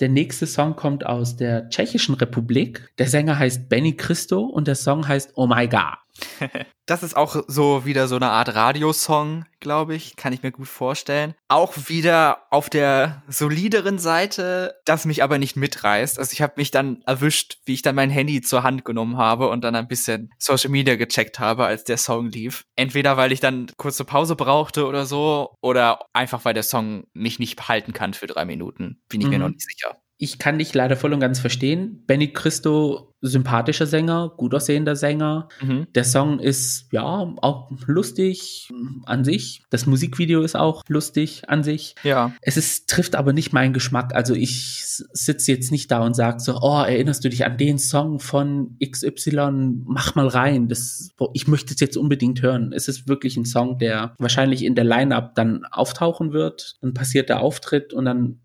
der 0.00 0.08
nächste 0.08 0.46
Song 0.46 0.76
kommt 0.76 1.04
aus 1.04 1.36
der 1.36 1.68
Tschechischen 1.70 2.14
Republik. 2.14 2.90
Der 2.98 3.08
Sänger 3.08 3.38
heißt 3.38 3.68
Benny 3.68 3.96
Christo 3.96 4.42
und 4.42 4.68
der 4.68 4.76
Song 4.76 5.06
heißt 5.08 5.32
Oh 5.34 5.46
My 5.46 5.66
God. 5.66 5.98
Das 6.88 7.02
ist 7.02 7.18
auch 7.18 7.44
so 7.48 7.84
wieder 7.84 8.08
so 8.08 8.16
eine 8.16 8.30
Art 8.30 8.54
Radiosong, 8.54 9.44
glaube 9.60 9.94
ich, 9.94 10.16
kann 10.16 10.32
ich 10.32 10.42
mir 10.42 10.52
gut 10.52 10.68
vorstellen. 10.68 11.34
Auch 11.46 11.74
wieder 11.88 12.46
auf 12.50 12.70
der 12.70 13.22
solideren 13.28 13.98
Seite, 13.98 14.74
das 14.86 15.04
mich 15.04 15.22
aber 15.22 15.36
nicht 15.36 15.54
mitreißt. 15.54 16.18
Also 16.18 16.32
ich 16.32 16.40
habe 16.40 16.54
mich 16.56 16.70
dann 16.70 17.02
erwischt, 17.02 17.58
wie 17.66 17.74
ich 17.74 17.82
dann 17.82 17.94
mein 17.94 18.08
Handy 18.08 18.40
zur 18.40 18.62
Hand 18.62 18.86
genommen 18.86 19.18
habe 19.18 19.50
und 19.50 19.64
dann 19.64 19.74
ein 19.74 19.86
bisschen 19.86 20.32
Social 20.38 20.70
Media 20.70 20.96
gecheckt 20.96 21.38
habe, 21.38 21.66
als 21.66 21.84
der 21.84 21.98
Song 21.98 22.30
lief. 22.30 22.64
Entweder 22.74 23.18
weil 23.18 23.32
ich 23.32 23.40
dann 23.40 23.66
kurze 23.76 24.06
Pause 24.06 24.34
brauchte 24.34 24.86
oder 24.86 25.04
so, 25.04 25.54
oder 25.60 26.06
einfach 26.14 26.46
weil 26.46 26.54
der 26.54 26.62
Song 26.62 27.04
mich 27.12 27.38
nicht 27.38 27.68
halten 27.68 27.92
kann 27.92 28.14
für 28.14 28.28
drei 28.28 28.46
Minuten. 28.46 29.02
Bin 29.10 29.20
ich 29.20 29.26
mhm. 29.26 29.32
mir 29.32 29.38
noch 29.40 29.50
nicht 29.50 29.60
sicher 29.60 29.98
ich 30.20 30.38
kann 30.38 30.58
dich 30.58 30.74
leider 30.74 30.96
voll 30.96 31.12
und 31.12 31.20
ganz 31.20 31.38
verstehen. 31.38 32.02
Benny 32.08 32.32
Christo, 32.32 33.14
sympathischer 33.20 33.86
Sänger, 33.86 34.32
gut 34.36 34.52
aussehender 34.52 34.96
Sänger. 34.96 35.48
Mhm. 35.60 35.86
Der 35.94 36.02
Song 36.02 36.40
ist 36.40 36.88
ja 36.90 37.02
auch 37.04 37.70
lustig 37.86 38.68
an 39.06 39.24
sich. 39.24 39.62
Das 39.70 39.86
Musikvideo 39.86 40.42
ist 40.42 40.56
auch 40.56 40.82
lustig 40.88 41.48
an 41.48 41.62
sich. 41.62 41.94
Ja. 42.02 42.32
Es 42.42 42.56
ist, 42.56 42.90
trifft 42.90 43.14
aber 43.14 43.32
nicht 43.32 43.52
meinen 43.52 43.72
Geschmack. 43.72 44.12
Also 44.12 44.34
ich 44.34 44.84
sitze 45.12 45.52
jetzt 45.52 45.70
nicht 45.70 45.88
da 45.92 46.00
und 46.00 46.14
sage 46.14 46.40
so, 46.40 46.58
oh, 46.60 46.82
erinnerst 46.82 47.24
du 47.24 47.28
dich 47.28 47.46
an 47.46 47.56
den 47.56 47.78
Song 47.78 48.18
von 48.18 48.76
XY? 48.84 49.82
Mach 49.84 50.16
mal 50.16 50.26
rein. 50.26 50.66
Das, 50.66 51.10
ich 51.32 51.46
möchte 51.46 51.74
es 51.74 51.80
jetzt 51.80 51.96
unbedingt 51.96 52.42
hören. 52.42 52.72
Es 52.72 52.88
ist 52.88 53.06
wirklich 53.06 53.36
ein 53.36 53.44
Song, 53.44 53.78
der 53.78 54.16
wahrscheinlich 54.18 54.64
in 54.64 54.74
der 54.74 54.84
Line-Up 54.84 55.36
dann 55.36 55.64
auftauchen 55.70 56.32
wird. 56.32 56.76
Dann 56.80 56.92
passiert 56.92 57.28
der 57.28 57.40
Auftritt 57.40 57.92
und 57.92 58.04
dann 58.04 58.40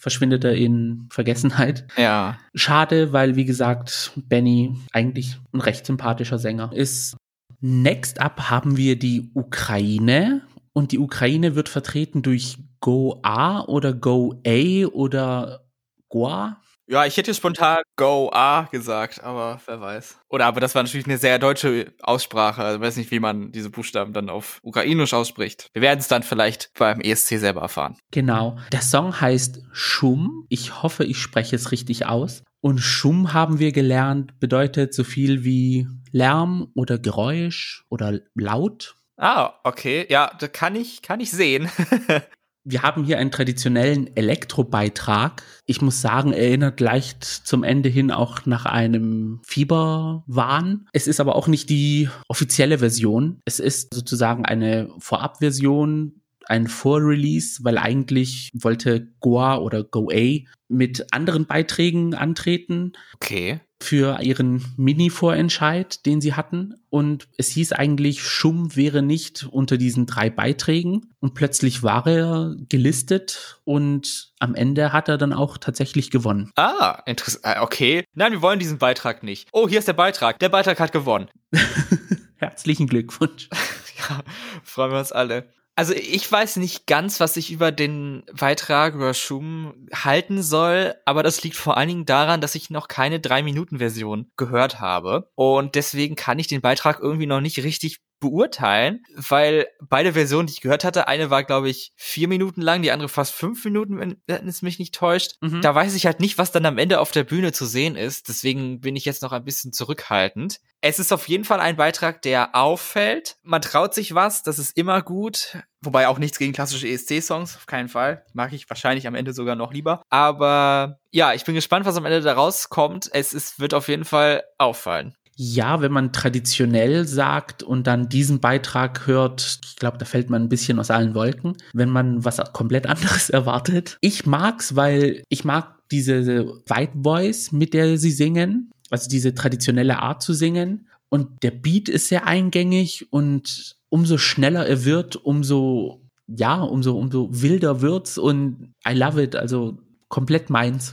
verschwindet 0.00 0.44
er 0.44 0.54
in 0.54 1.06
Vergessenheit. 1.10 1.86
Ja. 1.96 2.38
Schade, 2.54 3.12
weil, 3.12 3.36
wie 3.36 3.44
gesagt, 3.44 4.12
Benny 4.16 4.74
eigentlich 4.92 5.38
ein 5.52 5.60
recht 5.60 5.84
sympathischer 5.84 6.38
Sänger 6.38 6.72
ist. 6.72 7.16
Next 7.60 8.20
up 8.20 8.50
haben 8.50 8.78
wir 8.78 8.98
die 8.98 9.30
Ukraine. 9.34 10.42
Und 10.72 10.92
die 10.92 10.98
Ukraine 10.98 11.54
wird 11.54 11.68
vertreten 11.68 12.22
durch 12.22 12.56
Go 12.80 13.20
A 13.22 13.60
oder 13.60 13.92
Go 13.92 14.40
A 14.46 14.86
oder 14.86 15.66
Goa. 16.08 16.62
Ja, 16.90 17.06
ich 17.06 17.16
hätte 17.16 17.32
spontan 17.34 17.82
Go 17.94 18.30
A 18.32 18.62
gesagt, 18.72 19.22
aber 19.22 19.60
wer 19.66 19.80
weiß. 19.80 20.18
Oder 20.28 20.46
aber 20.46 20.58
das 20.58 20.74
war 20.74 20.82
natürlich 20.82 21.06
eine 21.06 21.18
sehr 21.18 21.38
deutsche 21.38 21.94
Aussprache. 22.02 22.64
Also 22.64 22.78
ich 22.78 22.82
weiß 22.82 22.96
nicht, 22.96 23.12
wie 23.12 23.20
man 23.20 23.52
diese 23.52 23.70
Buchstaben 23.70 24.12
dann 24.12 24.28
auf 24.28 24.58
Ukrainisch 24.64 25.14
ausspricht. 25.14 25.68
Wir 25.72 25.82
werden 25.82 26.00
es 26.00 26.08
dann 26.08 26.24
vielleicht 26.24 26.72
beim 26.76 27.00
ESC 27.00 27.38
selber 27.38 27.60
erfahren. 27.60 27.96
Genau. 28.10 28.58
Der 28.72 28.82
Song 28.82 29.20
heißt 29.20 29.60
Schum. 29.70 30.46
Ich 30.48 30.82
hoffe, 30.82 31.04
ich 31.04 31.18
spreche 31.18 31.54
es 31.54 31.70
richtig 31.70 32.06
aus. 32.06 32.42
Und 32.60 32.80
Schum 32.80 33.32
haben 33.32 33.60
wir 33.60 33.70
gelernt, 33.70 34.40
bedeutet 34.40 34.92
so 34.92 35.04
viel 35.04 35.44
wie 35.44 35.86
Lärm 36.10 36.72
oder 36.74 36.98
Geräusch 36.98 37.84
oder 37.88 38.18
laut. 38.34 38.96
Ah, 39.16 39.54
okay. 39.62 40.06
Ja, 40.08 40.32
da 40.40 40.48
kann 40.48 40.74
ich, 40.74 41.02
kann 41.02 41.20
ich 41.20 41.30
sehen. 41.30 41.70
Wir 42.64 42.82
haben 42.82 43.04
hier 43.04 43.18
einen 43.18 43.30
traditionellen 43.30 44.14
Elektrobeitrag. 44.16 45.42
Ich 45.66 45.80
muss 45.80 46.00
sagen, 46.00 46.32
erinnert 46.32 46.80
leicht 46.80 47.24
zum 47.24 47.64
Ende 47.64 47.88
hin 47.88 48.10
auch 48.10 48.44
nach 48.44 48.66
einem 48.66 49.40
Fieberwahn. 49.46 50.86
Es 50.92 51.06
ist 51.06 51.20
aber 51.20 51.36
auch 51.36 51.48
nicht 51.48 51.70
die 51.70 52.08
offizielle 52.28 52.78
Version. 52.78 53.40
Es 53.46 53.60
ist 53.60 53.94
sozusagen 53.94 54.44
eine 54.44 54.90
Vorabversion, 54.98 56.20
ein 56.46 56.66
Vorrelease, 56.66 57.64
weil 57.64 57.78
eigentlich 57.78 58.50
wollte 58.52 59.08
Goa 59.20 59.56
oder 59.58 59.84
GoA 59.84 60.40
mit 60.68 61.12
anderen 61.12 61.46
Beiträgen 61.46 62.14
antreten. 62.14 62.92
Okay 63.14 63.60
für 63.82 64.20
ihren 64.20 64.64
Mini-Vorentscheid, 64.76 66.04
den 66.06 66.20
sie 66.20 66.34
hatten. 66.34 66.74
Und 66.90 67.28
es 67.38 67.48
hieß 67.48 67.72
eigentlich, 67.72 68.22
Schum 68.22 68.76
wäre 68.76 69.02
nicht 69.02 69.46
unter 69.50 69.78
diesen 69.78 70.06
drei 70.06 70.30
Beiträgen. 70.30 71.12
Und 71.20 71.34
plötzlich 71.34 71.82
war 71.82 72.06
er 72.06 72.54
gelistet 72.68 73.60
und 73.64 74.32
am 74.38 74.54
Ende 74.54 74.92
hat 74.92 75.08
er 75.08 75.18
dann 75.18 75.32
auch 75.32 75.58
tatsächlich 75.58 76.10
gewonnen. 76.10 76.50
Ah, 76.56 77.02
interessant. 77.06 77.44
Ah, 77.44 77.62
okay. 77.62 78.04
Nein, 78.14 78.32
wir 78.32 78.42
wollen 78.42 78.58
diesen 78.58 78.78
Beitrag 78.78 79.22
nicht. 79.22 79.48
Oh, 79.52 79.68
hier 79.68 79.78
ist 79.78 79.88
der 79.88 79.94
Beitrag. 79.94 80.38
Der 80.38 80.48
Beitrag 80.48 80.78
hat 80.78 80.92
gewonnen. 80.92 81.28
Herzlichen 82.36 82.86
Glückwunsch. 82.86 83.48
ja, 83.98 84.20
freuen 84.62 84.92
wir 84.92 84.98
uns 84.98 85.12
alle. 85.12 85.52
Also 85.76 85.94
ich 85.94 86.30
weiß 86.30 86.56
nicht 86.56 86.86
ganz, 86.86 87.20
was 87.20 87.38
ich 87.38 87.50
über 87.50 87.72
den 87.72 88.24
Beitrag 88.38 89.16
Schum 89.16 89.86
halten 89.94 90.42
soll, 90.42 90.94
aber 91.06 91.22
das 91.22 91.42
liegt 91.42 91.56
vor 91.56 91.76
allen 91.78 91.88
Dingen 91.88 92.04
daran, 92.04 92.42
dass 92.42 92.54
ich 92.54 92.68
noch 92.68 92.86
keine 92.86 93.18
3-Minuten-Version 93.18 94.30
gehört 94.36 94.80
habe. 94.80 95.30
Und 95.36 95.76
deswegen 95.76 96.16
kann 96.16 96.38
ich 96.38 96.48
den 96.48 96.60
Beitrag 96.60 97.00
irgendwie 97.00 97.26
noch 97.26 97.40
nicht 97.40 97.62
richtig 97.62 98.00
beurteilen, 98.20 99.02
weil 99.14 99.66
beide 99.80 100.12
Versionen, 100.12 100.46
die 100.46 100.52
ich 100.52 100.60
gehört 100.60 100.84
hatte, 100.84 101.08
eine 101.08 101.30
war, 101.30 101.42
glaube 101.42 101.70
ich, 101.70 101.92
vier 101.96 102.28
Minuten 102.28 102.60
lang, 102.60 102.82
die 102.82 102.92
andere 102.92 103.08
fast 103.08 103.32
fünf 103.32 103.64
Minuten, 103.64 103.98
wenn, 103.98 104.48
es 104.48 104.62
mich 104.62 104.78
nicht 104.78 104.94
täuscht. 104.94 105.36
Mhm. 105.40 105.62
Da 105.62 105.74
weiß 105.74 105.94
ich 105.94 106.06
halt 106.06 106.20
nicht, 106.20 106.38
was 106.38 106.52
dann 106.52 106.66
am 106.66 106.78
Ende 106.78 107.00
auf 107.00 107.10
der 107.10 107.24
Bühne 107.24 107.52
zu 107.52 107.66
sehen 107.66 107.96
ist. 107.96 108.28
Deswegen 108.28 108.80
bin 108.80 108.94
ich 108.94 109.04
jetzt 109.04 109.22
noch 109.22 109.32
ein 109.32 109.44
bisschen 109.44 109.72
zurückhaltend. 109.72 110.60
Es 110.82 110.98
ist 110.98 111.12
auf 111.12 111.28
jeden 111.28 111.44
Fall 111.44 111.60
ein 111.60 111.76
Beitrag, 111.76 112.22
der 112.22 112.54
auffällt. 112.54 113.36
Man 113.42 113.62
traut 113.62 113.94
sich 113.94 114.14
was, 114.14 114.42
das 114.42 114.58
ist 114.58 114.76
immer 114.76 115.02
gut. 115.02 115.58
Wobei 115.82 116.08
auch 116.08 116.18
nichts 116.18 116.38
gegen 116.38 116.52
klassische 116.52 116.88
ESC-Songs, 116.88 117.56
auf 117.56 117.66
keinen 117.66 117.88
Fall. 117.88 118.24
Mag 118.34 118.52
ich 118.52 118.68
wahrscheinlich 118.68 119.06
am 119.06 119.14
Ende 119.14 119.32
sogar 119.32 119.56
noch 119.56 119.72
lieber. 119.72 120.02
Aber 120.10 120.98
ja, 121.10 121.32
ich 121.32 121.44
bin 121.44 121.54
gespannt, 121.54 121.86
was 121.86 121.96
am 121.96 122.04
Ende 122.04 122.20
da 122.20 122.34
rauskommt. 122.34 123.08
Es 123.12 123.32
ist, 123.32 123.60
wird 123.60 123.72
auf 123.72 123.88
jeden 123.88 124.04
Fall 124.04 124.44
auffallen. 124.58 125.16
Ja, 125.42 125.80
wenn 125.80 125.90
man 125.90 126.12
traditionell 126.12 127.06
sagt 127.06 127.62
und 127.62 127.86
dann 127.86 128.10
diesen 128.10 128.40
Beitrag 128.40 129.06
hört, 129.06 129.60
ich 129.64 129.76
glaube, 129.76 129.96
da 129.96 130.04
fällt 130.04 130.28
man 130.28 130.42
ein 130.42 130.48
bisschen 130.50 130.78
aus 130.78 130.90
allen 130.90 131.14
Wolken, 131.14 131.56
wenn 131.72 131.88
man 131.88 132.22
was 132.26 132.36
komplett 132.52 132.86
anderes 132.86 133.30
erwartet. 133.30 133.96
Ich 134.02 134.26
mag's, 134.26 134.76
weil 134.76 135.22
ich 135.30 135.46
mag 135.46 135.78
diese 135.90 136.44
White 136.66 136.92
Voice, 137.02 137.52
mit 137.52 137.72
der 137.72 137.96
sie 137.96 138.10
singen, 138.10 138.70
also 138.90 139.08
diese 139.08 139.32
traditionelle 139.32 140.00
Art 140.02 140.20
zu 140.20 140.34
singen. 140.34 140.88
Und 141.08 141.42
der 141.42 141.52
Beat 141.52 141.88
ist 141.88 142.08
sehr 142.08 142.26
eingängig 142.26 143.10
und 143.10 143.76
umso 143.88 144.18
schneller 144.18 144.66
er 144.66 144.84
wird, 144.84 145.16
umso 145.16 146.02
ja, 146.26 146.60
umso, 146.60 146.98
umso 146.98 147.30
wilder 147.32 147.80
wird's 147.80 148.18
und 148.18 148.74
I 148.86 148.92
love 148.92 149.22
it. 149.22 149.36
Also 149.36 149.78
komplett 150.10 150.50
meins. 150.50 150.92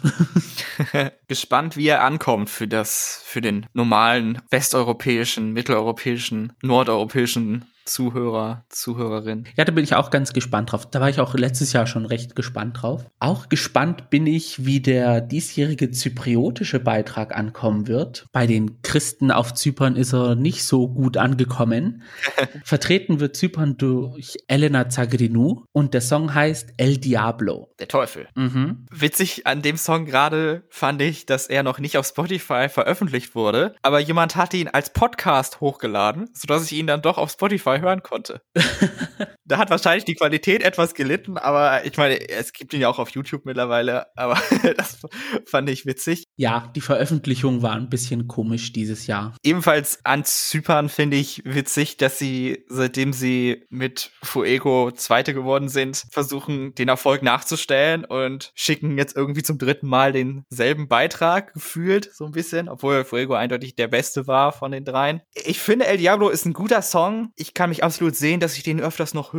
Gespannt, 1.27 1.75
wie 1.75 1.87
er 1.87 2.03
ankommt 2.03 2.49
für 2.49 2.67
das, 2.69 3.21
für 3.25 3.41
den 3.41 3.65
normalen 3.73 4.41
westeuropäischen, 4.49 5.51
mitteleuropäischen, 5.51 6.53
nordeuropäischen 6.61 7.65
Zuhörer, 7.87 8.65
Zuhörerin. 8.69 9.45
Ja, 9.55 9.65
da 9.65 9.71
bin 9.71 9.83
ich 9.83 9.95
auch 9.95 10.09
ganz 10.09 10.33
gespannt 10.33 10.71
drauf. 10.71 10.89
Da 10.89 10.99
war 11.01 11.09
ich 11.09 11.19
auch 11.19 11.33
letztes 11.33 11.73
Jahr 11.73 11.87
schon 11.87 12.05
recht 12.05 12.35
gespannt 12.35 12.81
drauf. 12.81 13.05
Auch 13.19 13.49
gespannt 13.49 14.09
bin 14.09 14.27
ich, 14.27 14.65
wie 14.65 14.81
der 14.81 15.21
diesjährige 15.21 15.91
zypriotische 15.91 16.79
Beitrag 16.79 17.35
ankommen 17.35 17.87
wird. 17.87 18.27
Bei 18.31 18.45
den 18.45 18.81
Christen 18.81 19.31
auf 19.31 19.53
Zypern 19.53 19.95
ist 19.95 20.13
er 20.13 20.35
nicht 20.35 20.63
so 20.63 20.89
gut 20.89 21.17
angekommen. 21.17 22.03
Vertreten 22.63 23.19
wird 23.19 23.35
Zypern 23.35 23.77
durch 23.77 24.37
Elena 24.47 24.89
Zagrinou 24.89 25.63
und 25.71 25.93
der 25.93 26.01
Song 26.01 26.33
heißt 26.33 26.73
El 26.77 26.97
Diablo. 26.97 27.69
Der 27.79 27.87
Teufel. 27.87 28.27
Mhm. 28.35 28.85
Witzig 28.91 29.47
an 29.47 29.61
dem 29.61 29.77
Song 29.77 30.05
gerade 30.05 30.63
fand 30.69 31.01
ich, 31.01 31.25
dass 31.25 31.47
er 31.47 31.63
noch 31.63 31.79
nicht 31.79 31.97
auf 31.97 32.05
Spotify 32.05 32.67
veröffentlicht 32.69 33.35
wurde, 33.35 33.75
aber 33.81 33.99
jemand 33.99 34.35
hatte 34.35 34.57
ihn 34.57 34.67
als 34.67 34.91
Podcast 34.91 35.61
hochgeladen, 35.61 36.29
sodass 36.33 36.69
ich 36.71 36.77
ihn 36.77 36.87
dann 36.87 37.01
doch 37.01 37.17
auf 37.17 37.31
Spotify 37.31 37.76
hören 37.79 38.03
konnte. 38.03 38.41
da 39.47 39.57
hat 39.57 39.69
wahrscheinlich 39.69 40.05
die 40.05 40.15
Qualität 40.15 40.63
etwas 40.63 40.95
gelitten, 40.95 41.37
aber 41.37 41.85
ich 41.85 41.95
meine, 41.97 42.29
es 42.29 42.53
gibt 42.53 42.73
ihn 42.73 42.81
ja 42.81 42.89
auch 42.89 42.99
auf 42.99 43.09
YouTube 43.09 43.45
mittlerweile, 43.45 44.07
aber 44.15 44.41
das 44.77 44.99
fand 45.45 45.69
ich 45.69 45.85
witzig. 45.85 46.23
Ja, 46.35 46.71
die 46.75 46.81
Veröffentlichung 46.81 47.61
war 47.61 47.73
ein 47.73 47.89
bisschen 47.89 48.27
komisch 48.27 48.73
dieses 48.73 49.07
Jahr. 49.07 49.35
Ebenfalls 49.43 49.99
an 50.03 50.25
Zypern 50.25 50.89
finde 50.89 51.17
ich 51.17 51.43
witzig, 51.45 51.97
dass 51.97 52.17
sie, 52.17 52.65
seitdem 52.67 53.13
sie 53.13 53.65
mit 53.69 54.11
Fuego 54.23 54.91
Zweite 54.91 55.33
geworden 55.33 55.69
sind, 55.69 56.05
versuchen, 56.09 56.73
den 56.75 56.89
Erfolg 56.89 57.21
nachzustellen 57.21 58.05
und 58.05 58.51
schicken 58.55 58.97
jetzt 58.97 59.15
irgendwie 59.15 59.43
zum 59.43 59.57
dritten 59.57 59.87
Mal 59.87 60.13
denselben 60.13 60.87
Beitrag 60.87 61.53
gefühlt, 61.53 62.09
so 62.11 62.25
ein 62.25 62.31
bisschen, 62.31 62.69
obwohl 62.69 63.03
Fuego 63.03 63.35
eindeutig 63.35 63.75
der 63.75 63.87
beste 63.87 64.25
war 64.25 64.51
von 64.51 64.71
den 64.71 64.85
dreien. 64.85 65.21
Ich 65.35 65.59
finde, 65.59 65.85
El 65.85 65.97
Diablo 65.97 66.29
ist 66.29 66.45
ein 66.45 66.53
guter 66.53 66.81
Song. 66.81 67.31
Ich 67.35 67.53
kann 67.53 67.67
kann 67.67 67.71
mich 67.71 67.83
absolut 67.83 68.15
sehen, 68.15 68.39
dass 68.39 68.55
ich 68.55 68.63
den 68.63 68.79
öfters 68.79 69.13
noch 69.13 69.33
höre. 69.33 69.36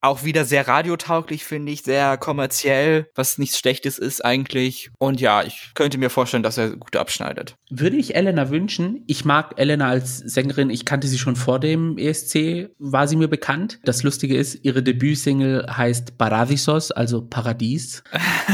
Auch 0.00 0.24
wieder 0.24 0.44
sehr 0.44 0.68
radiotauglich, 0.68 1.44
finde 1.44 1.72
ich, 1.72 1.82
sehr 1.82 2.16
kommerziell, 2.16 3.08
was 3.14 3.38
nichts 3.38 3.58
Schlechtes 3.58 3.98
ist 3.98 4.24
eigentlich. 4.24 4.90
Und 4.98 5.20
ja, 5.20 5.42
ich 5.42 5.72
könnte 5.74 5.98
mir 5.98 6.10
vorstellen, 6.10 6.42
dass 6.42 6.58
er 6.58 6.76
gut 6.76 6.96
abschneidet. 6.96 7.56
Würde 7.70 7.96
ich 7.96 8.14
Elena 8.14 8.50
wünschen. 8.50 9.04
Ich 9.06 9.24
mag 9.24 9.54
Elena 9.56 9.88
als 9.88 10.18
Sängerin. 10.18 10.70
Ich 10.70 10.84
kannte 10.84 11.08
sie 11.08 11.18
schon 11.18 11.36
vor 11.36 11.60
dem 11.60 11.98
ESC, 11.98 12.70
war 12.78 13.08
sie 13.08 13.16
mir 13.16 13.28
bekannt. 13.28 13.80
Das 13.84 14.02
Lustige 14.02 14.36
ist, 14.36 14.64
ihre 14.64 14.82
Debütsingle 14.82 15.66
heißt 15.68 16.18
Paradisos, 16.18 16.90
also 16.90 17.22
Paradies. 17.22 18.02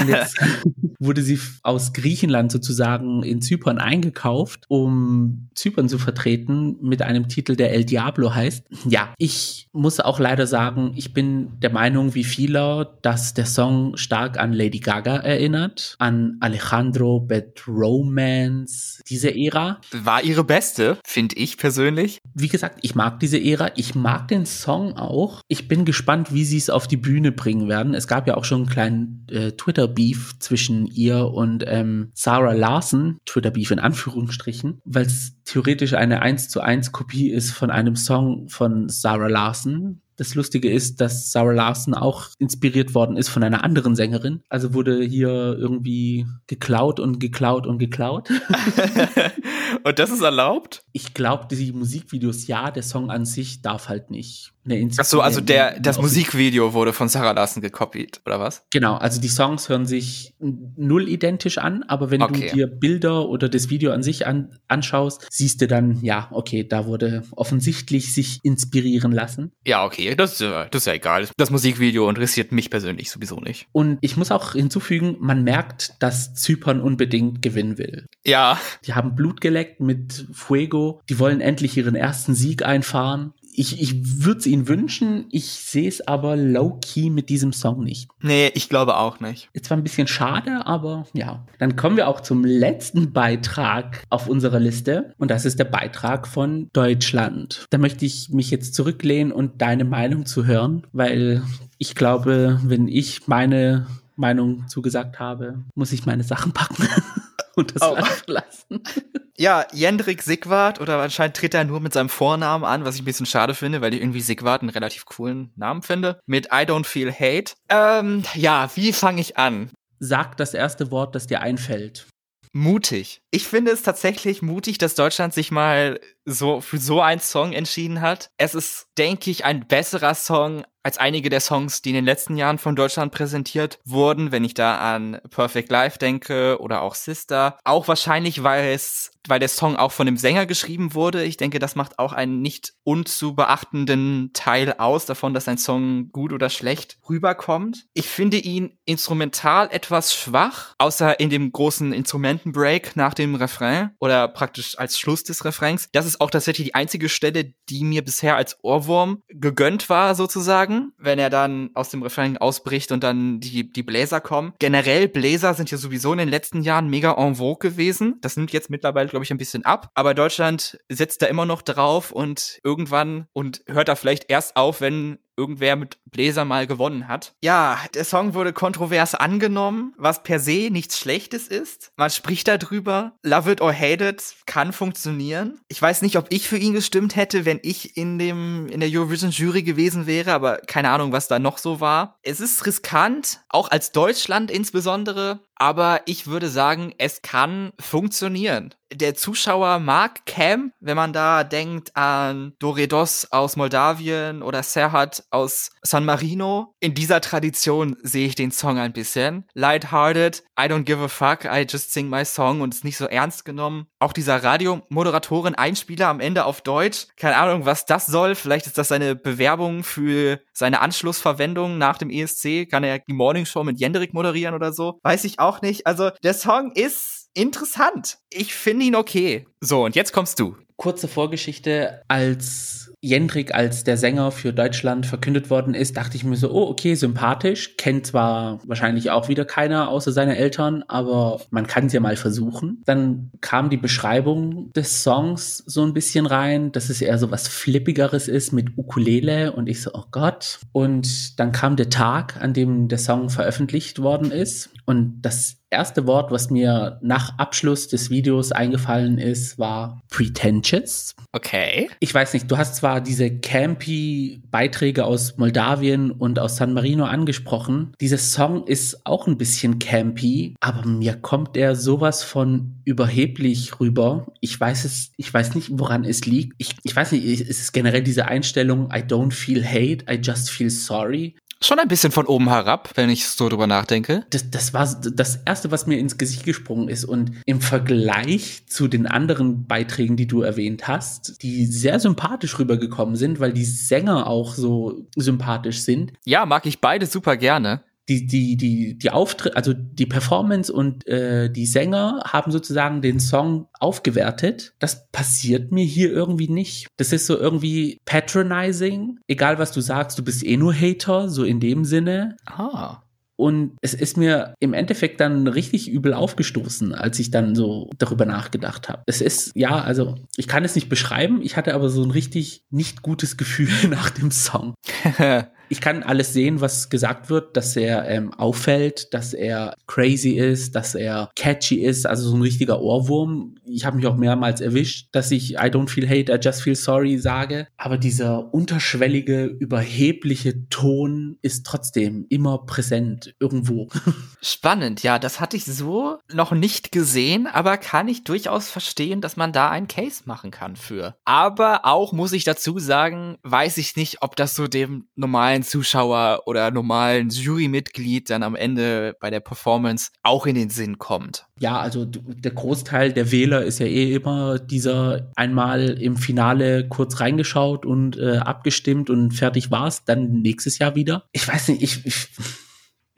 Und 0.01 0.09
jetzt 0.09 0.37
wurde 0.99 1.23
sie 1.23 1.39
aus 1.63 1.93
Griechenland 1.93 2.53
sozusagen 2.53 3.23
in 3.23 3.41
Zypern 3.41 3.79
eingekauft, 3.79 4.65
um 4.69 5.49
Zypern 5.55 5.89
zu 5.89 5.99
vertreten 5.99 6.77
mit 6.81 7.03
einem 7.03 7.29
Titel, 7.29 7.57
der 7.57 7.73
El 7.73 7.85
Diablo 7.85 8.35
heißt. 8.35 8.67
Ja, 8.89 9.15
ich 9.19 9.69
muss 9.73 10.01
auch 10.01 10.19
leider 10.19 10.47
sagen, 10.47 10.84
ich 10.95 11.15
bin 11.15 11.59
der 11.61 11.71
Meinung 11.71 12.15
wie 12.15 12.25
viele, 12.25 12.99
dass 13.03 13.35
der 13.35 13.47
Song 13.47 13.97
stark 13.97 14.39
an 14.39 14.53
Lady 14.53 14.79
Gaga 14.79 15.17
erinnert, 15.17 15.97
an 15.99 16.37
Alejandro 16.41 17.21
Bad 17.21 17.67
Romance, 17.67 19.03
diese 19.09 19.35
Ära. 19.35 19.81
War 19.93 20.23
ihre 20.23 20.45
beste, 20.45 20.99
finde 21.05 21.37
ich 21.37 21.57
persönlich. 21.57 22.21
Wie 22.35 22.49
gesagt, 22.49 22.79
ich 22.83 22.95
mag 22.95 23.21
diese 23.21 23.43
Ära, 23.43 23.71
ich 23.77 23.95
mag 23.95 24.29
den 24.29 24.47
Song 24.47 24.97
auch. 24.97 25.41
Ich 25.49 25.69
bin 25.69 25.85
gespannt, 25.85 26.33
wie 26.33 26.45
sie 26.45 26.59
es 26.59 26.71
auf 26.71 26.87
die 26.87 26.97
Bühne 26.97 27.33
bringen 27.33 27.69
werden. 27.69 27.95
Es 27.95 28.09
gab 28.09 28.27
ja 28.27 28.37
auch 28.37 28.45
schon 28.45 28.63
einen 28.63 28.71
kleinen 28.71 29.27
äh, 29.31 29.53
Twitter-Beef 29.53 30.39
zwischen 30.39 30.87
ihr 30.87 31.27
und 31.27 31.65
ähm, 31.67 32.11
Sarah 32.15 32.53
Larson, 32.53 33.19
Twitter-Beef 33.27 33.71
in 33.71 33.79
Anführungsstrichen, 33.79 34.81
weil 34.85 35.07
es 35.07 35.35
theoretisch 35.45 35.95
eine 35.95 36.23
1 36.23 36.49
zu 36.49 36.61
1 36.61 36.93
Kopie 36.93 37.31
ist 37.31 37.51
von 37.51 37.71
einem 37.71 37.97
Song 37.97 38.49
von 38.49 38.89
Sarah 38.89 39.29
Larson. 39.29 40.01
Das 40.17 40.35
Lustige 40.35 40.71
ist, 40.71 41.01
dass 41.01 41.33
Sarah 41.33 41.53
Larson 41.53 41.95
auch 41.95 42.29
inspiriert 42.39 42.95
worden 42.95 43.17
ist 43.17 43.29
von 43.29 43.43
einer 43.43 43.65
anderen 43.65 43.97
Sängerin. 43.97 44.43
Also 44.49 44.75
wurde 44.75 45.03
hier 45.03 45.57
irgendwie 45.59 46.27
geklaut 46.47 47.01
und 47.01 47.19
geklaut 47.19 47.67
und 47.67 47.79
geklaut. 47.79 48.31
und 49.85 49.99
das 49.99 50.11
ist 50.11 50.23
erlaubt? 50.23 50.84
Ich 50.97 51.13
glaube, 51.13 51.49
die 51.55 51.73
Musikvideos 51.73 52.47
ja, 52.47 52.71
der 52.71 52.85
Song 52.85 53.11
an 53.11 53.25
sich 53.25 53.63
darf 53.63 53.89
halt 53.89 54.11
nicht. 54.11 54.55
Ach 54.97 55.05
so, 55.05 55.21
also 55.21 55.43
der, 55.43 55.79
das 55.79 56.01
Musikvideo 56.01 56.73
wurde 56.73 56.95
von 56.95 57.11
Sarah 57.11 57.33
Larson 57.33 57.63
gekopiert, 57.63 58.23
oder 58.25 58.41
was? 58.41 58.65
Genau, 58.73 58.95
also 58.95 59.21
die 59.21 59.29
Songs 59.29 59.69
hören 59.69 59.85
sich 59.85 60.35
null 60.39 61.07
identisch 61.09 61.59
an, 61.59 61.83
aber 61.83 62.11
wenn 62.11 62.23
okay. 62.23 62.49
du 62.49 62.55
dir 62.55 62.67
Bilder 62.67 63.29
oder 63.29 63.51
das 63.51 63.69
Video 63.69 63.93
an 63.93 64.03
sich 64.03 64.27
an, 64.27 64.57
anschaust, 64.67 65.27
siehst 65.31 65.61
du 65.61 65.67
dann, 65.67 66.03
ja, 66.03 66.29
okay, 66.31 66.67
da 66.67 66.87
wurde 66.87 67.25
offensichtlich 67.33 68.15
sich 68.15 68.41
inspirieren 68.43 69.13
lassen. 69.13 69.53
Ja, 69.67 69.85
okay, 69.85 70.15
das, 70.15 70.39
das 70.39 70.69
ist 70.73 70.87
ja 70.87 70.95
egal. 70.95 71.29
Das 71.37 71.51
Musikvideo 71.51 72.09
interessiert 72.09 72.51
mich 72.51 72.71
persönlich 72.71 73.11
sowieso 73.11 73.41
nicht. 73.41 73.67
Und 73.73 73.99
ich 74.01 74.17
muss 74.17 74.31
auch 74.31 74.53
hinzufügen, 74.53 75.17
man 75.21 75.45
merkt, 75.45 76.03
dass 76.03 76.35
Zypern 76.35 76.81
unbedingt 76.81 77.43
gewinnen 77.43 77.77
will. 77.77 78.07
Ja. 78.25 78.59
Die 78.87 78.95
haben 78.95 79.15
Blut 79.15 79.43
geleckt 79.43 79.81
mit 79.81 80.27
Fuego, 80.33 80.84
die 81.09 81.19
wollen 81.19 81.41
endlich 81.41 81.77
ihren 81.77 81.95
ersten 81.95 82.35
Sieg 82.35 82.65
einfahren 82.65 83.33
ich, 83.57 83.81
ich 83.81 84.25
würde 84.25 84.41
es 84.41 84.47
ihnen 84.47 84.69
wünschen, 84.69 85.27
ich 85.31 85.47
sehe 85.47 85.89
es 85.89 86.07
aber 86.07 86.37
low-key 86.37 87.11
mit 87.11 87.29
diesem 87.29 87.53
Song 87.53 87.85
nicht. 87.85 88.11
Nee, 88.21 88.51
ich 88.55 88.69
glaube 88.69 88.97
auch 88.97 89.21
nicht. 89.21 89.49
Jetzt 89.55 89.71
war 89.71 89.77
ein 89.77 89.85
bisschen 89.85 90.09
schade, 90.09 90.67
aber 90.67 91.07
ja. 91.13 91.47
Dann 91.59 91.77
kommen 91.77 91.97
wir 91.97 92.09
auch 92.09 92.21
zum 92.21 92.45
letzten 92.45 93.13
Beitrag 93.13 94.03
auf 94.11 94.29
unserer 94.29 94.61
Liste 94.61 95.15
und 95.19 95.31
das 95.31 95.45
ist 95.45 95.59
der 95.59 95.65
Beitrag 95.65 96.27
von 96.27 96.69
Deutschland. 96.73 97.67
Da 97.71 97.79
möchte 97.79 98.05
ich 98.05 98.31
mich 98.31 98.51
jetzt 98.51 98.75
zurücklehnen 98.75 99.33
und 99.33 99.63
deine 99.63 99.85
Meinung 99.85 100.27
zu 100.27 100.47
hören, 100.47 100.87
weil 100.93 101.43
ich 101.79 101.95
glaube, 101.95 102.61
wenn 102.65 102.89
ich 102.89 103.29
meine 103.29 103.87
Meinung 104.17 104.67
zugesagt 104.69 105.19
habe, 105.19 105.65
muss 105.75 105.93
ich 105.93 106.07
meine 106.07 106.25
Sachen 106.25 106.53
packen 106.53 106.89
und 107.57 107.75
das 107.75 107.83
oh. 107.83 107.97
Verlassen. 107.97 108.83
Ja, 109.37 109.67
Jendrik 109.73 110.23
Sigwart 110.23 110.81
oder 110.81 111.03
anscheinend 111.03 111.37
tritt 111.37 111.55
er 111.55 111.65
nur 111.65 111.81
mit 111.81 111.93
seinem 111.93 112.09
Vornamen 112.09 112.65
an, 112.65 112.85
was 112.85 112.95
ich 112.95 113.03
ein 113.03 113.05
bisschen 113.05 113.27
schade 113.27 113.55
finde, 113.55 113.81
weil 113.81 113.93
ich 113.93 114.01
irgendwie 114.01 114.21
Sigwart 114.21 114.63
einen 114.63 114.71
relativ 114.71 115.07
coolen 115.07 115.51
Namen 115.57 115.83
finde. 115.83 116.21
Mit 116.25 116.47
I 116.53 116.59
Don't 116.59 116.85
Feel 116.85 117.13
Hate. 117.13 117.55
Ähm, 117.69 118.23
ja, 118.35 118.71
wie 118.77 118.93
fange 118.93 119.21
ich 119.21 119.37
an? 119.37 119.71
Sag 119.99 120.37
das 120.37 120.55
erste 120.55 120.93
Wort, 120.93 121.17
das 121.17 121.27
dir 121.27 121.41
einfällt. 121.41 122.07
Mutig. 122.53 123.23
Ich 123.35 123.49
finde 123.49 123.73
es 123.73 123.83
tatsächlich 123.83 124.43
mutig, 124.43 124.79
dass 124.79 124.95
Deutschland 124.95 125.35
sich 125.35 125.51
mal 125.51 125.99
so 126.25 126.61
für 126.61 126.79
so 126.79 127.01
einen 127.01 127.21
Song 127.21 127.53
entschieden 127.53 128.01
hat. 128.01 128.31
Es 128.37 128.55
ist, 128.55 128.87
denke 128.97 129.29
ich, 129.29 129.45
ein 129.45 129.67
besserer 129.67 130.15
Song 130.15 130.65
als 130.85 130.99
einige 130.99 131.31
der 131.31 131.41
Songs, 131.41 131.81
die 131.81 131.91
in 131.91 131.95
den 131.95 132.05
letzten 132.05 132.37
Jahren 132.37 132.59
von 132.59 132.77
Deutschland 132.77 133.11
präsentiert 133.11 133.79
wurden, 133.87 134.33
wenn 134.33 134.45
ich 134.45 134.53
da 134.53 134.77
an 134.95 135.19
Perfect 135.31 135.71
Life 135.71 135.99
denke 135.99 136.59
oder 136.61 136.83
auch 136.83 136.95
Sister. 136.95 137.59
Auch 137.65 137.89
wahrscheinlich, 137.89 138.43
weil 138.43 138.75
es, 138.75 139.13
weil 139.27 139.41
der 139.41 139.49
Song 139.49 139.77
auch 139.77 139.93
von 139.93 140.05
dem 140.05 140.19
Sänger 140.19 140.45
geschrieben 140.45 140.93
wurde. 140.93 141.25
Ich 141.25 141.39
denke, 141.39 141.59
das 141.59 141.75
macht 141.75 141.99
auch 141.99 142.13
einen 142.13 142.43
nicht 142.43 142.75
unzubeachtenden 142.85 144.33
Teil 144.35 144.75
aus 144.75 145.07
davon, 145.07 145.33
dass 145.33 145.49
ein 145.49 145.57
Song 145.57 146.11
gut 146.13 146.35
oder 146.35 146.51
schlecht 146.51 146.99
rüberkommt. 147.09 147.87
Ich 147.95 148.09
finde 148.09 148.37
ihn 148.37 148.77
instrumental 148.85 149.69
etwas 149.71 150.15
schwach, 150.15 150.75
außer 150.77 151.19
in 151.19 151.31
dem 151.31 151.51
großen 151.51 151.95
Instrumentenbreak 151.95 152.95
nach 152.95 153.15
dem 153.15 153.24
Refrain 153.35 153.91
oder 154.01 154.29
praktisch 154.29 154.79
als 154.79 154.99
Schluss 154.99 155.25
des 155.25 155.45
Refrains. 155.45 155.89
Das 155.93 156.07
ist 156.07 156.21
auch 156.21 156.31
tatsächlich 156.31 156.69
die 156.69 156.75
einzige 156.75 157.09
Stelle, 157.09 157.55
die 157.69 157.85
mir 157.85 158.05
bisher 158.05 158.37
als 158.37 158.59
Ohrwurm 158.63 159.23
gegönnt 159.29 159.89
war, 159.89 160.15
sozusagen 160.15 160.65
sagen, 160.65 160.93
wenn 160.99 161.19
er 161.19 161.31
dann 161.31 161.71
aus 161.75 161.91
dem 161.91 162.03
Refrain 162.03 162.39
ausbricht 162.39 162.93
und 162.93 163.03
dann 163.05 163.41
die, 163.41 163.71
die 163.71 163.83
Bläser 163.83 164.21
kommen. 164.21 164.53
Generell, 164.59 165.09
Bläser 165.09 165.55
sind 165.55 165.71
ja 165.71 165.79
sowieso 165.79 166.13
in 166.13 166.19
den 166.19 166.29
letzten 166.29 166.63
Jahren 166.63 166.89
mega 166.89 167.15
en 167.15 167.37
vogue 167.37 167.71
gewesen. 167.71 168.17
Das 168.21 168.37
nimmt 168.37 168.53
jetzt 168.53 168.71
mittlerweile, 168.71 169.09
glaube 169.09 169.25
ich, 169.25 169.31
ein 169.31 169.39
bisschen 169.39 169.65
ab. 169.65 169.91
Aber 169.95 170.15
Deutschland 170.15 170.79
setzt 170.89 171.23
da 171.23 171.27
immer 171.27 171.47
noch 171.47 171.63
drauf 171.63 172.13
und 172.13 172.61
irgendwann 172.65 173.27
und 173.33 173.63
hört 173.67 173.89
da 173.89 173.97
vielleicht 173.97 174.31
erst 174.31 174.57
auf, 174.57 174.81
wenn 174.81 175.19
irgendwer 175.37 175.77
mit 175.77 175.99
Bläser 176.07 176.45
mal 176.45 176.67
gewonnen 176.67 177.09
hat. 177.09 177.35
Ja, 177.43 177.79
der 177.95 178.05
Song 178.05 178.35
wurde 178.35 178.53
kontrovers 178.53 179.15
angenommen, 179.15 179.95
was 179.97 180.23
per 180.23 180.39
se 180.39 180.69
nichts 180.71 180.99
Schlechtes 180.99 181.49
ist. 181.49 181.93
Man 181.97 182.11
spricht 182.11 182.49
darüber. 182.49 183.13
Love 183.23 183.53
it 183.53 183.61
or 183.61 183.73
hate 183.73 184.09
it 184.09 184.23
kann 184.47 184.73
funktionieren. 184.73 185.61
Ich 185.69 185.81
weiß 185.81 186.03
nicht, 186.03 186.17
ob 186.17 186.27
ich 186.31 186.49
für 186.49 186.59
ihn 186.59 186.73
gestimmt 186.73 187.17
hätte, 187.17 187.45
wenn 187.45 187.61
ich 187.63 187.97
in 187.97 188.19
dem, 188.19 188.69
in 188.69 188.81
der 188.81 188.91
Eurovision 188.91 189.31
Jury 189.31 189.63
gewesen 189.63 190.07
wäre, 190.07 190.33
aber 190.33 190.59
keine 190.59 190.91
Ahnung, 190.91 191.13
was 191.13 191.29
da 191.29 191.39
noch 191.39 191.59
so 191.59 191.81
war. 191.81 192.19
Es 192.23 192.41
ist 192.41 192.65
riskant, 192.67 193.41
auch 193.49 193.71
als 193.71 193.93
Deutschland 193.93 194.51
insbesondere 194.51 195.41
aber 195.57 196.03
ich 196.07 196.27
würde 196.27 196.49
sagen, 196.49 196.93
es 196.99 197.23
kann 197.23 197.73
funktionieren. 197.81 198.75
Der 198.93 199.15
Zuschauer 199.15 199.81
mag 199.81 200.25
Cam, 200.25 200.73
wenn 200.79 200.97
man 200.97 201.13
da 201.13 201.43
denkt 201.43 201.97
an 201.97 202.53
Doredos 202.61 203.33
aus 203.33 203.57
Moldawien 203.57 204.43
oder 204.43 204.63
Serhat 204.63 205.25
aus 205.31 205.71
San 205.83 206.05
Marino. 206.05 206.75
In 206.79 206.95
dieser 206.95 207.21
Tradition 207.21 207.97
sehe 208.03 208.27
ich 208.29 208.37
den 208.37 208.53
Song 208.53 208.79
ein 208.79 208.93
bisschen. 208.93 209.47
Lighthearted, 209.55 210.45
I 210.59 210.65
don't 210.65 210.85
give 210.85 211.03
a 211.03 211.09
fuck, 211.09 211.45
I 211.45 211.67
just 211.69 211.93
sing 211.93 212.09
my 212.09 212.25
song 212.25 212.61
und 212.61 212.73
ist 212.73 212.85
nicht 212.85 212.97
so 212.97 213.07
ernst 213.07 213.45
genommen. 213.45 213.87
Auch 214.05 214.13
dieser 214.13 214.45
Radiomoderatorin-Einspieler 214.45 216.09
am 216.09 216.21
Ende 216.21 216.45
auf 216.45 216.61
Deutsch. 216.61 217.07
Keine 217.17 217.39
Ahnung, 217.39 217.65
was 217.65 217.87
das 217.87 218.05
soll. 218.05 218.35
Vielleicht 218.35 218.67
ist 218.67 218.77
das 218.77 218.89
seine 218.89 219.17
Bewerbung 219.17 219.83
für 219.83 220.41
seine 220.53 220.83
Anschlussverwendung 220.83 221.79
nach 221.79 221.97
dem 221.97 222.11
ESC. 222.11 222.69
Kann 222.71 222.85
er 222.85 222.99
die 222.99 223.15
Morning 223.15 223.47
Show 223.47 223.65
mit 223.65 223.81
Jendrik 223.81 224.13
moderieren 224.13 224.55
oder 224.55 224.75
so? 224.75 225.01
Weiß 225.05 225.25
ich 225.25 225.39
auch 225.39 225.63
nicht. 225.63 225.87
Also 225.87 226.11
der 226.23 226.35
Song 226.35 226.73
ist 226.73 227.31
interessant. 227.33 228.19
Ich 228.29 228.55
finde 228.55 228.85
ihn 228.85 228.95
okay. 228.95 229.47
So, 229.63 229.87
und 229.87 229.97
jetzt 229.97 230.13
kommst 230.13 230.39
du. 230.39 230.55
Kurze 230.77 231.09
Vorgeschichte. 231.09 232.03
Als 232.07 232.93
Jendrik 233.05 233.55
als 233.55 233.85
der 233.85 233.99
Sänger 233.99 234.31
für 234.31 234.55
Deutschland 234.55 235.05
verkündet 235.05 235.51
worden 235.51 235.75
ist, 235.75 235.99
dachte 235.99 236.17
ich 236.17 236.25
mir 236.25 236.37
so, 236.37 236.51
oh, 236.51 236.71
okay, 236.71 236.95
sympathisch. 236.95 237.77
Kennt 237.77 238.07
zwar 238.07 238.61
wahrscheinlich 238.67 239.11
auch 239.11 239.29
wieder 239.29 239.45
keiner 239.45 239.89
außer 239.89 240.11
seine 240.11 240.39
Eltern, 240.39 240.85
aber 240.89 241.43
man 241.51 241.67
kann 241.67 241.87
es 241.87 241.93
ja 241.93 242.01
mal 242.01 242.17
versuchen. 242.17 242.83
Dann 242.87 243.31
kam 243.43 243.69
die 243.69 243.77
Beschreibung 243.77 244.73
des 244.73 245.03
Songs 245.03 245.59
so 245.67 245.85
ein 245.85 245.93
bisschen 245.93 246.25
rein, 246.25 246.73
dass 246.73 246.89
es 246.89 247.03
eher 247.03 247.19
so 247.19 247.31
was 247.31 247.47
Flippigeres 247.47 248.27
ist 248.27 248.53
mit 248.53 248.79
Ukulele 248.79 249.53
und 249.53 249.69
ich 249.69 249.83
so, 249.83 249.91
oh 249.93 250.05
Gott. 250.11 250.61
Und 250.73 251.39
dann 251.39 251.53
kam 251.53 251.77
der 251.77 251.91
Tag, 251.91 252.41
an 252.41 252.55
dem 252.55 252.89
der 252.89 252.99
Song 252.99 253.29
veröffentlicht 253.29 254.01
worden 254.01 254.31
ist 254.31 254.71
und 254.87 255.21
das 255.21 255.64
erste 255.75 256.07
Wort, 256.07 256.31
was 256.31 256.51
mir 256.51 256.99
nach 257.03 257.39
Abschluss 257.39 257.89
des 257.89 258.11
Videos 258.11 258.53
eingefallen 258.53 259.19
ist, 259.19 259.59
war 259.59 260.03
pretentious. 260.11 261.15
Okay. 261.33 261.89
Ich 262.01 262.15
weiß 262.15 262.33
nicht, 262.33 262.51
du 262.51 262.57
hast 262.57 262.77
zwar 262.77 263.01
diese 263.01 263.31
campy 263.39 264.43
Beiträge 264.51 265.05
aus 265.05 265.37
Moldawien 265.37 266.11
und 266.11 266.39
aus 266.39 266.57
San 266.57 266.73
Marino 266.73 267.05
angesprochen. 267.05 267.93
Dieser 268.01 268.19
Song 268.19 268.67
ist 268.67 269.05
auch 269.05 269.27
ein 269.27 269.39
bisschen 269.39 269.79
campy, 269.79 270.55
aber 270.61 270.87
mir 270.87 271.15
kommt 271.15 271.57
er 271.57 271.77
sowas 271.77 272.23
von 272.23 272.81
überheblich 272.85 273.81
rüber. 273.81 274.27
Ich 274.41 274.59
weiß 274.59 274.85
es, 274.85 275.13
ich 275.17 275.33
weiß 275.33 275.55
nicht, 275.55 275.71
woran 275.73 276.05
es 276.05 276.27
liegt. 276.27 276.55
Ich, 276.59 276.77
ich 276.83 276.95
weiß 276.95 277.13
nicht, 277.13 277.25
ist 277.25 277.61
es 277.61 277.73
generell 277.73 278.03
diese 278.03 278.27
Einstellung, 278.27 278.91
I 278.93 278.99
don't 278.99 279.33
feel 279.33 279.65
hate, 279.65 280.05
I 280.11 280.21
just 280.23 280.51
feel 280.51 280.71
sorry. 280.71 281.37
Schon 281.65 281.79
ein 281.79 281.89
bisschen 281.89 282.13
von 282.13 282.27
oben 282.27 282.51
herab, 282.51 282.91
wenn 282.95 283.09
ich 283.09 283.27
so 283.27 283.49
drüber 283.49 283.67
nachdenke. 283.67 284.27
Das, 284.29 284.51
das 284.51 284.75
war 284.75 284.85
das 284.85 285.37
Erste, 285.47 285.71
was 285.71 285.87
mir 285.87 285.99
ins 285.99 286.19
Gesicht 286.19 286.45
gesprungen 286.45 286.91
ist. 286.91 287.07
Und 287.07 287.33
im 287.47 287.63
Vergleich 287.63 288.67
zu 288.67 288.87
den 288.87 289.07
anderen 289.07 289.67
Beiträgen, 289.67 290.19
die 290.19 290.27
du 290.27 290.43
erwähnt 290.43 290.89
hast, 290.89 291.43
die 291.43 291.65
sehr 291.65 292.01
sympathisch 292.01 292.59
rübergekommen 292.59 293.17
sind, 293.17 293.41
weil 293.41 293.55
die 293.55 293.65
Sänger 293.65 294.27
auch 294.27 294.53
so 294.53 295.09
sympathisch 295.17 295.81
sind. 295.81 296.13
Ja, 296.27 296.45
mag 296.45 296.67
ich 296.67 296.83
beide 296.83 297.07
super 297.07 297.39
gerne 297.39 297.81
die, 298.09 298.27
die, 298.27 298.57
die, 298.57 298.99
die 298.99 299.11
Auftritt, 299.11 299.57
also 299.57 299.73
die 299.73 300.07
Performance 300.07 300.73
und 300.73 301.07
äh, 301.07 301.51
die 301.51 301.67
Sänger 301.67 302.23
haben 302.27 302.53
sozusagen 302.53 303.01
den 303.01 303.21
Song 303.21 303.69
aufgewertet. 303.79 304.75
Das 304.79 305.09
passiert 305.11 305.73
mir 305.73 305.85
hier 305.85 306.13
irgendwie 306.13 306.49
nicht. 306.49 306.89
Das 306.97 307.13
ist 307.13 307.27
so 307.27 307.39
irgendwie 307.39 307.99
patronizing. 308.05 309.19
Egal 309.27 309.59
was 309.59 309.73
du 309.73 309.81
sagst, 309.81 310.19
du 310.19 310.25
bist 310.25 310.45
eh 310.45 310.57
nur 310.57 310.75
Hater, 310.75 311.29
so 311.29 311.45
in 311.45 311.61
dem 311.61 311.85
Sinne. 311.85 312.37
Ah. 312.47 313.01
Und 313.37 313.77
es 313.81 313.95
ist 313.95 314.17
mir 314.17 314.55
im 314.61 314.75
Endeffekt 314.75 315.21
dann 315.21 315.49
richtig 315.49 315.91
übel 315.91 316.15
aufgestoßen, 316.15 316.95
als 316.95 317.19
ich 317.19 317.31
dann 317.31 317.57
so 317.57 317.91
darüber 317.99 318.27
nachgedacht 318.27 318.89
habe. 318.89 319.03
Es 319.07 319.21
ist, 319.21 319.51
ja, 319.57 319.81
also 319.81 320.15
ich 320.37 320.47
kann 320.47 320.65
es 320.65 320.77
nicht 320.77 320.89
beschreiben, 320.89 321.43
ich 321.43 321.57
hatte 321.57 321.75
aber 321.75 321.89
so 321.89 322.05
ein 322.05 322.13
richtig 322.13 322.63
nicht 322.71 323.03
gutes 323.03 323.37
Gefühl 323.37 323.69
nach 323.89 324.11
dem 324.11 324.31
Song. 324.31 324.75
ich 325.69 325.81
kann 325.81 326.03
alles 326.03 326.33
sehen, 326.33 326.61
was 326.61 326.89
gesagt 326.89 327.31
wird, 327.31 327.57
dass 327.57 327.77
er 327.77 328.09
ähm, 328.09 328.33
auffällt, 328.35 329.13
dass 329.15 329.35
er 329.35 329.75
crazy 329.87 330.31
ist, 330.31 330.75
dass 330.75 330.95
er 330.95 331.31
catchy 331.37 331.77
ist, 331.77 332.07
also 332.07 332.29
so 332.29 332.37
ein 332.37 332.43
richtiger 332.43 332.81
Ohrwurm. 332.81 333.57
Ich 333.65 333.85
habe 333.85 333.97
mich 333.97 334.07
auch 334.07 334.17
mehrmals 334.17 334.61
erwischt, 334.61 335.09
dass 335.13 335.31
ich 335.31 335.55
I 335.55 335.69
don't 335.71 335.89
feel 335.89 336.09
hate, 336.09 336.33
I 336.33 336.39
just 336.41 336.63
feel 336.63 336.75
sorry 336.75 337.19
sage. 337.19 337.67
Aber 337.77 337.99
dieser 337.99 338.53
unterschwellige, 338.53 339.45
überhebliche 339.45 340.69
Ton 340.69 341.39
ist 341.43 341.67
trotzdem 341.67 342.27
immer 342.29 342.59
präsent 342.67 343.35
irgendwo. 343.41 343.89
Spannend, 344.43 345.03
ja, 345.03 345.19
das 345.19 345.41
hatte 345.41 345.57
ich 345.57 345.65
so 345.65 346.19
noch 346.33 346.53
nicht 346.53 346.93
gesehen, 346.93 347.47
aber 347.47 347.79
kann 347.79 348.09
ich 348.09 348.25
durchaus 348.25 348.69
verstehen, 348.69 349.21
dass 349.21 349.37
man 349.37 349.53
da 349.53 349.71
einen 349.71 349.89
Case 349.89 350.23
machen 350.27 350.51
kann 350.51 350.77
für. 350.77 351.17
Aber 351.25 351.85
auch 351.85 352.13
muss 352.13 352.33
ich 352.33 352.45
dazu 352.45 352.79
sagen, 352.79 353.39
weiß 353.43 353.79
ich 353.79 353.97
nicht, 353.97 354.23
ob 354.23 354.37
das 354.37 354.55
so 354.55 354.67
dem 354.67 355.07
normalen 355.15 355.54
Zuschauer 355.63 356.43
oder 356.47 356.71
normalen 356.71 357.31
Jurymitglied 357.31 358.31
dann 358.31 358.43
am 358.43 358.57
Ende 358.57 359.17
bei 359.21 359.31
der 359.31 359.41
Performance 359.41 360.11
auch 360.23 360.47
in 360.47 360.55
den 360.55 360.71
Sinn 360.71 360.99
kommt. 360.99 361.47
Ja, 361.61 361.79
also 361.79 362.05
der 362.05 362.51
Großteil 362.51 363.13
der 363.13 363.31
Wähler 363.31 363.63
ist 363.63 363.79
ja 363.79 363.87
eh 363.87 364.15
immer 364.15 364.59
dieser 364.59 365.31
einmal 365.37 365.91
im 366.01 366.17
Finale 366.17 366.89
kurz 366.89 367.21
reingeschaut 367.21 367.87
und 367.87 368.17
äh, 368.17 368.39
abgestimmt 368.39 369.11
und 369.11 369.33
fertig 369.33 369.71
war's, 369.71 370.05
dann 370.05 370.43
nächstes 370.43 370.79
Jahr 370.79 370.95
wieder. 370.95 371.25
Ich 371.33 371.47
weiß 371.47 371.69
nicht, 371.69 371.83
ich, 371.83 372.07
ich 372.07 372.27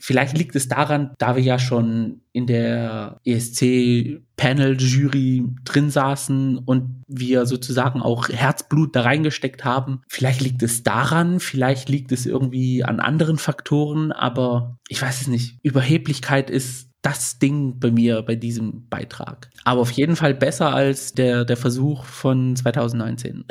Vielleicht 0.07 0.38
liegt 0.38 0.54
es 0.54 0.68
daran, 0.68 1.16
da 1.18 1.34
wir 1.34 1.42
ja 1.42 1.59
schon 1.59 2.20
in 2.30 2.46
der 2.46 3.20
ESC-Panel-Jury 3.24 5.48
drin 5.64 5.90
saßen 5.90 6.59
und 6.59 7.02
wir 7.09 7.44
sozusagen 7.44 8.00
auch 8.00 8.28
Herzblut 8.28 8.94
da 8.94 9.02
reingesteckt 9.02 9.64
haben. 9.64 10.02
Vielleicht 10.07 10.42
liegt 10.42 10.62
es 10.62 10.84
daran, 10.84 11.40
vielleicht 11.40 11.88
liegt 11.88 12.12
es 12.12 12.24
irgendwie 12.24 12.84
an 12.84 13.00
anderen 13.00 13.36
Faktoren, 13.36 14.12
aber 14.12 14.78
ich 14.86 15.02
weiß 15.02 15.22
es 15.22 15.26
nicht. 15.26 15.59
Überheblichkeit 15.64 16.50
ist 16.50 16.88
das 17.02 17.40
Ding 17.40 17.80
bei 17.80 17.90
mir 17.90 18.22
bei 18.22 18.36
diesem 18.36 18.88
Beitrag. 18.88 19.50
Aber 19.64 19.80
auf 19.80 19.90
jeden 19.90 20.14
Fall 20.14 20.34
besser 20.34 20.72
als 20.72 21.14
der, 21.14 21.44
der 21.44 21.57
Versuch 21.57 22.04
von 22.04 22.54
2019. 22.54 23.44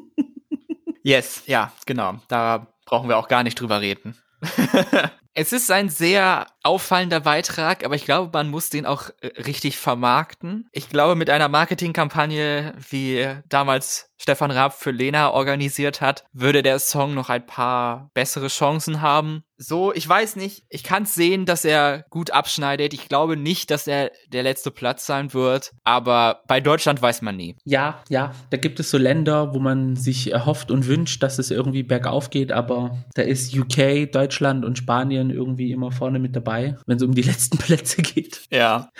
yes, 1.02 1.42
ja, 1.44 1.72
genau. 1.84 2.20
Da 2.28 2.72
brauchen 2.86 3.10
wir 3.10 3.18
auch 3.18 3.28
gar 3.28 3.42
nicht 3.42 3.60
drüber 3.60 3.82
reden. 3.82 4.14
Es 5.40 5.52
ist 5.52 5.70
ein 5.70 5.88
sehr 5.88 6.48
auffallender 6.64 7.20
Beitrag, 7.20 7.84
aber 7.84 7.94
ich 7.94 8.04
glaube, 8.04 8.28
man 8.32 8.50
muss 8.50 8.70
den 8.70 8.84
auch 8.84 9.10
äh, 9.20 9.28
richtig 9.42 9.78
vermarkten. 9.78 10.68
Ich 10.72 10.88
glaube, 10.88 11.14
mit 11.14 11.30
einer 11.30 11.46
Marketingkampagne, 11.46 12.74
wie 12.90 13.24
damals 13.48 14.07
Stefan 14.20 14.50
Raab 14.50 14.74
für 14.74 14.90
Lena 14.90 15.30
organisiert 15.30 16.00
hat, 16.00 16.24
würde 16.32 16.62
der 16.62 16.78
Song 16.78 17.14
noch 17.14 17.30
ein 17.30 17.46
paar 17.46 18.10
bessere 18.14 18.48
Chancen 18.48 19.00
haben. 19.00 19.44
so, 19.60 19.92
ich 19.92 20.08
weiß 20.08 20.36
nicht, 20.36 20.64
ich 20.68 20.84
kann 20.84 21.04
sehen, 21.04 21.44
dass 21.44 21.64
er 21.64 22.04
gut 22.10 22.30
abschneidet. 22.30 22.94
Ich 22.94 23.08
glaube 23.08 23.36
nicht, 23.36 23.70
dass 23.72 23.88
er 23.88 24.12
der 24.32 24.44
letzte 24.44 24.70
Platz 24.70 25.04
sein 25.04 25.34
wird, 25.34 25.72
aber 25.82 26.42
bei 26.46 26.60
Deutschland 26.60 27.02
weiß 27.02 27.22
man 27.22 27.36
nie. 27.36 27.56
Ja, 27.64 28.02
ja, 28.08 28.32
da 28.50 28.56
gibt 28.56 28.78
es 28.78 28.90
so 28.90 28.98
Länder, 28.98 29.54
wo 29.54 29.58
man 29.58 29.96
sich 29.96 30.32
erhofft 30.32 30.70
und 30.70 30.86
wünscht, 30.86 31.22
dass 31.22 31.40
es 31.40 31.50
irgendwie 31.50 31.82
bergauf 31.82 32.30
geht, 32.30 32.52
aber 32.52 32.98
da 33.14 33.22
ist 33.22 33.56
UK, 33.56 34.10
Deutschland 34.12 34.64
und 34.64 34.78
Spanien 34.78 35.30
irgendwie 35.30 35.72
immer 35.72 35.90
vorne 35.90 36.20
mit 36.20 36.36
dabei, 36.36 36.76
wenn 36.86 36.96
es 36.96 37.02
um 37.02 37.14
die 37.14 37.22
letzten 37.28 37.58
Plätze 37.58 38.02
geht. 38.02 38.42
Ja. 38.50 38.90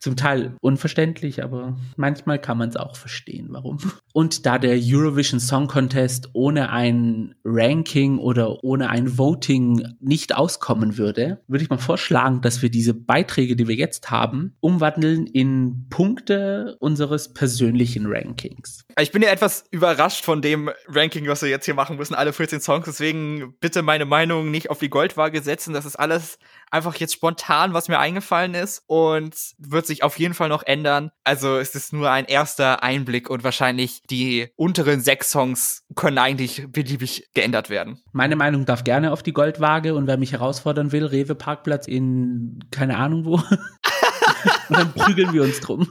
Zum 0.00 0.16
Teil 0.16 0.56
unverständlich, 0.60 1.44
aber 1.44 1.76
manchmal 1.96 2.40
kann 2.40 2.58
man 2.58 2.68
es 2.68 2.76
auch 2.76 2.96
verstehen, 2.96 3.48
warum. 3.50 3.78
Und 4.12 4.46
da 4.46 4.58
der 4.58 4.67
Eurovision 4.76 5.40
Song 5.40 5.68
Contest 5.68 6.30
ohne 6.32 6.70
ein 6.70 7.34
Ranking 7.44 8.18
oder 8.18 8.62
ohne 8.64 8.90
ein 8.90 9.18
Voting 9.18 9.96
nicht 10.00 10.34
auskommen 10.34 10.98
würde, 10.98 11.40
würde 11.46 11.64
ich 11.64 11.70
mal 11.70 11.78
vorschlagen, 11.78 12.40
dass 12.40 12.62
wir 12.62 12.70
diese 12.70 12.94
Beiträge, 12.94 13.56
die 13.56 13.68
wir 13.68 13.74
jetzt 13.74 14.10
haben, 14.10 14.54
umwandeln 14.60 15.26
in 15.26 15.86
Punkte 15.90 16.76
unseres 16.80 17.32
persönlichen 17.32 18.06
Rankings. 18.06 18.84
Ich 18.98 19.12
bin 19.12 19.22
ja 19.22 19.30
etwas 19.30 19.64
überrascht 19.70 20.24
von 20.24 20.42
dem 20.42 20.70
Ranking, 20.88 21.26
was 21.28 21.42
wir 21.42 21.48
jetzt 21.48 21.64
hier 21.64 21.74
machen 21.74 21.96
müssen, 21.96 22.14
alle 22.14 22.32
14 22.32 22.60
Songs. 22.60 22.86
Deswegen 22.86 23.54
bitte 23.60 23.82
meine 23.82 24.04
Meinung 24.04 24.50
nicht 24.50 24.70
auf 24.70 24.78
die 24.78 24.90
Goldwaage 24.90 25.40
setzen. 25.42 25.72
Das 25.72 25.86
ist 25.86 25.96
alles 25.96 26.38
einfach 26.70 26.94
jetzt 26.96 27.14
spontan, 27.14 27.72
was 27.72 27.88
mir 27.88 27.98
eingefallen 27.98 28.54
ist 28.54 28.82
und 28.86 29.34
wird 29.58 29.86
sich 29.86 30.02
auf 30.02 30.18
jeden 30.18 30.34
Fall 30.34 30.48
noch 30.48 30.62
ändern. 30.62 31.10
Also 31.24 31.56
es 31.56 31.74
ist 31.74 31.92
nur 31.92 32.10
ein 32.10 32.24
erster 32.24 32.82
Einblick 32.82 33.30
und 33.30 33.44
wahrscheinlich 33.44 34.02
die 34.10 34.48
unteren 34.56 35.00
sechs 35.00 35.30
Songs 35.30 35.84
können 35.94 36.18
eigentlich 36.18 36.66
beliebig 36.68 37.30
geändert 37.34 37.70
werden. 37.70 38.00
Meine 38.12 38.36
Meinung 38.36 38.66
darf 38.66 38.84
gerne 38.84 39.12
auf 39.12 39.22
die 39.22 39.32
Goldwaage 39.32 39.94
und 39.94 40.06
wer 40.06 40.16
mich 40.16 40.32
herausfordern 40.32 40.92
will, 40.92 41.06
Rewe 41.06 41.34
Parkplatz 41.34 41.86
in 41.86 42.64
keine 42.70 42.96
Ahnung 42.96 43.24
wo. 43.24 43.34
und 44.68 44.76
dann 44.76 44.92
prügeln 44.92 45.32
wir 45.32 45.42
uns 45.42 45.60
drum. 45.60 45.88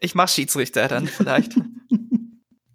Ich 0.00 0.14
mach 0.14 0.28
Schiedsrichter 0.28 0.88
dann 0.88 1.06
vielleicht. 1.06 1.54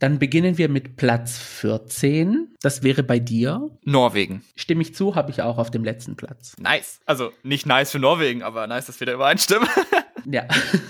Dann 0.01 0.17
beginnen 0.17 0.57
wir 0.57 0.67
mit 0.67 0.95
Platz 0.95 1.37
14. 1.37 2.55
Das 2.59 2.81
wäre 2.81 3.03
bei 3.03 3.19
dir. 3.19 3.69
Norwegen. 3.83 4.41
Stimme 4.55 4.81
ich 4.81 4.95
zu, 4.95 5.13
habe 5.13 5.29
ich 5.29 5.43
auch 5.43 5.59
auf 5.59 5.69
dem 5.69 5.83
letzten 5.83 6.15
Platz. 6.15 6.55
Nice. 6.57 7.01
Also 7.05 7.31
nicht 7.43 7.67
nice 7.67 7.91
für 7.91 7.99
Norwegen, 7.99 8.41
aber 8.41 8.65
nice, 8.65 8.87
dass 8.87 8.99
wir 8.99 9.05
da 9.05 9.13
übereinstimmen. 9.13 9.69
ja. 10.25 10.47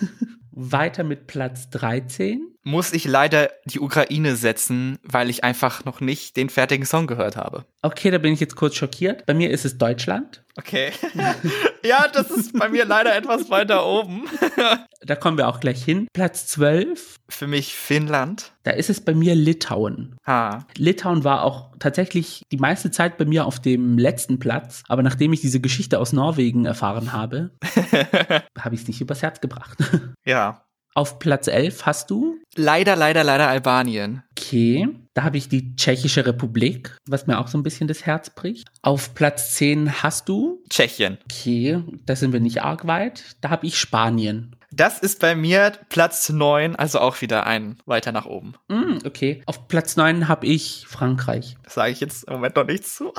Weiter 0.51 1.03
mit 1.03 1.27
Platz 1.27 1.69
13. 1.71 2.50
Muss 2.63 2.93
ich 2.93 3.05
leider 3.05 3.49
die 3.65 3.79
Ukraine 3.79 4.35
setzen, 4.35 4.99
weil 5.03 5.29
ich 5.29 5.43
einfach 5.43 5.83
noch 5.85 5.99
nicht 5.99 6.37
den 6.37 6.49
fertigen 6.49 6.85
Song 6.85 7.07
gehört 7.07 7.35
habe. 7.35 7.65
Okay, 7.81 8.11
da 8.11 8.19
bin 8.19 8.33
ich 8.33 8.39
jetzt 8.39 8.55
kurz 8.55 8.75
schockiert. 8.75 9.25
Bei 9.25 9.33
mir 9.33 9.49
ist 9.49 9.65
es 9.65 9.77
Deutschland. 9.79 10.43
Okay. 10.57 10.91
ja, 11.83 12.07
das 12.07 12.29
ist 12.29 12.57
bei 12.57 12.69
mir 12.69 12.85
leider 12.85 13.15
etwas 13.15 13.49
weiter 13.49 13.85
oben. 13.85 14.25
da 15.01 15.15
kommen 15.15 15.37
wir 15.37 15.47
auch 15.47 15.59
gleich 15.59 15.83
hin. 15.83 16.07
Platz 16.13 16.45
12. 16.47 17.15
Für 17.29 17.47
mich 17.47 17.73
Finnland. 17.75 18.53
Da 18.63 18.71
ist 18.71 18.89
es 18.89 19.01
bei 19.01 19.15
mir 19.15 19.33
Litauen. 19.33 20.15
Ha. 20.27 20.67
Litauen 20.77 21.23
war 21.23 21.43
auch 21.43 21.71
tatsächlich 21.79 22.43
die 22.51 22.57
meiste 22.57 22.91
Zeit 22.91 23.17
bei 23.17 23.25
mir 23.25 23.45
auf 23.45 23.59
dem 23.59 23.97
letzten 23.97 24.39
Platz. 24.39 24.83
Aber 24.87 25.01
nachdem 25.03 25.33
ich 25.33 25.41
diese 25.41 25.61
Geschichte 25.61 25.99
aus 25.99 26.13
Norwegen 26.13 26.65
erfahren 26.65 27.11
habe, 27.13 27.51
habe 28.59 28.75
ich 28.75 28.81
es 28.81 28.87
nicht 28.87 29.01
übers 29.01 29.21
Herz 29.21 29.41
gebracht. 29.41 29.77
ja. 30.25 30.65
Auf 30.93 31.19
Platz 31.19 31.47
11 31.47 31.85
hast 31.85 32.11
du? 32.11 32.37
Leider, 32.55 32.97
leider, 32.97 33.23
leider 33.23 33.47
Albanien. 33.47 34.23
Okay. 34.31 34.89
Da 35.13 35.23
habe 35.23 35.37
ich 35.37 35.47
die 35.47 35.75
Tschechische 35.75 36.25
Republik, 36.25 36.97
was 37.07 37.27
mir 37.27 37.39
auch 37.39 37.47
so 37.47 37.57
ein 37.57 37.63
bisschen 37.63 37.87
das 37.87 38.05
Herz 38.05 38.29
bricht. 38.29 38.67
Auf 38.81 39.13
Platz 39.13 39.55
10 39.55 40.03
hast 40.03 40.27
du? 40.27 40.61
Tschechien. 40.69 41.17
Okay, 41.25 41.81
da 42.05 42.15
sind 42.15 42.33
wir 42.33 42.41
nicht 42.41 42.61
arg 42.61 42.87
weit. 42.87 43.23
Da 43.39 43.49
habe 43.49 43.67
ich 43.67 43.77
Spanien. 43.77 44.55
Das 44.73 44.99
ist 44.99 45.19
bei 45.19 45.35
mir 45.35 45.73
Platz 45.89 46.29
9, 46.29 46.75
also 46.75 46.99
auch 46.99 47.21
wieder 47.21 47.45
ein 47.45 47.77
weiter 47.85 48.11
nach 48.11 48.25
oben. 48.25 48.53
Mm, 48.69 48.99
okay. 49.05 49.43
Auf 49.45 49.67
Platz 49.67 49.97
9 49.97 50.27
habe 50.27 50.45
ich 50.45 50.85
Frankreich. 50.87 51.57
Das 51.63 51.73
sage 51.73 51.91
ich 51.91 51.99
jetzt 51.99 52.25
im 52.25 52.33
Moment 52.33 52.55
noch 52.55 52.65
nichts 52.65 52.95
zu. 52.95 53.13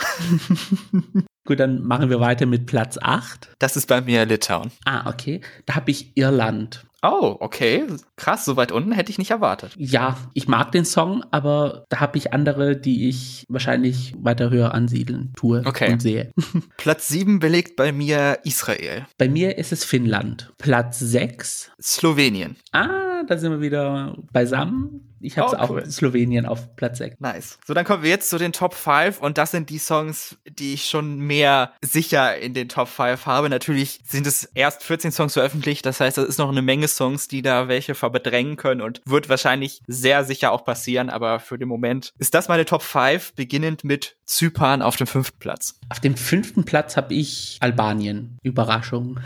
Gut, 1.45 1.61
dann 1.61 1.83
machen 1.83 2.09
wir 2.09 2.21
weiter 2.21 2.47
mit 2.47 2.67
Platz 2.67 2.99
8. 3.01 3.51
Das 3.59 3.77
ist 3.77 3.87
bei 3.87 4.01
mir 4.01 4.25
Litauen. 4.25 4.71
Ah, 4.85 5.11
okay. 5.11 5.41
Da 5.67 5.75
habe 5.75 5.91
ich 5.91 6.17
Irland. 6.17 6.87
Oh, 7.03 7.37
okay. 7.41 7.85
Krass, 8.17 8.45
so 8.45 8.57
weit 8.57 8.71
unten 8.71 8.93
hätte 8.93 9.11
ich 9.11 9.19
nicht 9.19 9.33
erwartet. 9.33 9.73
Ja, 9.77 10.17
ich 10.35 10.47
mag 10.47 10.71
den 10.71 10.85
Song, 10.85 11.25
aber 11.33 11.85
da 11.89 12.01
habe 12.01 12.17
ich 12.17 12.33
andere, 12.33 12.77
die 12.77 13.09
ich 13.09 13.45
wahrscheinlich 13.49 14.15
weiter 14.19 14.51
höher 14.51 14.73
ansiedeln 14.73 15.33
tue 15.37 15.63
okay. 15.65 15.93
und 15.93 16.01
sehe. 16.01 16.33
Platz 16.77 17.09
7 17.09 17.41
belegt 17.41 17.75
bei 17.77 17.93
mir 17.93 18.39
Israel. 18.45 19.07
Bei 19.19 19.29
mir 19.29 19.59
ist 19.59 19.73
es 19.73 19.85
Finnland. 19.85 20.53
Platz 20.59 21.01
6 21.01 21.73
Slowenien. 21.81 22.57
Ah, 22.71 23.25
da 23.27 23.37
sind 23.37 23.51
wir 23.51 23.61
wieder 23.61 24.17
beisammen. 24.33 25.12
Ich 25.23 25.39
habe 25.39 25.49
es 25.49 25.55
oh, 25.55 25.73
cool. 25.73 25.83
auch 25.83 25.87
Slowenien 25.87 26.47
auf 26.47 26.77
Platz 26.77 26.99
6. 26.99 27.21
Nice. 27.21 27.59
So, 27.67 27.75
dann 27.75 27.85
kommen 27.85 28.03
wir 28.03 28.11
jetzt 28.11 28.29
zu 28.31 28.39
den 28.39 28.53
Top 28.53 28.75
5 28.75 29.21
und 29.21 29.39
das 29.39 29.51
sind 29.51 29.71
die 29.71 29.79
Songs, 29.79 30.37
die 30.47 30.75
ich 30.75 30.87
schon 30.87 31.19
mehr 31.19 31.73
sicher 31.81 32.39
in 32.39 32.55
den 32.55 32.69
Top 32.69 32.89
5 32.89 33.27
habe. 33.27 33.49
Natürlich 33.49 34.01
sind 34.07 34.27
es 34.27 34.45
erst 34.45 34.83
14 34.83 35.13
Songs 35.13 35.35
veröffentlicht, 35.35 35.87
das 35.87 36.01
heißt, 36.01 36.19
es 36.19 36.29
ist 36.29 36.39
noch 36.39 36.51
eine 36.51 36.63
Menge 36.63 36.89
Songs, 36.89 37.29
die 37.29 37.43
da 37.43 37.69
welche 37.69 37.95
verbedrängen 37.95 38.57
können 38.57 38.81
und 38.81 39.01
wird 39.05 39.29
wahrscheinlich 39.29 39.81
sehr 39.87 40.25
sicher 40.25 40.53
auch 40.53 40.65
passieren, 40.65 41.11
aber 41.11 41.41
für 41.41 41.59
den 41.59 41.69
Moment 41.69 42.13
ist 42.19 42.35
das 42.35 42.49
meine 42.49 42.65
Top 42.65 42.83
5, 42.83 43.35
beginnend 43.35 43.85
mit 43.85 44.17
Zypern 44.25 44.83
auf 44.83 44.97
dem 44.97 45.07
fünften 45.07 45.39
Platz. 45.39 45.79
Auf 45.89 46.01
dem 46.01 46.17
fünften 46.17 46.65
Platz 46.65 46.97
habe 46.97 47.15
ich 47.15 47.59
Albanien. 47.61 48.39
Überraschung. 48.43 49.21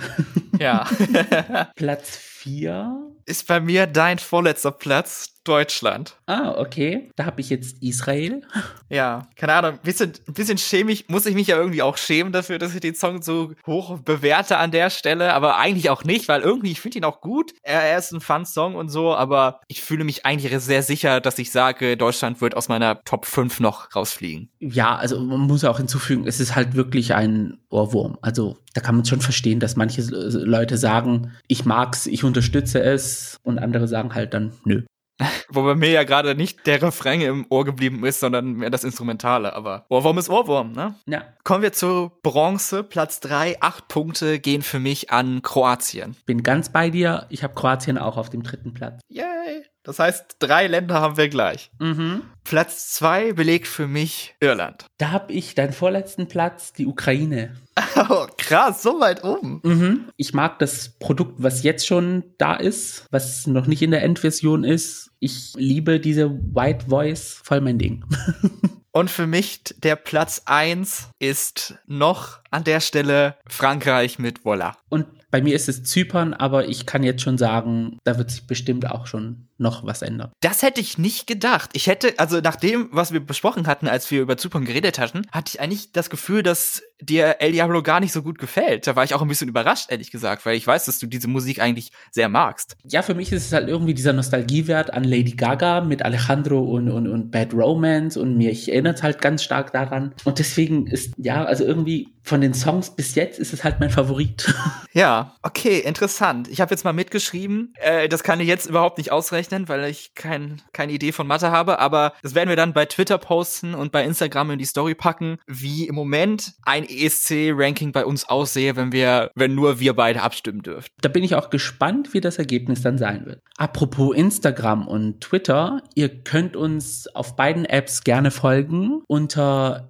Ja. 0.59 0.87
Platz 1.77 2.17
4 2.17 3.16
ist 3.27 3.47
bei 3.47 3.61
mir 3.61 3.87
dein 3.87 4.19
vorletzter 4.19 4.71
Platz, 4.71 5.37
Deutschland. 5.47 6.17
Ah, 6.27 6.55
okay. 6.59 7.11
Da 7.17 7.25
habe 7.25 7.41
ich 7.41 7.51
jetzt 7.51 7.83
Israel. 7.83 8.43
Ja, 8.89 9.27
keine 9.35 9.53
Ahnung. 9.53 9.73
Ein 9.73 9.81
bisschen, 9.83 10.13
ein 10.29 10.35
bisschen 10.35 10.59
schämig, 10.59 11.07
muss 11.09 11.27
ich 11.27 11.35
mich 11.35 11.49
ja 11.49 11.57
irgendwie 11.57 11.83
auch 11.83 11.97
schämen 11.97 12.33
dafür, 12.33 12.61
dass 12.61 12.73
ich 12.73 12.81
den 12.81 12.95
Song 12.95 13.21
so 13.21 13.53
hoch 13.67 13.99
bewerte 13.99 14.59
an 14.59 14.71
der 14.71 14.91
Stelle, 14.91 15.35
aber 15.35 15.57
eigentlich 15.57 15.91
auch 15.91 16.05
nicht, 16.05 16.29
weil 16.29 16.43
irgendwie, 16.43 16.71
ich 16.71 16.81
finde 16.81 16.99
ihn 16.99 17.05
auch 17.05 17.21
gut. 17.21 17.53
Er, 17.63 17.83
er 17.83 17.99
ist 17.99 18.13
ein 18.13 18.21
Fun-Song 18.21 18.77
und 18.77 18.89
so, 18.89 19.13
aber 19.13 19.61
ich 19.67 19.83
fühle 19.83 20.05
mich 20.05 20.25
eigentlich 20.25 20.57
sehr 20.63 20.85
sicher, 20.85 21.21
dass 21.21 21.41
ich 21.41 21.51
sage, 21.51 21.97
Deutschland 21.97 22.41
wird 22.41 22.57
aus 22.57 22.69
meiner 22.69 23.03
Top 23.03 23.27
5 23.27 23.59
noch 23.59 23.97
rausfliegen. 23.97 24.51
Ja, 24.61 24.95
also 24.95 25.19
man 25.19 25.41
muss 25.41 25.65
auch 25.65 25.79
hinzufügen, 25.79 26.29
es 26.29 26.39
ist 26.39 26.55
halt 26.55 26.77
wirklich 26.77 27.13
ein 27.13 27.59
Ohrwurm. 27.71 28.19
Also 28.23 28.57
da 28.73 28.81
kann 28.81 28.95
man 28.95 29.05
schon 29.05 29.21
verstehen, 29.21 29.59
dass 29.59 29.75
manche 29.75 30.03
Leute 30.03 30.79
sagen, 30.79 31.33
ich 31.49 31.65
mag's, 31.65 32.07
ich 32.07 32.23
unterstütze 32.23 32.81
es 32.81 33.16
und 33.43 33.59
andere 33.59 33.89
sagen 33.89 34.15
halt 34.15 34.35
dann, 34.35 34.53
nö. 34.65 34.83
Wobei 35.49 35.75
mir 35.75 35.91
ja 35.91 36.05
gerade 36.05 36.35
nicht 36.35 36.67
der 36.67 36.83
Refrain 36.83 37.21
im 37.21 37.47
Ohr 37.49 37.65
geblieben 37.65 38.05
ist, 38.05 38.21
sondern 38.21 38.53
mehr 38.55 38.71
das 38.71 38.85
Instrumentale. 38.85 39.55
Aber 39.55 39.87
Ohrwurm 39.89 40.19
ist 40.19 40.29
Ohrwurm, 40.29 40.73
ne? 40.73 40.95
Ja. 41.07 41.23
Kommen 41.45 41.63
wir 41.63 41.73
zu 41.73 42.13
Bronze, 42.23 42.83
Platz 42.83 43.21
drei. 43.21 43.57
Acht 43.61 43.89
Punkte 43.89 44.39
gehen 44.39 44.63
für 44.63 44.79
mich 44.79 45.11
an 45.11 45.41
Kroatien. 45.43 46.17
Bin 46.27 46.43
ganz 46.43 46.69
bei 46.69 46.91
dir. 46.91 47.27
Ich 47.31 47.43
habe 47.43 47.55
Kroatien 47.55 47.99
auch 47.99 48.17
auf 48.17 48.31
dem 48.31 48.43
dritten 48.43 48.75
Platz. 48.75 49.01
Yay! 49.09 49.65
Das 49.87 50.01
heißt, 50.01 50.37
drei 50.41 50.67
Länder 50.67 51.01
haben 51.01 51.17
wir 51.17 51.29
gleich. 51.29 51.71
Mhm. 51.79 52.23
Platz 52.43 52.93
zwei 52.93 53.33
belegt 53.33 53.69
für 53.69 53.87
mich 53.87 54.35
Irland. 54.41 54.87
Da 54.99 55.13
habe 55.13 55.33
ich 55.33 55.55
deinen 55.55 55.73
vorletzten 55.73 56.27
Platz, 56.27 56.73
die 56.73 56.87
Ukraine. 56.87 57.55
Oh, 58.09 58.27
krass, 58.39 58.83
so 58.83 59.01
weit 59.01 59.25
oben. 59.25 59.61
Mhm. 59.65 60.11
Ich 60.17 60.33
mag 60.33 60.59
das 60.61 60.91
Produkt, 60.99 61.35
was 61.39 61.63
jetzt 61.63 61.87
schon 61.87 62.25
da 62.39 62.55
ist, 62.55 63.07
was 63.11 63.47
noch 63.47 63.67
nicht 63.67 63.83
in 63.83 63.91
der 63.91 64.03
Endversion 64.03 64.65
ist. 64.65 65.11
Ich 65.19 65.55
liebe 65.57 65.99
diese 65.99 66.31
White 66.31 66.87
Voice, 66.89 67.41
voll 67.43 67.61
mein 67.61 67.79
Ding. 67.79 68.05
Und 68.93 69.11
für 69.11 69.27
mich 69.27 69.63
der 69.77 69.97
Platz 69.97 70.43
eins 70.47 71.09
ist 71.19 71.75
noch 71.87 72.41
an 72.51 72.65
der 72.65 72.81
Stelle 72.81 73.37
Frankreich 73.49 74.19
mit 74.19 74.45
Voila. 74.45 74.77
Und 74.89 75.07
bei 75.31 75.43
mir 75.43 75.55
ist 75.55 75.69
es 75.69 75.83
Zypern, 75.83 76.35
aber 76.35 76.69
ich 76.69 76.87
kann 76.87 77.03
jetzt 77.03 77.23
schon 77.23 77.37
sagen, 77.37 77.99
da 78.05 78.17
wird 78.17 78.31
sich 78.31 78.47
bestimmt 78.47 78.91
auch 78.91 79.07
schon 79.07 79.49
noch 79.59 79.85
was 79.85 80.03
ändern. 80.03 80.31
Das 80.41 80.63
hätte 80.63 80.81
ich 80.81 80.99
nicht 80.99 81.27
gedacht. 81.27 81.71
Ich 81.73 81.87
hätte, 81.87 82.15
also 82.19 82.41
nach 82.41 82.57
dem, 82.57 82.89
was 82.93 83.13
wir 83.13 83.21
besprochen 83.21 83.67
hatten, 83.67 83.89
als 83.89 84.11
wir 84.11 84.23
über 84.23 84.37
Zypern 84.37 84.65
geredet 84.65 84.99
hatten, 84.99 85.23
hatte 85.33 85.53
ich 85.55 85.61
eigentlich 85.61 85.93
das 85.93 86.11
Gefühl, 86.11 86.43
dass 86.43 86.83
dir 87.01 87.37
El 87.41 87.53
Diablo 87.53 87.83
gar 87.83 88.01
nicht 88.01 88.13
so 88.13 88.23
gut 88.23 88.39
gefällt. 88.39 88.87
Da 88.87 88.97
war 88.97 89.05
ich 89.05 89.15
auch 89.15 89.23
ein 89.23 89.29
bisschen 89.29 89.49
überrascht, 89.49 89.91
ehrlich 89.91 90.11
gesagt, 90.11 90.47
weil 90.47 90.57
ich 90.57 90.67
weiß, 90.67 90.87
dass 90.87 90.99
du 90.99 91.07
diese 91.07 91.29
Musik 91.29 91.61
eigentlich 91.61 91.91
sehr 92.11 92.29
magst. 92.29 92.77
Ja, 92.85 93.03
für 93.03 93.15
mich 93.15 93.33
ist 93.33 93.47
es 93.47 93.53
halt 93.53 93.69
irgendwie 93.69 93.95
dieser 93.95 94.13
Nostalgiewert 94.13 94.93
an 94.93 95.05
Lady 95.05 95.33
Gaga 95.33 95.83
mit 95.83 96.03
Alejandro 96.03 96.61
und, 96.61 96.91
und, 96.91 97.09
und 97.09 97.31
Bad 97.31 97.53
Romance 97.53 98.19
und 98.19 98.37
mir 98.37 98.51
erinnert 98.51 99.03
halt 99.03 99.21
ganz 99.21 99.43
stark 99.43 99.73
daran. 99.73 100.15
Und 100.25 100.39
deswegen 100.39 100.87
ist, 100.87 101.15
ja, 101.19 101.45
also 101.45 101.65
irgendwie 101.65 102.09
von 102.23 102.41
den 102.41 102.46
Songs 102.55 102.91
bis 102.91 103.15
jetzt 103.15 103.39
ist 103.39 103.53
es 103.53 103.65
halt 103.65 103.81
mein 103.81 103.91
Favorit. 103.91 104.55
Ja, 104.93 105.35
okay, 105.43 105.79
interessant. 105.81 106.49
Ich 106.49 106.63
habe 106.63 106.71
jetzt 106.71 106.85
mal 106.85 106.95
mitgeschrieben, 106.95 107.75
äh, 107.81 108.09
das 108.09 108.23
kann 108.23 108.41
ich 108.41 108.49
jetzt 108.49 108.65
überhaupt 108.65 108.97
nicht 108.97 109.13
ausrechnen 109.13 109.67
weil 109.69 109.85
ich 109.85 110.15
kein, 110.15 110.63
keine 110.73 110.93
Idee 110.93 111.13
von 111.13 111.27
Mathe 111.27 111.51
habe, 111.51 111.79
aber 111.79 112.13
das 112.23 112.35
werden 112.35 112.49
wir 112.49 112.57
dann 112.57 112.73
bei 112.73 112.87
Twitter 112.87 113.19
posten 113.19 113.75
und 113.75 113.93
bei 113.93 114.05
Instagram 114.05 114.53
in 114.53 114.59
die 114.59 114.65
Story 114.65 114.95
packen, 114.95 115.39
wie 115.47 115.87
im 115.87 115.95
Moment 115.95 116.55
ein 116.63 116.85
ESC-Ranking 116.85 117.93
bei 117.93 118.05
uns 118.05 118.29
aussehe, 118.29 118.77
wenn 118.77 118.93
wir, 118.93 119.31
wenn 119.35 119.55
nur 119.55 119.81
wir 119.81 119.95
beide 119.95 120.23
abstimmen 120.23 120.63
dürfen. 120.63 120.89
Da 121.01 121.09
bin 121.09 121.25
ich 121.25 121.35
auch 121.35 121.51
gespannt, 121.51 122.15
wie 122.15 122.21
das 122.21 122.39
Ergebnis 122.39 122.83
dann 122.83 122.99
sein 122.99 123.27
wird. 123.27 123.41
Apropos 123.57 124.15
Instagram 124.15 124.87
und 124.87 125.21
Twitter, 125.21 125.83
ihr 125.95 126.09
könnt 126.09 126.57
uns 126.57 127.09
auf 127.15 127.37
beiden 127.37 127.65
Apps 127.65 128.05
gerne 128.05 128.31
folgen 128.31 129.03
unter 129.07 129.89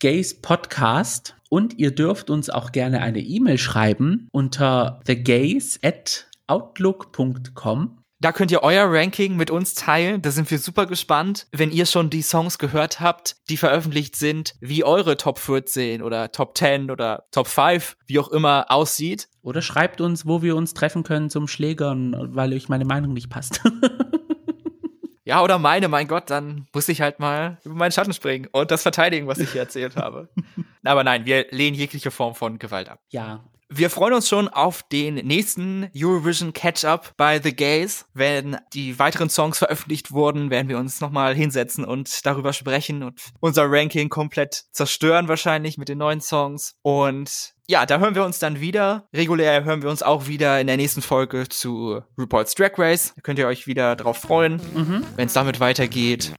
@gayspodcast 0.00 1.35
und 1.48 1.78
ihr 1.78 1.94
dürft 1.94 2.28
uns 2.30 2.50
auch 2.50 2.72
gerne 2.72 3.02
eine 3.02 3.20
E-Mail 3.20 3.58
schreiben 3.58 4.26
unter 4.32 4.98
thegays@outlook.com. 5.04 7.98
Da 8.18 8.32
könnt 8.32 8.50
ihr 8.50 8.62
euer 8.62 8.90
Ranking 8.90 9.36
mit 9.36 9.50
uns 9.50 9.74
teilen. 9.74 10.22
Da 10.22 10.30
sind 10.30 10.50
wir 10.50 10.58
super 10.58 10.86
gespannt, 10.86 11.48
wenn 11.52 11.70
ihr 11.70 11.84
schon 11.84 12.08
die 12.08 12.22
Songs 12.22 12.56
gehört 12.58 12.98
habt, 12.98 13.36
die 13.50 13.58
veröffentlicht 13.58 14.16
sind, 14.16 14.54
wie 14.60 14.84
eure 14.84 15.18
Top 15.18 15.38
14 15.38 16.00
oder 16.02 16.32
Top 16.32 16.56
10 16.56 16.90
oder 16.90 17.26
Top 17.30 17.46
5, 17.46 17.98
wie 18.06 18.18
auch 18.18 18.28
immer 18.28 18.70
aussieht. 18.70 19.28
Oder 19.42 19.60
schreibt 19.60 20.00
uns, 20.00 20.24
wo 20.26 20.40
wir 20.40 20.56
uns 20.56 20.72
treffen 20.72 21.02
können 21.02 21.28
zum 21.28 21.46
Schlägern, 21.46 22.16
weil 22.34 22.54
euch 22.54 22.70
meine 22.70 22.86
Meinung 22.86 23.12
nicht 23.12 23.28
passt. 23.28 23.60
ja, 25.26 25.42
oder 25.42 25.58
meine, 25.58 25.88
mein 25.88 26.06
Gott, 26.06 26.30
dann 26.30 26.68
muss 26.72 26.88
ich 26.88 27.00
halt 27.00 27.18
mal 27.18 27.58
über 27.64 27.74
meinen 27.74 27.90
Schatten 27.90 28.12
springen 28.12 28.48
und 28.52 28.70
das 28.70 28.82
verteidigen, 28.82 29.26
was 29.26 29.38
ich 29.38 29.50
hier 29.50 29.62
erzählt 29.62 29.96
habe. 29.96 30.28
Aber 30.84 31.02
nein, 31.02 31.26
wir 31.26 31.46
lehnen 31.50 31.76
jegliche 31.76 32.12
Form 32.12 32.36
von 32.36 32.60
Gewalt 32.60 32.88
ab. 32.88 33.00
Ja, 33.10 33.42
wir 33.68 33.90
freuen 33.90 34.14
uns 34.14 34.28
schon 34.28 34.46
auf 34.48 34.84
den 34.84 35.16
nächsten 35.16 35.90
Eurovision 35.96 36.52
Catch-up 36.52 37.14
bei 37.16 37.40
The 37.42 37.54
Gays. 37.54 38.06
Wenn 38.14 38.56
die 38.72 38.96
weiteren 39.00 39.28
Songs 39.28 39.58
veröffentlicht 39.58 40.12
wurden, 40.12 40.50
werden 40.50 40.68
wir 40.68 40.78
uns 40.78 41.00
nochmal 41.00 41.34
hinsetzen 41.34 41.84
und 41.84 42.24
darüber 42.24 42.52
sprechen 42.52 43.02
und 43.02 43.20
unser 43.40 43.64
Ranking 43.68 44.08
komplett 44.08 44.66
zerstören 44.70 45.26
wahrscheinlich 45.26 45.76
mit 45.78 45.88
den 45.88 45.98
neuen 45.98 46.20
Songs. 46.20 46.76
Und 46.82 47.55
ja, 47.68 47.84
da 47.84 47.98
hören 47.98 48.14
wir 48.14 48.24
uns 48.24 48.38
dann 48.38 48.60
wieder. 48.60 49.06
Regulär 49.14 49.64
hören 49.64 49.82
wir 49.82 49.90
uns 49.90 50.02
auch 50.02 50.28
wieder 50.28 50.60
in 50.60 50.66
der 50.66 50.76
nächsten 50.76 51.02
Folge 51.02 51.48
zu 51.48 52.00
RuPaul's 52.16 52.54
Drag 52.54 52.72
Race. 52.78 53.12
Da 53.16 53.22
könnt 53.22 53.38
ihr 53.38 53.46
euch 53.46 53.66
wieder 53.66 53.96
drauf 53.96 54.18
freuen, 54.18 54.60
mhm. 54.74 55.04
wenn 55.16 55.26
es 55.26 55.32
damit 55.32 55.58
weitergeht. 55.58 56.32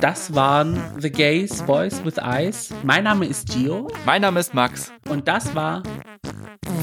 Das 0.00 0.34
waren 0.34 0.80
The 0.98 1.10
Gays 1.10 1.62
Voice 1.62 2.04
with 2.04 2.18
Eyes. 2.18 2.70
Mein 2.82 3.04
Name 3.04 3.26
ist 3.26 3.48
Gio. 3.48 3.90
Mein 4.06 4.22
Name 4.22 4.40
ist 4.40 4.54
Max. 4.54 4.92
Und 5.08 5.28
das 5.28 5.54
war 5.54 5.82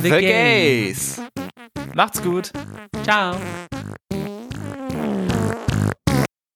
The, 0.02 0.04
The 0.04 0.10
Gays. 0.10 1.16
Gays. 1.18 1.22
Macht's 1.94 2.22
gut. 2.22 2.52
Ciao. 3.04 3.36